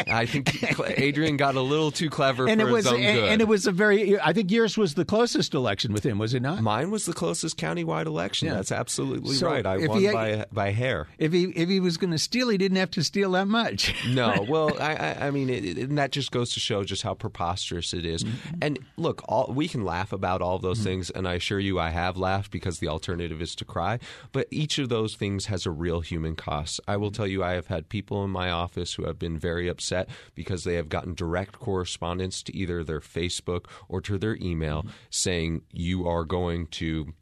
I 0.07 0.25
think 0.25 0.65
Adrian 0.99 1.37
got 1.37 1.55
a 1.55 1.61
little 1.61 1.91
too 1.91 2.09
clever 2.09 2.49
and 2.49 2.63
for 2.63 2.69
it 2.69 2.73
was, 2.73 2.85
his 2.85 2.95
own 2.95 3.01
and, 3.01 3.19
good. 3.19 3.29
And 3.29 3.43
it 3.43 3.49
was 3.49 3.67
a 3.67 3.73
very. 3.73 4.19
I 4.19 4.33
think 4.33 4.51
yours 4.51 4.79
was 4.79 4.95
the 4.95 5.05
closest 5.05 5.53
election 5.53 5.93
with 5.93 6.05
him, 6.05 6.17
was 6.17 6.33
it 6.33 6.41
not? 6.41 6.63
Mine 6.63 6.91
was 6.91 7.05
the 7.05 7.13
closest 7.13 7.59
countywide 7.59 8.07
election. 8.07 8.49
Yeah. 8.49 8.55
That's 8.55 8.73
absolutely 8.73 9.35
so 9.35 9.49
right. 9.49 9.67
I 9.67 9.87
won 9.87 10.01
he, 10.01 10.11
by 10.11 10.47
by 10.51 10.71
hair. 10.71 11.09
If 11.19 11.33
he 11.33 11.45
if 11.45 11.69
he 11.69 11.79
was 11.79 11.99
going 11.99 12.13
to 12.13 12.19
steal, 12.19 12.49
he 12.49 12.57
didn't 12.57 12.79
have 12.79 12.93
to 12.93 13.05
steal 13.05 13.33
that 13.33 13.47
much. 13.47 13.95
no, 14.09 14.47
well, 14.49 14.81
I 14.81 14.95
I, 14.95 15.27
I 15.27 15.31
mean, 15.31 15.51
it, 15.51 15.65
it, 15.65 15.77
and 15.77 15.99
that 15.99 16.11
just 16.11 16.31
goes 16.31 16.55
to 16.55 16.61
show 16.61 16.85
just 16.85 17.03
how 17.03 17.13
preposterous 17.13 17.93
it 17.93 18.07
is. 18.07 18.25
Mm-hmm. 18.25 18.59
And 18.63 18.79
look, 18.97 19.23
all, 19.29 19.53
we 19.55 19.69
can 19.69 19.85
laugh 19.85 20.11
about 20.11 20.41
all 20.41 20.59
those 20.59 20.79
mm-hmm. 20.79 20.85
things, 20.85 21.11
and 21.11 21.29
I 21.29 21.35
assure 21.35 21.61
you, 21.61 21.79
I 21.79 21.91
have 21.91 22.17
laughed 22.17 22.51
because 22.51 22.79
the 22.79 22.89
alternative 22.89 23.43
is 23.43 23.55
to 23.57 23.67
cry. 23.67 23.99
But 24.33 24.47
each 24.51 24.79
of 24.79 24.89
those 24.89 25.17
things 25.17 25.47
has 25.47 25.67
a 25.67 25.71
real 25.71 26.01
human 26.01 26.14
cost. 26.37 26.81
I 26.87 26.97
will 26.97 27.11
tell 27.11 27.27
you, 27.27 27.43
I 27.43 27.53
have 27.53 27.67
had 27.67 27.89
people 27.89 28.25
in 28.25 28.31
my 28.31 28.51
office 28.51 28.95
who 28.95 29.05
have 29.05 29.19
been 29.19 29.39
very 29.39 29.69
upset 29.69 30.09
because 30.35 30.65
they 30.65 30.75
have 30.75 30.89
gotten 30.89 31.15
direct 31.15 31.59
correspondence 31.59 32.43
to 32.45 32.57
either 32.57 32.85
their 32.85 33.01
Facebook 33.01 33.67
or 33.89 34.01
to 34.03 34.19
their 34.19 34.37
email 34.37 34.83
mm-hmm. 34.83 34.91
saying, 35.11 35.63
You 35.73 36.07
are 36.09 36.25
going 36.25 36.67
to 36.69 37.15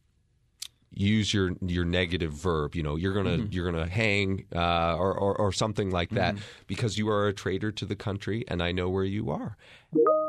use 0.94 1.32
your 1.32 1.52
your 1.66 1.84
negative 1.84 2.32
verb. 2.32 2.74
You 2.74 2.82
know, 2.82 2.96
you're 2.96 3.14
gonna 3.14 3.38
mm-hmm. 3.38 3.52
you're 3.52 3.70
gonna 3.70 3.88
hang 3.88 4.44
uh, 4.54 4.96
or, 4.96 5.14
or, 5.14 5.36
or 5.36 5.52
something 5.52 5.90
like 5.90 6.10
that 6.10 6.34
mm-hmm. 6.34 6.44
because 6.66 6.98
you 6.98 7.08
are 7.08 7.28
a 7.28 7.32
traitor 7.32 7.72
to 7.72 7.86
the 7.86 7.96
country, 7.96 8.44
and 8.48 8.62
I 8.62 8.72
know 8.72 8.88
where 8.88 9.04
you 9.04 9.30
are. 9.30 9.56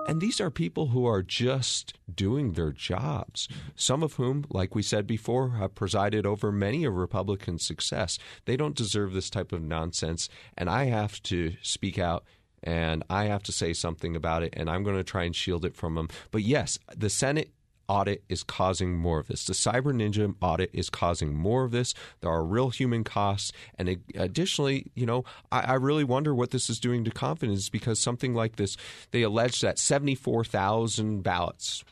And 0.07 0.19
these 0.19 0.41
are 0.41 0.51
people 0.51 0.87
who 0.87 1.05
are 1.05 1.23
just 1.23 1.93
doing 2.13 2.53
their 2.53 2.73
jobs, 2.73 3.47
some 3.75 4.03
of 4.03 4.15
whom, 4.15 4.45
like 4.49 4.75
we 4.75 4.81
said 4.81 5.07
before, 5.07 5.51
have 5.51 5.75
presided 5.75 6.25
over 6.25 6.51
many 6.51 6.83
a 6.83 6.91
Republican 6.91 7.57
success. 7.57 8.19
They 8.43 8.57
don't 8.57 8.75
deserve 8.75 9.13
this 9.13 9.29
type 9.29 9.53
of 9.53 9.61
nonsense. 9.61 10.27
And 10.57 10.69
I 10.69 10.85
have 10.85 11.23
to 11.23 11.53
speak 11.61 11.97
out 11.97 12.25
and 12.61 13.03
I 13.09 13.25
have 13.25 13.43
to 13.43 13.51
say 13.51 13.73
something 13.73 14.15
about 14.15 14.43
it, 14.43 14.53
and 14.55 14.69
I'm 14.69 14.83
going 14.83 14.95
to 14.95 15.03
try 15.03 15.23
and 15.23 15.35
shield 15.35 15.65
it 15.65 15.75
from 15.75 15.95
them. 15.95 16.07
But 16.31 16.43
yes, 16.43 16.79
the 16.95 17.09
Senate 17.09 17.51
audit 17.87 18.23
is 18.29 18.43
causing 18.43 18.97
more 18.97 19.19
of 19.19 19.27
this. 19.27 19.45
The 19.45 19.53
Cyber 19.53 19.93
Ninja 19.93 20.33
audit 20.41 20.69
is 20.73 20.89
causing 20.89 21.33
more 21.33 21.63
of 21.63 21.71
this. 21.71 21.93
There 22.21 22.31
are 22.31 22.43
real 22.43 22.69
human 22.69 23.03
costs. 23.03 23.51
And 23.77 23.97
additionally, 24.15 24.91
you 24.95 25.05
know, 25.05 25.23
I, 25.51 25.61
I 25.61 25.73
really 25.73 26.03
wonder 26.03 26.33
what 26.33 26.51
this 26.51 26.69
is 26.69 26.79
doing 26.79 27.03
to 27.05 27.11
confidence 27.11 27.69
because 27.69 27.99
something 27.99 28.33
like 28.33 28.55
this, 28.55 28.77
they 29.11 29.21
allege 29.21 29.61
that 29.61 29.79
74,000 29.79 31.21
ballots 31.21 31.83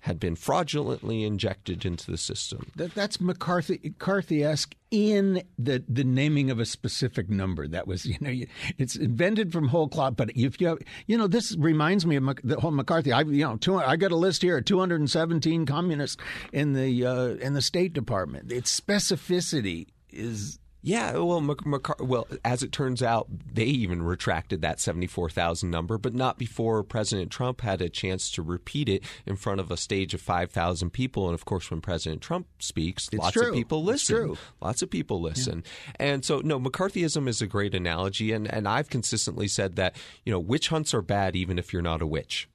had 0.00 0.20
been 0.20 0.36
fraudulently 0.36 1.24
injected 1.24 1.84
into 1.84 2.10
the 2.10 2.16
system. 2.16 2.70
That, 2.76 2.94
that's 2.94 3.20
McCarthy 3.20 3.80
McCarthy-esque 3.82 4.74
in 4.90 5.42
the 5.58 5.84
the 5.88 6.04
naming 6.04 6.50
of 6.50 6.58
a 6.58 6.64
specific 6.64 7.28
number. 7.28 7.68
That 7.68 7.86
was 7.86 8.06
you 8.06 8.16
know 8.20 8.46
it's 8.78 8.96
invented 8.96 9.52
from 9.52 9.68
whole 9.68 9.88
cloth. 9.88 10.16
But 10.16 10.30
if 10.34 10.60
you 10.60 10.68
have, 10.68 10.78
you 11.06 11.18
know 11.18 11.26
this 11.26 11.56
reminds 11.56 12.06
me 12.06 12.16
of 12.16 12.24
the 12.44 12.60
whole 12.60 12.70
McCarthy. 12.70 13.12
I 13.12 13.22
you 13.22 13.44
know 13.44 13.56
two, 13.56 13.76
I 13.76 13.96
got 13.96 14.12
a 14.12 14.16
list 14.16 14.42
here: 14.42 14.60
217 14.60 15.66
communists 15.66 16.22
in 16.52 16.72
the 16.72 17.06
uh, 17.06 17.26
in 17.34 17.54
the 17.54 17.62
State 17.62 17.92
Department. 17.92 18.52
Its 18.52 18.78
specificity 18.78 19.88
is 20.10 20.58
Yeah, 20.80 21.12
well, 21.14 21.40
McCar- 21.40 22.06
well, 22.06 22.28
as 22.44 22.62
it 22.62 22.70
turns 22.70 23.02
out, 23.02 23.26
they 23.52 23.64
even 23.64 24.00
retracted 24.02 24.62
that 24.62 24.78
74,000 24.78 25.70
number, 25.70 25.98
but 25.98 26.14
not 26.14 26.38
before 26.38 26.84
President 26.84 27.32
Trump 27.32 27.62
had 27.62 27.82
a 27.82 27.88
chance 27.88 28.30
to 28.32 28.42
repeat 28.42 28.88
it 28.88 29.02
in 29.26 29.34
front 29.34 29.58
of 29.60 29.72
a 29.72 29.76
stage 29.76 30.14
of 30.14 30.20
5,000 30.20 30.90
people. 30.90 31.26
And 31.26 31.34
of 31.34 31.44
course, 31.44 31.70
when 31.70 31.80
President 31.80 32.22
Trump 32.22 32.46
speaks, 32.60 33.08
It's 33.12 33.20
lots 33.20 33.32
true. 33.32 33.48
of 33.48 33.54
people 33.54 33.82
listen. 33.82 34.16
true. 34.16 34.38
Lots 34.60 34.80
of 34.82 34.88
people 34.88 35.20
listen. 35.20 35.64
And 35.96 36.24
so, 36.24 36.40
no, 36.44 36.60
McCarthyism 36.60 37.26
is 37.28 37.42
a 37.42 37.46
great 37.48 37.74
analogy. 37.74 38.30
And, 38.32 38.46
and 38.46 38.68
I've 38.68 38.88
consistently 38.88 39.48
said 39.48 39.74
that, 39.76 39.96
you 40.24 40.32
know, 40.32 40.38
witch 40.38 40.68
hunts 40.68 40.94
are 40.94 41.02
bad 41.02 41.34
even 41.34 41.58
if 41.58 41.72
you're 41.72 41.82
not 41.82 42.02
a 42.02 42.06
witch. 42.06 42.48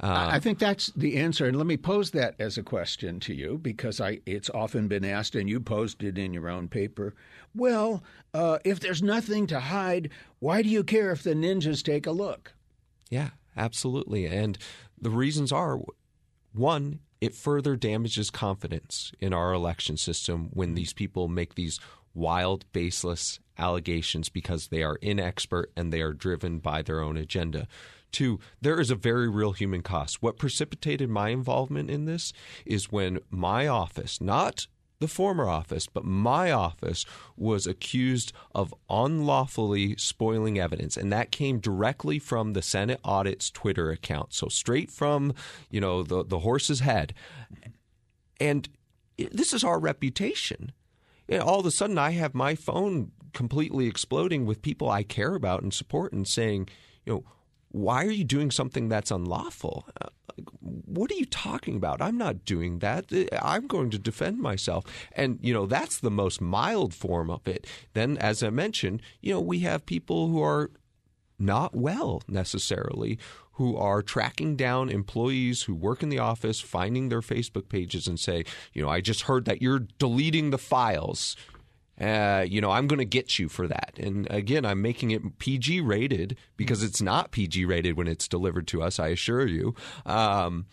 I 0.00 0.36
I 0.36 0.40
think 0.40 0.58
that's 0.58 0.92
the 0.92 1.16
answer, 1.16 1.46
and 1.46 1.56
let 1.56 1.66
me 1.66 1.76
pose 1.76 2.10
that 2.10 2.34
as 2.38 2.58
a 2.58 2.62
question 2.62 3.20
to 3.20 3.34
you 3.34 3.58
because 3.58 4.00
I 4.00 4.20
it's 4.26 4.50
often 4.50 4.88
been 4.88 5.04
asked, 5.04 5.34
and 5.34 5.48
you 5.48 5.60
posed 5.60 6.02
it 6.02 6.18
in 6.18 6.34
your 6.34 6.48
own 6.48 6.68
paper. 6.68 7.14
Well, 7.54 8.02
uh, 8.34 8.58
if 8.64 8.80
there's 8.80 9.02
nothing 9.02 9.46
to 9.48 9.60
hide, 9.60 10.10
why 10.38 10.62
do 10.62 10.68
you 10.68 10.84
care 10.84 11.12
if 11.12 11.22
the 11.22 11.34
ninjas 11.34 11.82
take 11.82 12.06
a 12.06 12.12
look? 12.12 12.52
Yeah, 13.08 13.30
absolutely. 13.56 14.26
And 14.26 14.58
the 15.00 15.10
reasons 15.10 15.52
are 15.52 15.80
one, 16.52 17.00
it 17.20 17.34
further 17.34 17.76
damages 17.76 18.30
confidence 18.30 19.12
in 19.20 19.32
our 19.32 19.52
election 19.52 19.96
system 19.96 20.50
when 20.52 20.74
these 20.74 20.92
people 20.92 21.28
make 21.28 21.54
these 21.54 21.78
wild, 22.14 22.70
baseless 22.72 23.40
allegations 23.58 24.28
because 24.28 24.68
they 24.68 24.82
are 24.82 24.98
inexpert 24.98 25.66
and 25.76 25.92
they 25.92 26.00
are 26.00 26.12
driven 26.12 26.58
by 26.58 26.82
their 26.82 27.00
own 27.00 27.16
agenda. 27.16 27.66
Two, 28.16 28.40
there 28.62 28.80
is 28.80 28.90
a 28.90 28.94
very 28.94 29.28
real 29.28 29.52
human 29.52 29.82
cost. 29.82 30.22
What 30.22 30.38
precipitated 30.38 31.10
my 31.10 31.28
involvement 31.28 31.90
in 31.90 32.06
this 32.06 32.32
is 32.64 32.90
when 32.90 33.18
my 33.28 33.66
office, 33.66 34.22
not 34.22 34.68
the 35.00 35.06
former 35.06 35.46
office, 35.46 35.86
but 35.86 36.02
my 36.02 36.50
office 36.50 37.04
was 37.36 37.66
accused 37.66 38.32
of 38.54 38.72
unlawfully 38.88 39.96
spoiling 39.98 40.58
evidence, 40.58 40.96
and 40.96 41.12
that 41.12 41.30
came 41.30 41.58
directly 41.58 42.18
from 42.18 42.54
the 42.54 42.62
Senate 42.62 43.00
Audit's 43.04 43.50
Twitter 43.50 43.90
account. 43.90 44.32
So 44.32 44.48
straight 44.48 44.90
from 44.90 45.34
you 45.68 45.82
know 45.82 46.02
the 46.02 46.24
the 46.24 46.38
horse's 46.38 46.80
head, 46.80 47.12
and 48.40 48.66
this 49.18 49.52
is 49.52 49.62
our 49.62 49.78
reputation. 49.78 50.72
And 51.28 51.42
all 51.42 51.60
of 51.60 51.66
a 51.66 51.70
sudden, 51.70 51.98
I 51.98 52.12
have 52.12 52.34
my 52.34 52.54
phone 52.54 53.12
completely 53.34 53.86
exploding 53.86 54.46
with 54.46 54.62
people 54.62 54.88
I 54.88 55.02
care 55.02 55.34
about 55.34 55.62
and 55.62 55.74
support, 55.74 56.14
and 56.14 56.26
saying, 56.26 56.70
you 57.04 57.12
know. 57.12 57.24
Why 57.76 58.06
are 58.06 58.10
you 58.10 58.24
doing 58.24 58.50
something 58.50 58.88
that's 58.88 59.10
unlawful? 59.10 59.86
Uh, 60.00 60.08
what 60.62 61.10
are 61.10 61.16
you 61.16 61.26
talking 61.26 61.76
about? 61.76 62.00
I'm 62.00 62.16
not 62.16 62.46
doing 62.46 62.78
that. 62.78 63.12
I'm 63.42 63.66
going 63.66 63.90
to 63.90 63.98
defend 63.98 64.38
myself. 64.38 64.84
And, 65.12 65.38
you 65.42 65.52
know, 65.52 65.66
that's 65.66 65.98
the 66.00 66.10
most 66.10 66.40
mild 66.40 66.94
form 66.94 67.30
of 67.30 67.46
it. 67.46 67.66
Then, 67.92 68.16
as 68.16 68.42
I 68.42 68.48
mentioned, 68.48 69.02
you 69.20 69.34
know, 69.34 69.40
we 69.40 69.58
have 69.60 69.84
people 69.84 70.28
who 70.28 70.42
are 70.42 70.70
not 71.38 71.74
well 71.74 72.22
necessarily 72.26 73.18
who 73.52 73.76
are 73.76 74.02
tracking 74.02 74.56
down 74.56 74.88
employees 74.88 75.64
who 75.64 75.74
work 75.74 76.02
in 76.02 76.08
the 76.08 76.18
office, 76.18 76.60
finding 76.60 77.08
their 77.08 77.20
Facebook 77.20 77.68
pages 77.68 78.06
and 78.06 78.18
say, 78.18 78.44
you 78.72 78.82
know, 78.82 78.88
I 78.88 79.00
just 79.00 79.22
heard 79.22 79.44
that 79.46 79.62
you're 79.62 79.86
deleting 79.98 80.50
the 80.50 80.58
files. 80.58 81.36
Uh, 82.00 82.44
you 82.46 82.60
know, 82.60 82.70
I'm 82.70 82.86
going 82.86 82.98
to 82.98 83.06
get 83.06 83.38
you 83.38 83.48
for 83.48 83.66
that. 83.68 83.94
And 83.98 84.26
again, 84.30 84.64
I'm 84.64 84.82
making 84.82 85.12
it 85.12 85.38
PG 85.38 85.80
rated 85.80 86.36
because 86.56 86.82
it's 86.82 87.00
not 87.00 87.30
PG 87.30 87.64
rated 87.64 87.96
when 87.96 88.06
it's 88.06 88.28
delivered 88.28 88.66
to 88.68 88.82
us, 88.82 88.98
I 88.98 89.08
assure 89.08 89.46
you. 89.46 89.74
Um, 90.04 90.66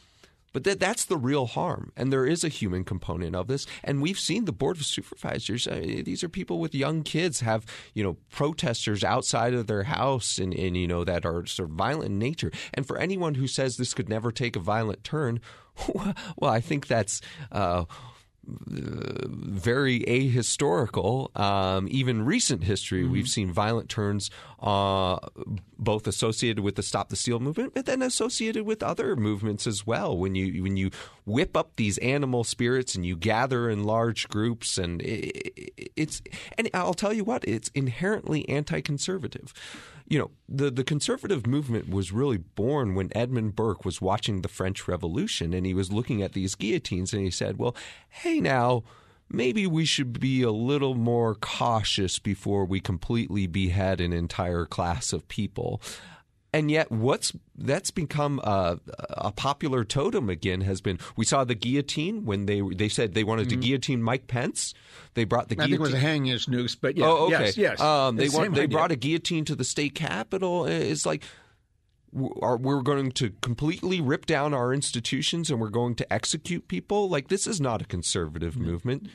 but 0.54 0.64
that 0.66 0.80
that's 0.80 1.06
the 1.06 1.18
real 1.18 1.48
harm, 1.48 1.92
and 1.98 2.14
there 2.14 2.28
is 2.28 2.44
a 2.44 2.48
human 2.48 2.84
component 2.84 3.36
of 3.36 3.48
this. 3.48 3.66
And 3.84 4.02
we've 4.02 4.20
seen 4.20 4.46
the 4.46 4.52
board 4.54 4.78
of 4.78 4.86
supervisors; 4.86 5.68
uh, 5.68 5.82
these 6.06 6.24
are 6.24 6.30
people 6.30 6.60
with 6.60 6.76
young 6.76 7.02
kids, 7.02 7.40
have 7.40 7.66
you 7.96 8.04
know 8.04 8.18
protesters 8.30 9.04
outside 9.04 9.56
of 9.56 9.66
their 9.66 9.84
house, 9.84 10.38
and, 10.38 10.54
and 10.54 10.78
you 10.78 10.88
know 10.88 11.04
that 11.04 11.26
are 11.26 11.46
sort 11.48 11.70
of 11.72 11.76
violent 11.76 12.12
in 12.12 12.20
nature. 12.20 12.52
And 12.74 12.86
for 12.86 13.00
anyone 13.00 13.34
who 13.34 13.48
says 13.48 13.78
this 13.78 13.96
could 13.96 14.10
never 14.10 14.32
take 14.32 14.56
a 14.56 14.60
violent 14.60 15.04
turn, 15.04 15.42
well, 16.38 16.52
I 16.52 16.62
think 16.62 16.88
that's. 16.88 17.20
Uh, 17.52 17.86
very 18.46 20.02
ahistorical. 20.02 21.38
Um, 21.40 21.88
even 21.90 22.26
recent 22.26 22.64
history, 22.64 23.06
we've 23.06 23.28
seen 23.28 23.52
violent 23.52 23.90
turns, 23.90 24.30
uh, 24.60 25.18
both 25.80 26.08
associated 26.08 26.64
with 26.64 26.76
the 26.76 26.84
Stop 26.84 27.10
the 27.10 27.16
Steal 27.16 27.40
movement, 27.40 27.74
but 27.74 27.86
then 27.86 28.02
associated 28.02 28.66
with 28.66 28.84
other 28.84 29.16
movements 29.16 29.66
as 29.66 29.88
well. 29.88 30.18
When 30.18 30.36
you 30.36 30.64
when 30.64 30.78
you 30.78 30.92
whip 31.26 31.56
up 31.56 31.76
these 31.78 31.98
animal 32.00 32.44
spirits 32.44 32.96
and 32.96 33.06
you 33.06 33.16
gather 33.16 33.70
in 33.70 33.84
large 33.84 34.28
groups, 34.28 34.78
and 34.78 35.02
it, 35.02 35.92
it's 35.96 36.22
and 36.58 36.70
I'll 36.74 36.94
tell 36.94 37.14
you 37.14 37.24
what, 37.24 37.44
it's 37.46 37.70
inherently 37.70 38.48
anti-conservative. 38.50 39.54
You 40.08 40.20
know, 40.20 40.32
the 40.50 40.70
the 40.70 40.84
conservative 40.84 41.48
movement 41.48 41.90
was 41.90 42.12
really 42.12 42.38
born 42.38 42.96
when 42.96 43.16
Edmund 43.16 43.56
Burke 43.56 43.86
was 43.86 44.02
watching 44.02 44.42
the 44.42 44.50
French 44.50 44.88
Revolution, 44.88 45.54
and 45.54 45.66
he 45.66 45.74
was 45.74 45.92
looking 45.92 46.22
at 46.22 46.34
these 46.34 46.56
guillotines, 46.56 47.14
and 47.14 47.24
he 47.24 47.32
said, 47.32 47.58
"Well, 47.58 47.76
hey 48.10 48.40
now." 48.40 48.84
maybe 49.30 49.66
we 49.66 49.84
should 49.84 50.20
be 50.20 50.44
a 50.44 50.52
little 50.52 50.96
more 50.96 51.36
cautious 51.36 52.20
before 52.20 52.66
we 52.66 52.80
completely 52.80 53.48
behead 53.48 54.00
an 54.00 54.14
entire 54.14 54.66
class 54.66 55.12
of 55.12 55.28
people. 55.28 55.82
And 56.54 56.70
yet, 56.70 56.92
what's 56.92 57.34
that's 57.58 57.90
become 57.90 58.40
a, 58.44 58.80
a 59.10 59.32
popular 59.32 59.84
totem 59.84 60.30
again 60.30 60.62
has 60.62 60.82
been 60.82 61.00
we 61.18 61.26
saw 61.26 61.44
the 61.44 61.56
guillotine 61.56 62.26
when 62.26 62.46
they 62.46 62.62
they 62.62 62.90
said 62.90 63.16
they 63.16 63.24
wanted 63.24 63.50
to 63.50 63.56
guillotine 63.56 64.04
Mike 64.04 64.28
Pence. 64.28 64.76
They 65.16 65.24
brought 65.24 65.50
the 65.50 65.56
Mm-hmm. 65.56 65.62
I 65.62 65.66
think 65.66 65.76
it 65.76 65.82
was 65.82 65.90
a 65.90 65.92
guillotine. 65.94 66.10
hang 66.10 66.26
his 66.26 66.48
noose, 66.48 66.76
but 66.76 66.96
yeah, 66.96 67.06
oh, 67.08 67.26
okay. 67.26 67.46
yes, 67.46 67.58
yes. 67.58 67.82
Um, 67.82 68.18
they 68.18 68.28
the 68.28 68.38
want, 68.38 68.54
they 68.54 68.64
idea. 68.64 68.78
brought 68.78 68.92
a 68.92 68.96
guillotine 68.96 69.46
to 69.46 69.56
the 69.56 69.64
state 69.64 69.96
capitol. 69.96 70.66
It's 70.68 71.06
like 71.08 71.24
are 72.44 72.58
we're 72.58 72.84
going 72.84 73.12
to 73.14 73.32
completely 73.42 74.00
rip 74.00 74.28
down 74.28 74.54
our 74.54 74.72
institutions 74.72 75.50
and 75.50 75.60
we're 75.60 75.70
going 75.70 75.96
to 75.96 76.14
execute 76.14 76.68
people. 76.68 77.10
Like 77.10 77.30
this 77.30 77.48
is 77.48 77.60
not 77.60 77.82
a 77.82 77.86
conservative 77.86 78.54
Mm-hmm. 78.54 78.66
movement. 78.66 79.08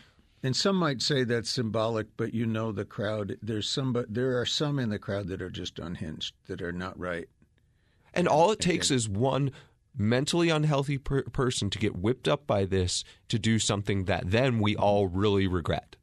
And 0.43 0.55
some 0.55 0.77
might 0.77 1.03
say 1.03 1.25
that's 1.25 1.51
symbolic, 1.51 2.17
but 2.17 2.33
you 2.33 2.47
know 2.47 2.71
the 2.71 2.85
crowd. 2.85 3.37
There's 3.43 3.69
some, 3.69 3.93
but 3.93 4.13
there 4.13 4.39
are 4.41 4.47
some 4.47 4.79
in 4.79 4.91
the 4.91 4.99
crowd 4.99 5.29
that 5.29 5.43
are 5.43 5.51
just 5.51 5.79
unhinged, 5.79 6.35
that 6.47 6.63
are 6.63 6.73
not 6.73 6.99
right. 6.99 7.29
And 8.15 8.29
all 8.29 8.53
it 8.53 8.61
takes 8.61 8.91
is 8.91 9.09
one 9.09 9.51
mentally 9.97 10.49
unhealthy 10.49 10.99
per- 10.99 11.25
person 11.25 11.71
to 11.71 11.79
get 11.79 11.97
whipped 11.97 12.29
up 12.29 12.47
by 12.47 12.65
this 12.65 13.03
to 13.29 13.39
do 13.39 13.59
something 13.59 14.05
that 14.05 14.31
then 14.31 14.61
we 14.61 14.77
all 14.77 15.09
really 15.09 15.47
regret. 15.47 15.97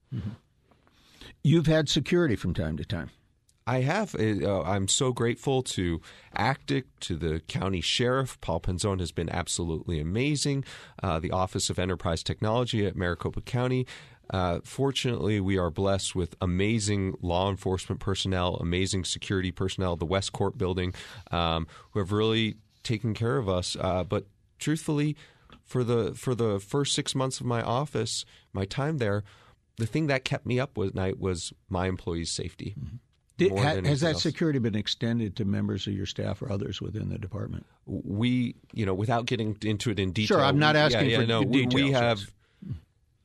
You've 1.44 1.68
had 1.68 1.90
security 1.90 2.36
from 2.36 2.54
time 2.54 2.78
to 2.78 2.86
time. 2.86 3.12
I 3.68 3.82
have. 3.82 4.14
Uh, 4.16 4.62
I'm 4.62 4.88
so 4.88 5.12
grateful 5.12 5.64
to 5.64 6.00
ACTIC, 6.36 6.84
to 7.02 7.16
the 7.16 7.40
county 7.48 7.82
sheriff. 7.82 8.40
Paul 8.40 8.60
Penzone 8.60 9.00
has 9.00 9.12
been 9.12 9.30
absolutely 9.30 10.00
amazing. 10.00 10.64
Uh, 11.02 11.20
the 11.20 11.32
Office 11.32 11.72
of 11.72 11.80
Enterprise 11.80 12.22
Technology 12.22 12.86
at 12.86 12.96
Maricopa 12.96 13.42
County. 13.42 13.88
Uh, 14.30 14.60
fortunately, 14.64 15.40
we 15.40 15.58
are 15.58 15.70
blessed 15.70 16.16
with 16.16 16.36
amazing 16.42 17.16
law 17.22 17.50
enforcement 17.50 18.00
personnel, 18.00 18.56
amazing 18.56 19.04
security 19.04 19.52
personnel, 19.52 19.96
the 19.96 20.06
West 20.06 20.34
Court 20.34 20.58
building, 20.58 20.94
um, 21.32 21.68
who 21.92 22.00
have 22.00 22.12
really 22.12 22.56
taken 22.84 23.14
care 23.14 23.38
of 23.38 23.48
us. 23.48 23.76
Uh, 23.80 24.04
but 24.04 24.26
truthfully, 24.60 25.16
for 25.64 25.84
the 25.84 26.14
for 26.14 26.36
the 26.36 26.60
first 26.60 26.94
six 26.94 27.16
months 27.16 27.40
of 27.40 27.46
my 27.46 27.62
office, 27.62 28.26
my 28.54 28.66
time 28.66 28.98
there, 28.98 29.24
the 29.78 29.86
thing 29.86 30.08
that 30.08 30.24
kept 30.24 30.46
me 30.46 30.60
up 30.60 30.78
at 30.78 30.96
night 30.96 31.20
was 31.20 31.54
my 31.70 31.88
employees' 31.88 32.32
safety. 32.32 32.76
Did, 33.38 33.52
ha- 33.52 33.82
has 33.84 34.00
that 34.00 34.14
else. 34.14 34.24
security 34.24 34.60
been 34.60 34.76
extended 34.76 35.36
to 35.36 35.46
members 35.46 35.88
of 35.88 35.94
your 35.94 36.06
staff 36.06 36.42
or 36.42 36.50
others 36.50 36.82
within 36.82 37.10
the 37.10 37.18
department? 37.18 37.66
we, 37.86 38.56
you 38.74 38.86
know, 38.86 38.94
without 38.94 39.26
getting 39.26 39.58
into 39.64 39.92
it 39.92 40.00
in 40.00 40.12
detail. 40.12 40.38
Sure, 40.38 40.46
I'm 40.46 40.58
not 40.58 40.76
we- 40.76 40.82
asking 40.82 41.10
yeah, 41.10 41.18
for 41.18 41.22
yeah, 41.24 41.28
no, 41.28 41.40
the 41.42 41.48
we- 41.48 41.68
We 41.68 41.92
have, 41.92 42.20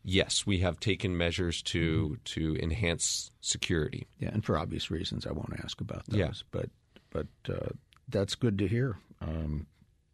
yes. 0.03 0.47
we 0.47 0.59
have 0.59 0.81
taken 0.81 1.17
measures 1.17 1.63
to 1.63 2.19
to 2.25 2.57
enhance 2.57 3.31
security. 3.41 4.07
Yeah, 4.19 4.31
and 4.33 4.45
for 4.45 4.59
obvious 4.59 4.91
reasons, 4.91 5.27
I 5.27 5.33
won't 5.33 5.59
ask 5.63 5.81
about 5.81 6.07
those. 6.07 6.19
Yeah. 6.19 6.33
But 6.51 6.71
but 7.11 7.27
uh, 7.49 7.71
that's 8.09 8.35
good 8.35 8.59
to 8.59 8.69
hear 8.69 8.99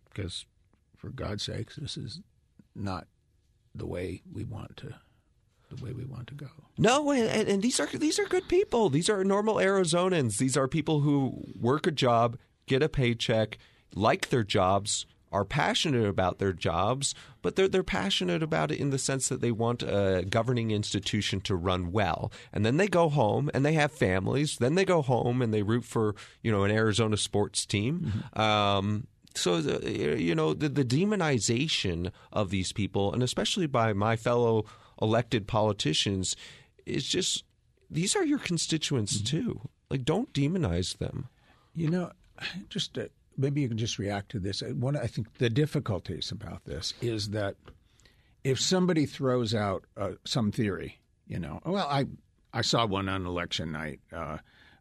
because, 0.08 0.46
for 0.96 1.10
God's 1.10 1.44
sakes, 1.44 1.76
this 1.76 1.96
is 1.96 2.20
not 2.74 3.06
the 3.74 3.86
way 3.86 4.22
we 4.32 4.44
want 4.44 4.76
to 4.78 4.94
the 5.70 5.84
way 5.84 5.92
we 5.92 6.04
want 6.04 6.28
to 6.28 6.34
go. 6.34 6.48
No, 6.78 7.10
and, 7.10 7.28
and, 7.28 7.48
and 7.48 7.62
these 7.62 7.80
are 7.80 7.86
these 7.86 8.18
are 8.18 8.26
good 8.26 8.48
people. 8.48 8.88
These 8.88 9.08
are 9.08 9.24
normal 9.24 9.56
Arizonans. 9.56 10.38
These 10.38 10.56
are 10.56 10.68
people 10.68 11.00
who 11.00 11.44
work 11.58 11.86
a 11.86 11.90
job, 11.90 12.38
get 12.66 12.82
a 12.82 12.88
paycheck, 12.88 13.58
like 13.94 14.28
their 14.28 14.44
jobs, 14.44 15.06
are 15.32 15.44
passionate 15.44 16.06
about 16.06 16.38
their 16.38 16.52
jobs, 16.52 17.14
but 17.42 17.56
they're 17.56 17.68
they're 17.68 17.82
passionate 17.82 18.42
about 18.42 18.70
it 18.70 18.78
in 18.78 18.90
the 18.90 18.98
sense 18.98 19.28
that 19.28 19.40
they 19.40 19.50
want 19.50 19.82
a 19.82 20.24
governing 20.28 20.70
institution 20.70 21.40
to 21.42 21.56
run 21.56 21.92
well. 21.92 22.32
And 22.52 22.64
then 22.64 22.76
they 22.76 22.88
go 22.88 23.08
home 23.08 23.50
and 23.52 23.64
they 23.64 23.74
have 23.74 23.92
families. 23.92 24.58
Then 24.58 24.74
they 24.74 24.84
go 24.84 25.02
home 25.02 25.42
and 25.42 25.52
they 25.52 25.62
root 25.62 25.84
for 25.84 26.14
you 26.42 26.52
know 26.52 26.64
an 26.64 26.70
Arizona 26.70 27.16
sports 27.16 27.66
team. 27.66 28.24
Um, 28.34 29.06
so 29.34 29.60
the, 29.60 30.20
you 30.20 30.34
know 30.34 30.54
the, 30.54 30.68
the 30.68 30.84
demonization 30.84 32.12
of 32.32 32.50
these 32.50 32.72
people, 32.72 33.12
and 33.12 33.22
especially 33.22 33.66
by 33.66 33.92
my 33.92 34.16
fellow 34.16 34.64
elected 35.00 35.46
politicians, 35.46 36.36
is 36.86 37.06
just 37.06 37.44
these 37.90 38.16
are 38.16 38.24
your 38.24 38.38
constituents 38.38 39.20
too. 39.20 39.68
Like, 39.90 40.04
don't 40.04 40.32
demonize 40.32 40.98
them. 40.98 41.28
You 41.74 41.90
know, 41.90 42.12
just 42.68 42.98
uh, 42.98 43.06
maybe 43.36 43.60
you 43.60 43.68
can 43.68 43.78
just 43.78 43.98
react 43.98 44.30
to 44.30 44.38
this. 44.38 44.62
One, 44.62 44.96
I 44.96 45.06
think 45.06 45.34
the 45.38 45.50
difficulties 45.50 46.30
about 46.30 46.64
this 46.64 46.94
is 47.00 47.30
that 47.30 47.56
if 48.44 48.60
somebody 48.60 49.06
throws 49.06 49.54
out 49.54 49.84
uh, 49.96 50.12
some 50.24 50.52
theory, 50.52 51.00
you 51.26 51.38
know, 51.38 51.60
well, 51.64 51.86
I 51.88 52.06
I 52.52 52.62
saw 52.62 52.86
one 52.86 53.08
on 53.08 53.26
election 53.26 53.72
night. 53.72 54.00
Uh, 54.12 54.38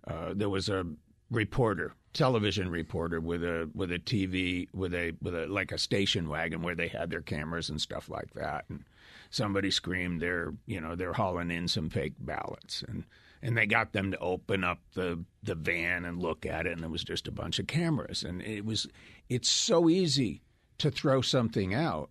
uh, 0.08 0.34
there 0.36 0.50
was 0.50 0.70
a 0.70 0.86
reporter, 1.32 1.94
television 2.14 2.70
reporter, 2.70 3.20
with 3.20 3.44
a 3.44 3.70
with 3.74 3.92
a 3.92 4.00
TV 4.00 4.68
with 4.74 4.94
a 4.94 5.14
with 5.22 5.36
a 5.36 5.48
like 5.48 5.72
a 5.72 5.78
station 5.78 6.30
wagon 6.30 6.62
where 6.62 6.76
they 6.76 6.88
had 6.88 7.10
their 7.10 7.22
cameras 7.22 7.70
and 7.70 7.82
stuff 7.82 8.08
like 8.08 8.34
that, 8.36 8.66
and 8.70 8.84
somebody 9.30 9.72
screamed 9.72 10.22
they're 10.22 10.54
you 10.66 10.80
know 10.80 10.96
they're 10.96 11.14
hauling 11.14 11.52
in 11.52 11.68
some 11.68 11.90
fake 11.90 12.14
ballots 12.20 12.84
and 12.88 13.04
and 13.42 13.58
they 13.58 13.66
got 13.66 13.94
them 13.94 14.12
to 14.12 14.18
open 14.20 14.64
up 14.64 14.80
the 14.94 15.24
the 15.44 15.56
van 15.56 16.06
and 16.06 16.22
look 16.22 16.46
at 16.46 16.66
it 16.66 16.74
and 16.74 16.84
it 16.84 16.90
was 16.90 17.04
just 17.04 17.28
a 17.28 17.32
bunch 17.32 17.60
of 17.60 17.68
cameras. 17.68 18.24
And 18.24 18.42
it 18.42 18.66
was 18.66 18.88
it's 19.30 19.50
so 19.50 19.90
easy 19.90 20.42
to 20.80 20.92
throw 20.92 21.22
something 21.22 21.74
out. 21.74 22.10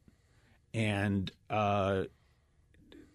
And 0.73 1.31
uh, 1.51 2.05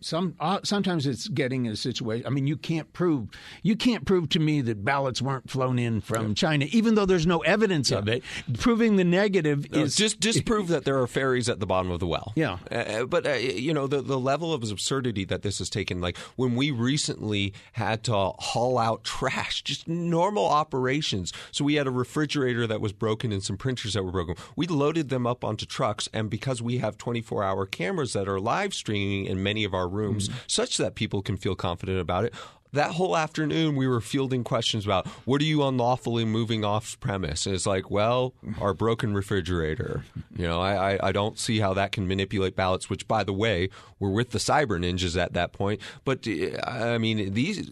some 0.01 0.35
uh, 0.39 0.59
sometimes 0.63 1.05
it's 1.05 1.27
getting 1.27 1.65
in 1.65 1.73
a 1.73 1.75
situation. 1.75 2.25
I 2.25 2.29
mean, 2.29 2.47
you 2.47 2.57
can't 2.57 2.91
prove 2.93 3.27
you 3.63 3.75
can't 3.75 4.05
prove 4.05 4.29
to 4.29 4.39
me 4.39 4.61
that 4.61 4.83
ballots 4.85 5.21
weren't 5.21 5.49
flown 5.49 5.79
in 5.79 6.01
from 6.01 6.35
China, 6.35 6.65
even 6.71 6.95
though 6.95 7.05
there's 7.05 7.27
no 7.27 7.39
evidence 7.39 7.91
of 7.91 8.07
it. 8.07 8.23
Proving 8.59 8.95
the 8.95 9.03
negative 9.03 9.71
No, 9.71 9.79
is 9.81 9.95
just 9.95 10.19
disprove 10.19 10.67
that 10.69 10.85
there 10.85 10.99
are 10.99 11.07
fairies 11.07 11.49
at 11.49 11.59
the 11.59 11.65
bottom 11.65 11.91
of 11.91 11.99
the 11.99 12.07
well. 12.07 12.33
Yeah. 12.35 12.59
Uh, 12.71 13.05
but 13.05 13.25
uh, 13.25 13.33
you 13.33 13.73
know 13.73 13.87
the 13.87 14.01
the 14.01 14.19
level 14.19 14.53
of 14.53 14.63
absurdity 14.63 15.25
that 15.25 15.41
this 15.41 15.59
has 15.59 15.69
taken. 15.69 16.01
Like 16.01 16.17
when 16.35 16.55
we 16.55 16.71
recently 16.71 17.53
had 17.73 18.03
to 18.05 18.13
haul 18.13 18.77
out 18.77 19.03
trash, 19.03 19.63
just 19.63 19.87
normal 19.87 20.45
operations. 20.45 21.33
So 21.51 21.65
we 21.65 21.75
had 21.75 21.87
a 21.87 21.91
refrigerator 21.91 22.67
that 22.67 22.81
was 22.81 22.93
broken 22.93 23.31
and 23.31 23.43
some 23.43 23.57
printers 23.57 23.93
that 23.93 24.03
were 24.03 24.11
broken. 24.11 24.35
We 24.55 24.67
loaded 24.67 25.09
them 25.09 25.27
up 25.27 25.43
onto 25.43 25.65
trucks, 25.65 26.07
and 26.13 26.29
because 26.29 26.61
we 26.61 26.77
have 26.77 26.97
24 26.97 27.43
hour 27.43 27.65
cameras 27.65 28.13
that 28.13 28.27
are 28.27 28.39
live 28.39 28.73
streaming 28.73 29.25
in 29.25 29.43
many 29.43 29.63
of 29.63 29.73
our 29.73 29.88
rooms, 29.89 30.29
mm-hmm. 30.29 30.37
such 30.47 30.77
that 30.77 30.95
people 30.95 31.21
can 31.21 31.37
feel 31.37 31.55
confident 31.55 31.99
about 31.99 32.25
it. 32.25 32.33
That 32.71 32.91
whole 32.91 33.17
afternoon, 33.17 33.75
we 33.75 33.87
were 33.87 33.99
fielding 33.99 34.43
questions 34.43 34.85
about 34.85 35.07
what 35.25 35.41
are 35.41 35.45
you 35.45 35.63
unlawfully 35.63 36.23
moving 36.23 36.63
off 36.63 36.99
premise? 36.99 37.47
And 37.47 37.55
it's 37.55 37.65
like, 37.65 37.89
well, 37.89 38.35
our 38.61 38.75
broken 38.75 39.15
refrigerator. 39.15 40.03
You 40.35 40.45
know, 40.45 40.61
I, 40.61 40.93
I, 40.93 41.07
I 41.07 41.11
don't 41.11 41.39
see 41.39 41.59
how 41.59 41.73
that 41.73 41.91
can 41.91 42.07
manipulate 42.07 42.55
ballots. 42.55 42.87
Which, 42.87 43.07
by 43.07 43.23
the 43.23 43.33
way, 43.33 43.69
we're 43.97 44.11
with 44.11 44.29
the 44.29 44.37
cyber 44.37 44.79
ninjas 44.79 45.19
at 45.19 45.33
that 45.33 45.51
point. 45.51 45.81
But 46.05 46.27
I 46.63 46.99
mean, 46.99 47.33
these 47.33 47.71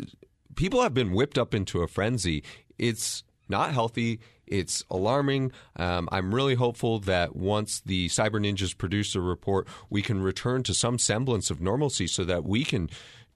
people 0.55 0.81
have 0.81 0.95
been 0.95 1.11
whipped 1.11 1.37
up 1.37 1.53
into 1.53 1.83
a 1.83 1.87
frenzy. 1.87 2.43
It's 2.79 3.23
not 3.47 3.73
healthy. 3.73 4.19
It's 4.47 4.83
alarming. 4.89 5.51
Um, 5.75 6.07
I'm 6.11 6.33
really 6.33 6.55
hopeful 6.55 6.99
that 6.99 7.35
once 7.35 7.81
the 7.81 8.07
Cyber 8.07 8.39
Ninjas 8.39 8.77
produce 8.77 9.15
a 9.15 9.21
report, 9.21 9.67
we 9.89 10.01
can 10.01 10.21
return 10.21 10.63
to 10.63 10.73
some 10.73 10.97
semblance 10.97 11.49
of 11.49 11.61
normalcy 11.61 12.07
so 12.07 12.23
that 12.23 12.43
we 12.43 12.63
can 12.63 12.89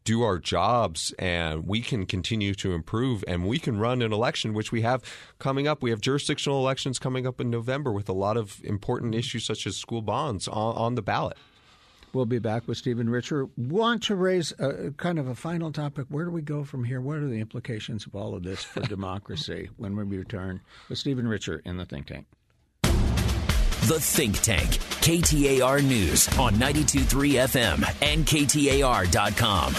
do 0.04 0.24
our 0.24 0.40
jobs 0.40 1.14
and 1.20 1.68
we 1.68 1.82
can 1.82 2.06
continue 2.06 2.54
to 2.56 2.74
improve 2.74 3.24
and 3.28 3.48
we 3.48 3.60
can 3.60 3.78
run 3.78 4.02
an 4.02 4.12
election, 4.12 4.54
which 4.54 4.72
we 4.72 4.82
have 4.82 5.04
coming 5.38 5.68
up. 5.68 5.84
We 5.84 5.92
have 5.92 6.02
jurisdictional 6.02 6.60
elections 6.60 6.98
coming 6.98 7.28
up 7.28 7.40
in 7.40 7.50
November 7.50 7.92
with 7.92 8.10
a 8.10 8.14
lot 8.14 8.38
of 8.38 8.60
important 8.64 9.14
issues 9.14 9.46
such 9.46 9.68
as 9.68 9.78
school 9.78 10.02
bonds 10.02 10.48
on, 10.48 10.76
on 10.76 10.96
the 10.96 11.02
ballot. 11.02 11.38
We'll 12.14 12.26
be 12.26 12.40
back 12.40 12.68
with 12.68 12.78
Stephen 12.78 13.10
Richer. 13.10 13.48
Want 13.56 14.04
to 14.04 14.16
raise 14.16 14.52
a, 14.60 14.92
kind 14.98 15.18
of 15.18 15.28
a 15.28 15.36
final 15.36 15.72
topic. 15.72 16.08
Where 16.10 16.26
do 16.26 16.32
we 16.32 16.42
go 16.42 16.64
from 16.64 16.84
here? 16.84 17.00
What 17.00 17.18
are 17.18 17.28
the 17.28 17.40
implications 17.40 18.06
of 18.06 18.16
all 18.16 18.36
of 18.36 18.44
this 18.44 18.64
for 18.64 18.80
democracy 18.88 19.70
when 19.78 19.96
we 19.96 20.18
return 20.18 20.62
with 20.90 20.98
Stephen 20.98 21.28
Richer 21.28 21.62
in 21.64 21.78
the 21.78 21.86
think 21.86 22.08
tank? 22.08 22.26
The 22.82 24.00
Think 24.00 24.40
Tank, 24.42 24.70
KTAR 25.02 25.84
News 25.84 26.28
on 26.38 26.54
923 26.60 27.34
FM 27.34 28.04
and 28.04 28.26
KTAR.com. 28.26 29.74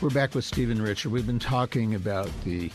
We're 0.00 0.08
back 0.08 0.34
with 0.34 0.46
Stephen 0.46 0.80
Richer. 0.80 1.10
We've 1.10 1.26
been 1.26 1.38
talking 1.38 1.94
about 1.94 2.30
the 2.44 2.70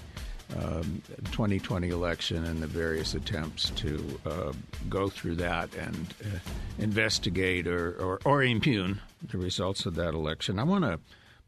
um, 0.55 1.01
2020 1.31 1.89
election 1.89 2.45
and 2.45 2.61
the 2.61 2.67
various 2.67 3.13
attempts 3.13 3.71
to 3.71 4.19
uh, 4.25 4.53
go 4.89 5.09
through 5.09 5.35
that 5.35 5.73
and 5.75 6.13
uh, 6.23 6.37
investigate 6.77 7.67
or, 7.67 7.93
or, 7.93 8.19
or 8.25 8.43
impugn 8.43 9.01
the 9.31 9.37
results 9.37 9.85
of 9.85 9.95
that 9.95 10.13
election. 10.13 10.59
I 10.59 10.63
want 10.63 10.83
to 10.83 10.99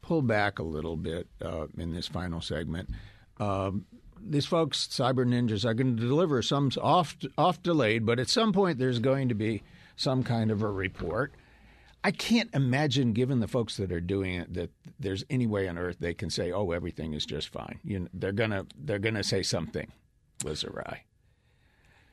pull 0.02 0.22
back 0.22 0.58
a 0.58 0.62
little 0.62 0.96
bit 0.96 1.26
uh, 1.44 1.66
in 1.76 1.92
this 1.94 2.08
final 2.08 2.40
segment. 2.40 2.90
Um, 3.38 3.86
these 4.20 4.46
folks, 4.46 4.88
cyber 4.88 5.24
ninjas, 5.24 5.64
are 5.64 5.74
going 5.74 5.96
to 5.96 6.02
deliver 6.02 6.42
some 6.42 6.70
off 6.82 7.16
off 7.36 7.62
delayed, 7.62 8.04
but 8.04 8.18
at 8.18 8.28
some 8.28 8.52
point 8.52 8.78
there's 8.78 8.98
going 8.98 9.28
to 9.28 9.34
be 9.34 9.62
some 9.96 10.24
kind 10.24 10.50
of 10.50 10.62
a 10.62 10.68
report. 10.68 11.32
I 12.08 12.10
can't 12.10 12.48
imagine, 12.54 13.12
given 13.12 13.40
the 13.40 13.46
folks 13.46 13.76
that 13.76 13.92
are 13.92 14.00
doing 14.00 14.36
it, 14.36 14.54
that 14.54 14.70
there's 14.98 15.24
any 15.28 15.46
way 15.46 15.68
on 15.68 15.76
earth 15.76 15.98
they 16.00 16.14
can 16.14 16.30
say, 16.30 16.50
"Oh, 16.50 16.70
everything 16.70 17.12
is 17.12 17.26
just 17.26 17.50
fine." 17.50 17.80
You 17.84 18.00
know, 18.00 18.08
they're 18.14 18.32
gonna 18.32 18.64
they're 18.74 18.98
gonna 18.98 19.22
say 19.22 19.42
something 19.42 19.92
was 20.42 20.64
awry. 20.64 21.02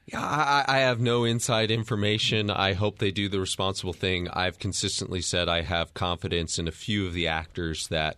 Yeah, 0.08 0.19
I, 0.19 0.65
I 0.67 0.77
have 0.79 0.99
no 0.99 1.23
inside 1.23 1.71
information. 1.71 2.49
I 2.51 2.73
hope 2.73 2.99
they 2.99 3.12
do 3.12 3.29
the 3.29 3.39
responsible 3.39 3.93
thing. 3.93 4.27
I've 4.27 4.60
consistently 4.60 5.21
said 5.21 5.47
I 5.47 5.62
have 5.62 5.93
confidence 5.93 6.60
in 6.60 6.67
a 6.67 6.73
few 6.73 7.08
of 7.08 7.13
the 7.13 7.27
actors 7.27 7.88
that 7.88 8.17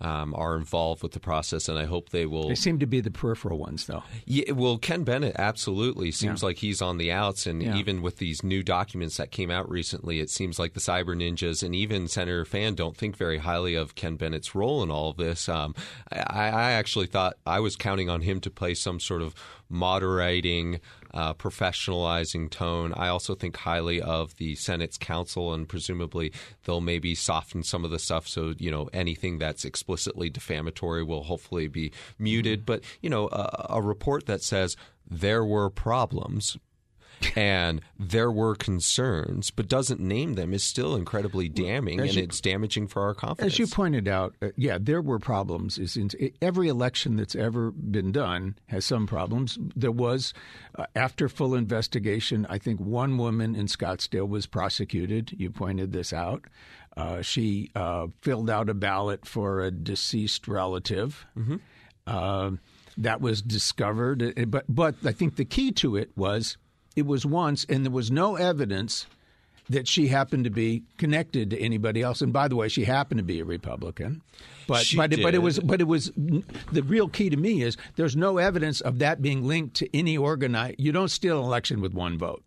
um, 0.00 0.34
are 0.34 0.56
involved 0.56 1.02
with 1.02 1.12
the 1.12 1.20
process, 1.20 1.68
and 1.68 1.78
I 1.78 1.84
hope 1.84 2.10
they 2.10 2.26
will. 2.26 2.48
They 2.48 2.54
seem 2.56 2.78
to 2.80 2.86
be 2.86 3.00
the 3.00 3.10
peripheral 3.10 3.58
ones, 3.58 3.86
though. 3.86 4.02
Yeah, 4.26 4.52
well, 4.52 4.76
Ken 4.76 5.04
Bennett 5.04 5.36
absolutely 5.38 6.10
seems 6.10 6.42
Yeah. 6.42 6.46
like 6.46 6.58
he's 6.58 6.82
on 6.82 6.98
the 6.98 7.10
outs, 7.12 7.46
and 7.46 7.62
Yeah. 7.62 7.76
even 7.76 8.02
with 8.02 8.18
these 8.18 8.42
new 8.42 8.62
documents 8.62 9.16
that 9.16 9.30
came 9.30 9.50
out 9.50 9.70
recently, 9.70 10.18
it 10.20 10.30
seems 10.30 10.58
like 10.58 10.74
the 10.74 10.80
cyber 10.80 11.14
ninjas 11.16 11.62
and 11.62 11.74
even 11.74 12.08
Senator 12.08 12.44
Fann 12.44 12.74
don't 12.74 12.96
think 12.96 13.16
very 13.16 13.38
highly 13.38 13.74
of 13.76 13.94
Ken 13.94 14.16
Bennett's 14.16 14.54
role 14.54 14.82
in 14.82 14.90
all 14.90 15.10
of 15.10 15.16
this. 15.16 15.48
Um, 15.48 15.74
I, 16.12 16.48
I 16.48 16.72
actually 16.72 17.06
thought 17.06 17.34
I 17.46 17.60
was 17.60 17.76
counting 17.76 18.10
on 18.10 18.22
him 18.22 18.40
to 18.40 18.50
play 18.50 18.74
some 18.74 18.98
sort 19.00 19.22
of 19.22 19.34
moderating, 19.70 20.80
uh, 21.14 21.32
professionalizing 21.32 22.50
tone. 22.50 22.92
I 22.96 23.08
also 23.08 23.34
think 23.34 23.56
highly 23.56 24.02
of 24.02 24.36
the 24.36 24.56
Senate's 24.56 24.98
counsel, 24.98 25.54
and 25.54 25.68
presumably 25.68 26.32
they'll 26.64 26.80
maybe 26.80 27.14
soften 27.14 27.62
some 27.62 27.84
of 27.84 27.90
the 27.90 27.98
stuff 28.00 28.26
so 28.26 28.54
you 28.58 28.70
know 28.70 28.90
anything 28.92 29.38
that's 29.38 29.64
explicitly 29.64 30.28
defamatory 30.28 31.04
will 31.04 31.22
hopefully 31.22 31.68
be 31.68 31.92
muted. 32.18 32.66
But 32.66 32.82
you 33.00 33.08
know, 33.08 33.28
a, 33.28 33.66
a 33.70 33.82
report 33.82 34.26
that 34.26 34.42
says 34.42 34.76
there 35.08 35.44
were 35.44 35.70
problems. 35.70 36.58
And 37.36 37.80
there 37.98 38.30
were 38.30 38.54
concerns, 38.54 39.50
but 39.50 39.68
doesn't 39.68 40.00
name 40.00 40.34
them 40.34 40.52
is 40.52 40.62
still 40.64 40.94
incredibly 40.96 41.48
damning, 41.48 42.00
and 42.00 42.14
you- 42.14 42.22
it's 42.22 42.40
damaging 42.40 42.86
for 42.88 43.02
our 43.02 43.14
confidence. 43.14 43.54
As 43.54 43.58
you 43.58 43.66
pointed 43.66 44.08
out, 44.08 44.34
uh, 44.42 44.48
yeah, 44.56 44.78
there 44.80 45.02
were 45.02 45.18
problems. 45.18 45.78
In, 45.96 46.10
every 46.42 46.68
election 46.68 47.16
that's 47.16 47.34
ever 47.34 47.70
been 47.70 48.12
done 48.12 48.56
has 48.66 48.84
some 48.84 49.06
problems. 49.06 49.58
There 49.76 49.90
was, 49.92 50.32
uh, 50.78 50.86
after 50.96 51.28
full 51.28 51.54
investigation, 51.54 52.46
I 52.48 52.58
think 52.58 52.80
one 52.80 53.16
woman 53.18 53.54
in 53.54 53.66
Scottsdale 53.66 54.28
was 54.28 54.46
prosecuted. 54.46 55.34
You 55.38 55.50
pointed 55.50 55.92
this 55.92 56.12
out. 56.12 56.44
Uh, 56.96 57.22
she 57.22 57.70
uh, 57.74 58.06
filled 58.22 58.48
out 58.48 58.68
a 58.68 58.74
ballot 58.74 59.26
for 59.26 59.60
a 59.62 59.70
deceased 59.70 60.46
relative. 60.46 61.26
Uh, 62.06 62.52
that 62.98 63.20
was 63.20 63.42
discovered, 63.42 64.22
Uh, 64.22 64.44
but 64.44 64.64
but 64.68 64.94
I 65.04 65.10
think 65.12 65.34
the 65.36 65.44
key 65.44 65.72
to 65.72 65.96
it 65.96 66.12
was 66.16 66.56
it 66.96 67.06
was 67.06 67.26
once, 67.26 67.66
and 67.68 67.84
there 67.84 67.92
was 67.92 68.10
no 68.10 68.36
evidence 68.36 69.06
that 69.70 69.88
she 69.88 70.08
happened 70.08 70.44
to 70.44 70.50
be 70.50 70.82
connected 70.98 71.50
to 71.50 71.58
anybody 71.58 72.02
else. 72.02 72.20
And 72.20 72.32
by 72.32 72.48
the 72.48 72.56
way, 72.56 72.68
she 72.68 72.84
happened 72.84 73.18
to 73.18 73.24
be 73.24 73.40
a 73.40 73.44
Republican. 73.44 74.22
But 74.66 74.84
She 74.84 74.96
but 74.96 75.12
it, 75.12 75.22
but 75.22 75.34
it 75.34 75.38
was 75.38 75.58
but 75.60 75.80
it 75.80 75.84
was 75.84 76.10
the 76.16 76.82
real 76.82 77.08
key 77.08 77.30
to 77.30 77.36
me 77.36 77.62
is 77.62 77.76
there's 77.96 78.16
no 78.16 78.38
evidence 78.38 78.80
of 78.80 78.98
that 78.98 79.20
being 79.20 79.46
linked 79.46 79.76
to 79.76 79.96
any 79.96 80.16
organized. 80.16 80.76
You 80.78 80.92
don't 80.92 81.10
steal 81.10 81.40
an 81.40 81.44
election 81.44 81.80
with 81.80 81.92
one 81.92 82.18
vote. 82.18 82.42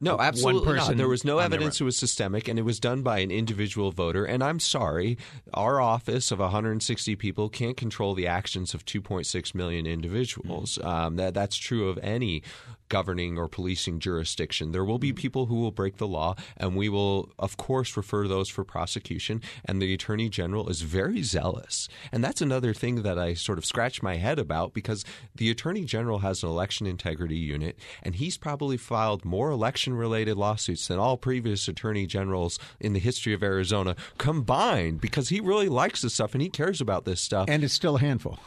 No, 0.00 0.18
absolutely 0.20 0.74
not. 0.74 0.96
There 0.96 1.08
was 1.08 1.24
no 1.24 1.38
evidence 1.38 1.80
it 1.80 1.84
was 1.84 1.96
systemic, 1.96 2.46
and 2.48 2.58
it 2.58 2.62
was 2.62 2.78
done 2.78 3.02
by 3.02 3.20
an 3.20 3.30
individual 3.30 3.90
voter. 3.90 4.24
And 4.24 4.42
I'm 4.42 4.60
sorry, 4.60 5.16
our 5.54 5.80
office 5.80 6.30
of 6.30 6.40
160 6.40 7.16
people 7.16 7.48
can't 7.48 7.76
control 7.76 8.14
the 8.14 8.26
actions 8.26 8.74
of 8.74 8.84
2.6 8.84 9.54
million 9.54 9.86
individuals. 9.86 10.78
Mm-hmm. 10.78 10.88
Um, 10.88 11.16
that 11.16 11.32
that's 11.32 11.56
true 11.56 11.88
of 11.88 11.98
any 12.02 12.42
governing 12.88 13.38
or 13.38 13.48
policing 13.48 13.98
jurisdiction. 14.00 14.72
There 14.72 14.84
will 14.84 14.98
be 14.98 15.10
mm-hmm. 15.10 15.16
people 15.16 15.46
who 15.46 15.56
will 15.56 15.70
break 15.70 15.96
the 15.96 16.06
law, 16.06 16.34
and 16.56 16.76
we 16.76 16.88
will, 16.88 17.30
of 17.38 17.56
course, 17.56 17.96
refer 17.96 18.28
those 18.28 18.48
for 18.48 18.64
prosecution. 18.64 19.42
And 19.64 19.80
the 19.80 19.94
Attorney 19.94 20.28
General 20.28 20.68
is 20.68 20.82
very 20.82 21.22
zealous. 21.22 21.88
And 22.12 22.22
that's 22.22 22.40
another 22.40 22.74
thing 22.74 23.02
that 23.02 23.18
I 23.18 23.34
sort 23.34 23.58
of 23.58 23.64
scratch 23.64 24.02
my 24.02 24.16
head 24.16 24.38
about 24.38 24.74
because 24.74 25.04
the 25.34 25.50
Attorney 25.50 25.84
General 25.84 26.18
has 26.18 26.42
an 26.42 26.48
election 26.48 26.86
integrity 26.86 27.36
unit, 27.36 27.78
and 28.02 28.16
he's 28.16 28.36
probably 28.36 28.76
filed 28.76 29.24
more 29.24 29.50
election 29.50 29.94
related 29.94 30.36
lawsuits 30.36 30.88
than 30.88 30.98
all 30.98 31.16
previous 31.16 31.68
Attorney 31.68 32.06
Generals 32.06 32.58
in 32.80 32.92
the 32.92 32.98
history 32.98 33.32
of 33.32 33.42
Arizona 33.42 33.96
combined 34.18 35.00
because 35.00 35.28
he 35.28 35.40
really 35.40 35.68
likes 35.68 36.02
this 36.02 36.14
stuff 36.14 36.34
and 36.34 36.42
he 36.42 36.48
cares 36.48 36.80
about 36.80 37.04
this 37.04 37.20
stuff. 37.20 37.48
And 37.48 37.64
it's 37.64 37.74
still 37.74 37.96
a 37.96 38.00
handful 38.00 38.38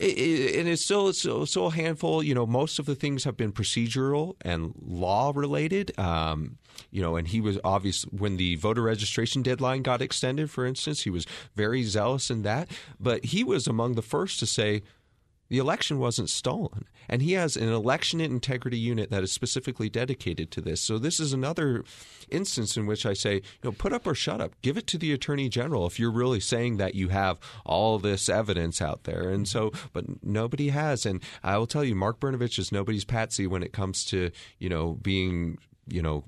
and 0.00 0.68
it's 0.68 0.82
still 0.82 1.12
so 1.12 1.44
still, 1.44 1.66
a 1.66 1.70
handful. 1.70 2.22
You 2.22 2.34
know, 2.34 2.46
most 2.46 2.78
of 2.78 2.86
the 2.86 2.94
things 2.94 3.24
have 3.24 3.36
been 3.36 3.52
procedural 3.52 4.34
and 4.40 4.72
law 4.80 5.32
related. 5.34 5.98
Um, 5.98 6.58
you 6.90 7.02
know, 7.02 7.16
and 7.16 7.28
he 7.28 7.40
was 7.40 7.58
obvious 7.62 8.04
when 8.04 8.36
the 8.36 8.56
voter 8.56 8.82
registration 8.82 9.42
deadline 9.42 9.82
got 9.82 10.00
extended. 10.00 10.50
For 10.50 10.64
instance, 10.64 11.02
he 11.02 11.10
was 11.10 11.26
very 11.54 11.82
zealous 11.82 12.30
in 12.30 12.42
that. 12.42 12.70
But 12.98 13.26
he 13.26 13.44
was 13.44 13.66
among 13.66 13.94
the 13.94 14.02
first 14.02 14.38
to 14.40 14.46
say 14.46 14.82
the 15.50 15.58
election 15.58 15.98
wasn't 15.98 16.30
stolen. 16.30 16.86
And 17.08 17.20
he 17.20 17.32
has 17.32 17.56
an 17.56 17.68
election 17.68 18.20
integrity 18.20 18.78
unit 18.78 19.10
that 19.10 19.24
is 19.24 19.32
specifically 19.32 19.90
dedicated 19.90 20.50
to 20.52 20.60
this. 20.60 20.80
So 20.80 20.96
this 20.96 21.18
is 21.18 21.32
another 21.32 21.84
instance 22.30 22.76
in 22.76 22.86
which 22.86 23.04
I 23.04 23.14
say, 23.14 23.34
you 23.34 23.42
know, 23.64 23.72
put 23.72 23.92
up 23.92 24.06
or 24.06 24.14
shut 24.14 24.40
up. 24.40 24.52
Give 24.62 24.76
it 24.76 24.86
to 24.86 24.98
the 24.98 25.12
attorney 25.12 25.48
general 25.48 25.86
if 25.86 25.98
you're 25.98 26.12
really 26.12 26.38
saying 26.38 26.76
that 26.76 26.94
you 26.94 27.08
have 27.08 27.38
all 27.66 27.98
this 27.98 28.28
evidence 28.28 28.80
out 28.80 29.04
there. 29.04 29.28
And 29.28 29.46
so, 29.46 29.72
but 29.92 30.24
nobody 30.24 30.68
has. 30.68 31.04
And 31.04 31.20
I 31.42 31.58
will 31.58 31.66
tell 31.66 31.84
you, 31.84 31.96
Mark 31.96 32.20
Brnovich 32.20 32.58
is 32.58 32.70
nobody's 32.70 33.04
patsy 33.04 33.48
when 33.48 33.64
it 33.64 33.72
comes 33.72 34.04
to, 34.06 34.30
you 34.60 34.68
know, 34.68 34.98
being, 35.02 35.58
you 35.88 36.00
know, 36.00 36.24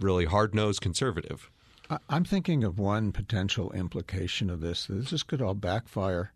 really 0.00 0.26
hard 0.26 0.54
nosed 0.54 0.82
conservative. 0.82 1.50
I'm 2.10 2.24
thinking 2.24 2.62
of 2.62 2.78
one 2.78 3.12
potential 3.12 3.70
implication 3.72 4.50
of 4.50 4.60
this. 4.60 4.86
This 4.90 5.22
could 5.22 5.40
all 5.40 5.54
backfire 5.54 6.32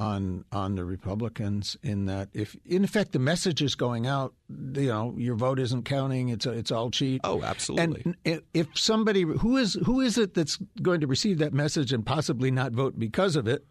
on 0.00 0.44
on 0.50 0.74
the 0.74 0.84
Republicans 0.84 1.76
in 1.82 2.06
that 2.06 2.30
if 2.32 2.56
in 2.64 2.82
effect 2.82 3.12
the 3.12 3.18
message 3.18 3.62
is 3.62 3.74
going 3.74 4.06
out, 4.06 4.34
you 4.48 4.88
know, 4.88 5.14
your 5.16 5.36
vote 5.36 5.60
isn't 5.60 5.84
counting. 5.84 6.30
It's 6.30 6.46
it's 6.46 6.72
all 6.72 6.90
cheat. 6.90 7.20
Oh, 7.22 7.42
absolutely. 7.42 8.14
And 8.24 8.42
if 8.54 8.66
somebody 8.74 9.22
who 9.22 9.58
is 9.58 9.74
who 9.84 10.00
is 10.00 10.16
it 10.16 10.34
that's 10.34 10.58
going 10.80 11.00
to 11.02 11.06
receive 11.06 11.38
that 11.38 11.52
message 11.52 11.92
and 11.92 12.04
possibly 12.04 12.50
not 12.50 12.72
vote 12.72 12.98
because 12.98 13.36
of 13.36 13.46
it, 13.46 13.66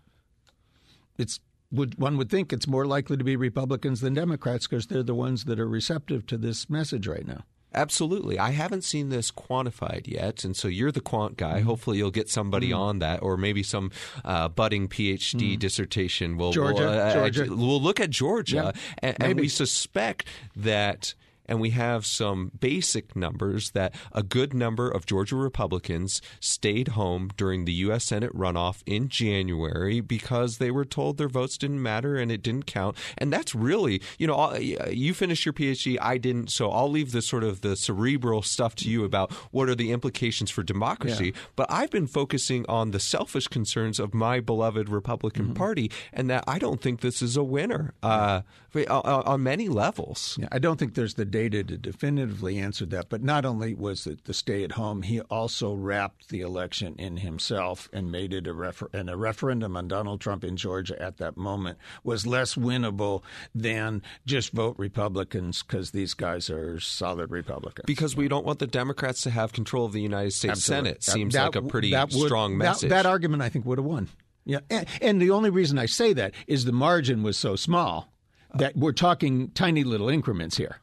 it's 1.18 1.40
would 1.72 1.98
one 1.98 2.18
would 2.18 2.30
think 2.30 2.54
it's 2.54 2.68
more 2.68 2.86
likely 2.86 3.18
to 3.18 3.24
be 3.24 3.36
Republicans 3.36 4.02
than 4.02 4.14
Democrats 4.14 4.68
because 4.68 4.88
they're 4.88 5.04
the 5.04 5.16
ones 5.16 5.46
that 5.46 5.60
are 5.60 5.68
receptive 5.68 6.26
to 6.28 6.38
this 6.38 6.70
message 6.70 7.08
right 7.08 7.28
now. 7.28 7.44
Absolutely. 7.74 8.40
I 8.40 8.52
haven't 8.52 8.84
seen 8.84 9.10
this 9.10 9.32
quantified 9.32 10.08
yet. 10.08 10.44
And 10.44 10.58
so 10.58 10.68
you're 10.68 10.92
the 10.92 11.02
quant 11.02 11.38
guy. 11.38 11.58
Mm-hmm. 11.58 11.68
Hopefully 11.68 11.98
you'll 11.98 12.10
get 12.12 12.30
somebody 12.30 12.70
mm-hmm. 12.70 12.80
on 12.80 13.00
that 13.00 13.22
or 13.22 13.38
maybe 13.38 13.62
some 13.62 13.92
uh, 14.26 14.50
budding 14.50 14.88
PhD 14.88 15.36
mm-hmm. 15.36 15.60
dissertation. 15.60 16.38
Will, 16.38 16.52
Georgia, 16.52 16.82
we'll, 16.82 17.00
uh, 17.00 17.30
Georgia. 17.30 17.56
we'll 17.56 17.82
look 17.82 18.00
at 18.00 18.10
Georgia. 18.10 18.74
Yeah, 18.74 18.82
and, 19.00 19.24
and 19.24 19.40
we 19.40 19.48
suspect 19.50 20.26
that– 20.56 21.14
and 21.50 21.60
we 21.60 21.72
have 21.72 22.06
some 22.06 22.52
basic 22.58 23.16
numbers 23.16 23.72
that 23.72 23.94
a 24.14 24.24
good 24.24 24.54
number 24.54 24.90
of 24.90 25.06
Georgia 25.06 25.36
Republicans 25.36 26.22
stayed 26.40 26.90
home 26.90 27.32
during 27.36 27.66
the 27.66 27.74
U.S. 27.74 28.06
Senate 28.06 28.34
runoff 28.34 28.84
in 28.86 29.10
January 29.10 30.00
because 30.00 30.60
they 30.60 30.72
were 30.72 30.86
told 30.86 31.18
their 31.18 31.28
votes 31.28 31.58
didn't 31.58 31.82
matter 31.82 32.16
and 32.16 32.32
it 32.32 32.44
didn't 32.44 32.68
count. 32.68 32.96
And 33.18 33.34
that's 33.34 33.56
really, 33.56 34.02
you 34.20 34.28
know, 34.28 34.56
you 34.56 35.14
finished 35.14 35.46
your 35.46 35.54
PhD, 35.54 35.98
I 36.00 36.20
didn't, 36.20 36.52
so 36.52 36.70
I'll 36.70 36.90
leave 36.90 37.12
the 37.12 37.22
sort 37.22 37.44
of 37.44 37.62
the 37.62 37.76
cerebral 37.76 38.44
stuff 38.44 38.76
to 38.76 38.90
you 38.90 39.04
about 39.04 39.32
what 39.52 39.70
are 39.70 39.76
the 39.76 39.92
implications 39.92 40.52
for 40.52 40.62
democracy. 40.62 41.28
Yeah. 41.28 41.42
But 41.56 41.72
I've 41.72 41.90
been 41.90 42.08
focusing 42.08 42.66
on 42.70 42.92
the 42.92 43.00
selfish 43.00 43.48
concerns 43.48 44.00
of 44.00 44.14
my 44.14 44.40
beloved 44.40 44.88
Republican 44.88 45.46
mm-hmm. 45.46 45.54
Party, 45.54 45.92
and 46.14 46.30
that 46.30 46.44
I 46.48 46.60
don't 46.60 46.80
think 46.80 47.02
this 47.02 47.24
is 47.24 47.36
a 47.36 47.44
winner 47.44 47.96
uh, 48.04 48.42
on 48.88 49.42
many 49.42 49.68
levels. 49.68 50.38
Yeah, 50.40 50.48
I 50.52 50.60
don't 50.60 50.78
think 50.78 50.94
there's 50.94 51.16
the 51.16 51.26
data 51.40 51.64
to 51.64 51.78
definitively 51.78 52.60
answer 52.60 52.86
that. 52.88 53.08
But 53.10 53.24
not 53.24 53.46
only 53.46 53.74
was 53.74 54.06
it 54.06 54.26
the 54.26 54.34
stay 54.34 54.64
at 54.64 54.74
home, 54.74 55.04
he 55.04 55.22
also 55.22 55.74
wrapped 55.74 56.30
the 56.30 56.42
election 56.42 56.96
in 56.98 57.18
himself 57.18 57.88
and 57.94 58.12
made 58.12 58.34
it 58.34 58.48
a 58.48 58.54
refer- 58.54 58.90
and 58.94 59.10
a 59.10 59.16
referendum 59.16 59.78
on 59.78 59.88
Donald 59.88 60.20
Trump 60.20 60.44
in 60.44 60.58
Georgia 60.58 61.02
at 61.02 61.18
that 61.18 61.38
moment 61.38 61.78
was 62.04 62.28
less 62.28 62.56
winnable 62.56 63.24
than 63.56 64.02
just 64.26 64.52
vote 64.52 64.76
Republicans 64.78 65.64
because 65.64 65.92
these 65.92 66.14
guys 66.14 66.50
are 66.50 66.80
solid 66.80 67.32
Republicans. 67.32 67.86
Because 67.86 68.16
we 68.16 68.28
don't 68.28 68.46
want 68.46 68.60
the 68.60 68.68
Democrats 68.68 69.22
to 69.22 69.30
have 69.30 69.54
control 69.54 69.86
of 69.86 69.94
the 69.94 70.02
United 70.02 70.34
States 70.34 70.52
Absolutely. 70.52 70.90
Senate. 70.90 71.04
Seems 71.04 71.34
that, 71.34 71.46
like 71.46 71.56
a 71.56 71.62
pretty 71.62 71.96
would, 71.96 72.12
strong 72.12 72.58
message. 72.58 72.90
That, 72.90 73.04
that 73.04 73.10
argument, 73.10 73.42
I 73.44 73.50
think, 73.50 73.66
would 73.66 73.78
have 73.78 73.86
won. 73.86 74.10
Yeah, 74.46 74.60
and, 74.70 74.88
and, 75.02 75.22
the 75.22 75.30
only 75.30 75.52
reason 75.52 75.78
I 75.78 75.86
say 75.86 76.12
that 76.14 76.34
is 76.48 76.66
the 76.66 76.72
margin 76.72 77.22
was 77.22 77.38
so 77.38 77.56
small 77.56 78.12
that 78.56 78.76
we're 78.76 78.94
talking 78.94 79.50
tiny 79.50 79.84
little 79.84 80.10
increments 80.10 80.58
here. 80.58 80.78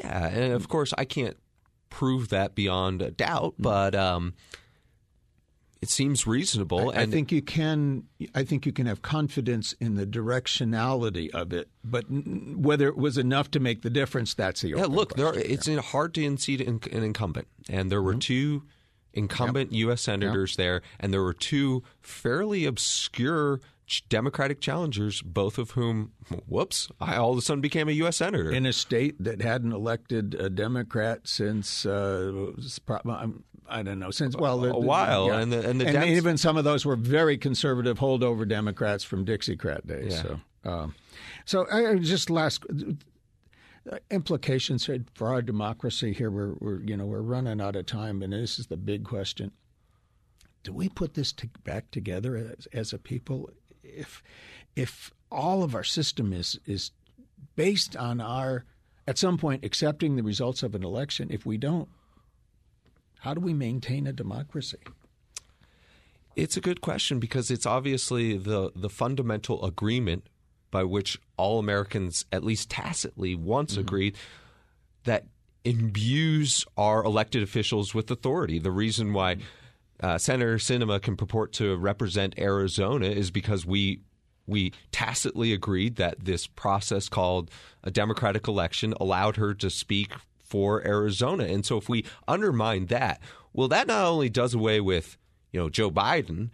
Yeah, 0.00 0.28
and 0.28 0.52
of 0.52 0.68
course 0.68 0.92
I 0.96 1.04
can't 1.04 1.36
prove 1.90 2.28
that 2.28 2.54
beyond 2.54 3.02
a 3.02 3.10
doubt, 3.10 3.54
mm. 3.58 3.62
but 3.62 3.94
um, 3.94 4.34
it 5.80 5.90
seems 5.90 6.26
reasonable. 6.26 6.90
I, 6.90 7.02
I, 7.02 7.06
think 7.06 7.30
you 7.30 7.42
can. 7.42 8.04
I 8.34 8.44
think 8.44 8.66
you 8.66 8.72
can 8.72 8.86
have 8.86 9.02
confidence 9.02 9.74
in 9.80 9.94
the 9.94 10.06
directionality 10.06 11.30
of 11.30 11.52
it, 11.52 11.68
but 11.84 12.04
whether 12.08 12.88
it 12.88 12.96
was 12.96 13.16
enough 13.16 13.50
to 13.52 13.60
make 13.60 13.82
the 13.82 13.90
difference, 13.90 14.34
that's 14.34 14.62
the 14.62 14.70
yeah. 14.70 14.86
Look, 14.86 15.16
there, 15.16 15.34
it's 15.34 15.68
yeah. 15.68 15.80
hard 15.80 16.14
to 16.14 16.24
unseat 16.24 16.60
an 16.60 16.80
incumbent, 16.90 17.48
and 17.68 17.90
there 17.90 18.02
were 18.02 18.12
mm-hmm. 18.12 18.18
two 18.20 18.62
incumbent 19.12 19.72
yep. 19.72 19.78
U.S. 19.80 20.02
senators 20.02 20.52
yep. 20.52 20.56
there, 20.56 20.82
and 21.00 21.12
there 21.12 21.22
were 21.22 21.34
two 21.34 21.82
fairly 22.00 22.64
obscure 22.64 23.60
Democratic 24.08 24.60
challengers, 24.60 25.22
both 25.22 25.56
of 25.56 25.70
whom, 25.70 26.12
whoops, 26.46 26.88
I 27.00 27.16
all 27.16 27.32
of 27.32 27.38
a 27.38 27.40
sudden 27.40 27.62
became 27.62 27.88
a 27.88 27.92
U.S. 27.92 28.18
senator 28.18 28.50
in 28.50 28.66
a 28.66 28.72
state 28.72 29.16
that 29.22 29.40
hadn't 29.40 29.72
elected 29.72 30.34
a 30.34 30.50
Democrat 30.50 31.20
since 31.24 31.86
uh, 31.86 32.50
I 33.68 33.82
don't 33.82 33.98
know 33.98 34.10
since 34.10 34.36
well 34.36 34.62
a, 34.64 34.78
while, 34.78 35.28
yeah. 35.28 35.40
and 35.40 35.52
the, 35.52 35.68
and, 35.68 35.80
the 35.80 35.88
and 35.88 36.10
even 36.10 36.36
some 36.36 36.56
of 36.56 36.64
those 36.64 36.84
were 36.84 36.96
very 36.96 37.38
conservative 37.38 37.98
holdover 37.98 38.46
Democrats 38.46 39.04
from 39.04 39.24
Dixiecrat 39.24 39.86
days. 39.86 40.12
Yeah. 40.12 40.22
So, 40.22 40.40
um, 40.64 40.94
so 41.46 41.66
I, 41.70 41.96
just 41.96 42.28
last 42.28 42.64
Uh, 43.90 43.98
implications 44.10 44.88
for 45.14 45.28
our 45.28 45.40
democracy 45.40 46.12
here. 46.12 46.30
We're, 46.30 46.54
we're 46.58 46.80
you 46.82 46.96
know 46.96 47.06
we're 47.06 47.22
running 47.22 47.60
out 47.60 47.76
of 47.76 47.86
time, 47.86 48.22
and 48.22 48.32
this 48.32 48.58
is 48.58 48.66
the 48.66 48.76
big 48.76 49.04
question 49.04 49.52
do 50.68 50.72
we 50.72 50.88
put 50.88 51.14
this 51.14 51.32
to, 51.32 51.48
back 51.64 51.90
together 51.90 52.36
as, 52.36 52.66
as, 52.72 52.92
a 52.92 52.98
people? 52.98 53.50
if 53.82 54.22
if 54.76 55.10
all 55.30 55.62
of 55.62 55.74
our 55.74 55.84
system 55.84 56.32
is 56.32 56.58
is 56.66 56.90
based 57.56 57.96
on 57.96 58.20
our 58.20 58.64
at 59.06 59.18
some 59.18 59.38
point 59.38 59.64
accepting 59.64 60.16
the 60.16 60.22
results 60.22 60.62
of 60.62 60.74
an 60.74 60.84
election, 60.84 61.28
if 61.30 61.46
we 61.46 61.56
don't, 61.56 61.88
how 63.20 63.32
do 63.32 63.40
we 63.40 63.54
maintain 63.54 64.06
a 64.06 64.12
democracy? 64.12 64.78
It's 66.36 66.56
a 66.56 66.60
good 66.60 66.80
question 66.80 67.18
because 67.18 67.50
it's 67.50 67.66
obviously 67.66 68.36
the 68.36 68.70
the 68.76 68.90
fundamental 68.90 69.64
agreement 69.64 70.28
by 70.70 70.84
which 70.84 71.18
all 71.36 71.58
Americans, 71.58 72.24
at 72.32 72.44
least 72.44 72.70
tacitly, 72.70 73.34
once 73.34 73.72
mm-hmm. 73.72 73.80
agreed 73.80 74.16
that 75.04 75.24
imbues 75.64 76.64
our 76.76 77.04
elected 77.04 77.42
officials 77.42 77.94
with 77.94 78.10
authority. 78.10 78.58
The 78.58 78.70
reason 78.70 79.12
why 79.12 79.36
uh, 80.00 80.18
Senator 80.18 80.56
Sinema 80.56 81.00
can 81.00 81.16
purport 81.16 81.52
to 81.54 81.76
represent 81.76 82.38
Arizona 82.38 83.06
is 83.06 83.30
because 83.30 83.66
we 83.66 84.00
we 84.46 84.72
tacitly 84.92 85.52
agreed 85.52 85.96
that 85.96 86.24
this 86.24 86.46
process 86.46 87.10
called 87.10 87.50
a 87.84 87.90
democratic 87.90 88.48
election 88.48 88.94
allowed 88.98 89.36
her 89.36 89.52
to 89.52 89.68
speak 89.68 90.12
for 90.42 90.82
Arizona. 90.86 91.44
And 91.44 91.66
so 91.66 91.76
if 91.76 91.86
we 91.90 92.06
undermine 92.26 92.86
that, 92.86 93.20
well, 93.52 93.68
that 93.68 93.88
not 93.88 94.06
only 94.06 94.30
does 94.30 94.54
away 94.54 94.80
with 94.80 95.18
you 95.52 95.60
know 95.60 95.68
Joe 95.68 95.90
Biden 95.90 96.50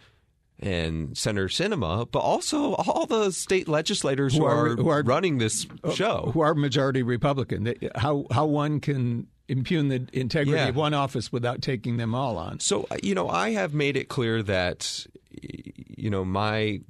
and 0.61 1.17
Senator 1.17 1.49
Sinema, 1.49 2.11
but 2.11 2.21
also 2.21 2.75
all 2.75 3.07
the 3.07 3.33
state 3.33 3.69
legislators 3.69 4.35
who, 4.35 4.41
who, 4.41 4.47
are, 4.47 4.69
who 4.77 4.89
are, 4.89 5.03
running 5.03 5.39
this 5.39 5.67
uh, 5.83 5.91
show, 5.91 6.31
who 6.33 6.41
are 6.41 6.55
majority 6.55 7.03
Republican. 7.03 7.75
How 7.97 8.27
how 8.31 8.47
one 8.47 8.81
can 8.81 9.27
impugn 9.49 9.89
the 9.89 10.07
integrity 10.13 10.59
yeah. 10.59 10.69
of 10.69 10.77
one 10.77 10.95
office 10.95 11.33
without 11.33 11.63
taking 11.63 11.97
them 11.97 12.15
all 12.15 12.39
on. 12.39 12.61
So, 12.61 12.87
uh, 12.91 12.97
you 13.03 13.15
know, 13.15 13.29
I 13.29 13.51
have 13.51 13.75
made 13.75 13.97
it 13.97 14.09
clear 14.09 14.43
that, 14.43 15.07
you 15.41 16.11
know, 16.11 16.25
my 16.25 16.81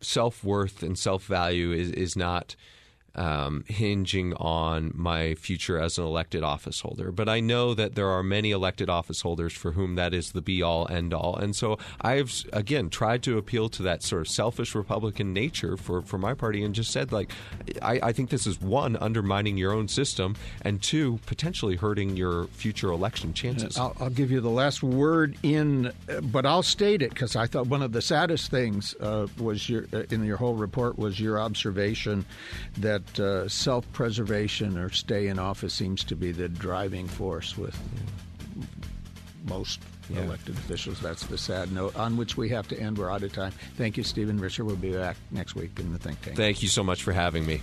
self 0.00 0.42
worth 0.42 0.82
and 0.82 0.98
self 0.98 1.24
value 1.24 1.72
is, 1.72 1.90
is 1.90 2.16
not 2.16 2.56
um, 3.14 3.64
hinging 3.68 4.34
on 4.34 4.92
my 4.94 5.34
future 5.34 5.78
as 5.78 5.98
an 5.98 6.04
elected 6.04 6.42
office 6.42 6.80
holder. 6.80 7.12
But 7.12 7.28
I 7.28 7.40
know 7.40 7.74
that 7.74 7.94
there 7.94 8.08
are 8.08 8.22
many 8.22 8.50
elected 8.50 8.88
office 8.88 9.20
holders 9.20 9.52
for 9.52 9.72
whom 9.72 9.96
that 9.96 10.14
is 10.14 10.32
the 10.32 10.40
be 10.40 10.62
all 10.62 10.88
end 10.90 11.12
all. 11.12 11.36
And 11.36 11.54
so 11.54 11.78
I've, 12.00 12.32
again, 12.52 12.90
tried 12.90 13.22
to 13.24 13.38
appeal 13.38 13.68
to 13.70 13.82
that 13.82 14.02
sort 14.02 14.22
of 14.22 14.28
selfish 14.28 14.74
Republican 14.74 15.32
nature 15.32 15.76
for, 15.76 16.02
for 16.02 16.18
my 16.18 16.34
party 16.34 16.62
and 16.64 16.74
just 16.74 16.90
said, 16.90 17.12
like, 17.12 17.30
I, 17.80 18.00
I 18.02 18.12
think 18.12 18.30
this 18.30 18.46
is 18.46 18.60
one, 18.60 18.96
undermining 18.96 19.56
your 19.56 19.72
own 19.72 19.88
system, 19.88 20.36
and 20.62 20.82
two, 20.82 21.20
potentially 21.26 21.76
hurting 21.76 22.16
your 22.16 22.46
future 22.46 22.90
election 22.90 23.34
chances. 23.34 23.76
I'll, 23.76 23.96
I'll 24.00 24.10
give 24.10 24.30
you 24.30 24.40
the 24.40 24.50
last 24.50 24.82
word 24.82 25.36
in, 25.42 25.92
but 26.22 26.46
I'll 26.46 26.62
state 26.62 27.02
it 27.02 27.10
because 27.10 27.36
I 27.36 27.46
thought 27.46 27.66
one 27.66 27.82
of 27.82 27.92
the 27.92 28.02
saddest 28.02 28.50
things 28.50 28.94
uh, 29.00 29.26
was 29.38 29.68
your 29.68 29.86
uh, 29.92 30.02
in 30.10 30.24
your 30.24 30.36
whole 30.36 30.54
report 30.54 30.98
was 30.98 31.20
your 31.20 31.38
observation 31.38 32.24
that 32.78 33.01
that 33.14 33.20
uh, 33.20 33.48
self 33.48 33.90
preservation 33.92 34.78
or 34.78 34.90
stay 34.90 35.28
in 35.28 35.38
office 35.38 35.74
seems 35.74 36.04
to 36.04 36.16
be 36.16 36.32
the 36.32 36.48
driving 36.48 37.08
force 37.08 37.56
with 37.56 37.78
most 39.44 39.80
yeah. 40.08 40.22
elected 40.22 40.56
officials. 40.56 41.00
That's 41.00 41.26
the 41.26 41.38
sad 41.38 41.72
note 41.72 41.96
on 41.96 42.16
which 42.16 42.36
we 42.36 42.48
have 42.50 42.68
to 42.68 42.78
end. 42.78 42.98
We're 42.98 43.10
out 43.10 43.22
of 43.22 43.32
time. 43.32 43.52
Thank 43.76 43.96
you, 43.96 44.02
Stephen 44.02 44.38
Richer. 44.38 44.64
We'll 44.64 44.76
be 44.76 44.92
back 44.92 45.16
next 45.30 45.54
week 45.54 45.78
in 45.78 45.92
the 45.92 45.98
think 45.98 46.20
tank. 46.22 46.36
Thank 46.36 46.62
you 46.62 46.68
so 46.68 46.82
much 46.82 47.02
for 47.02 47.12
having 47.12 47.46
me. 47.46 47.60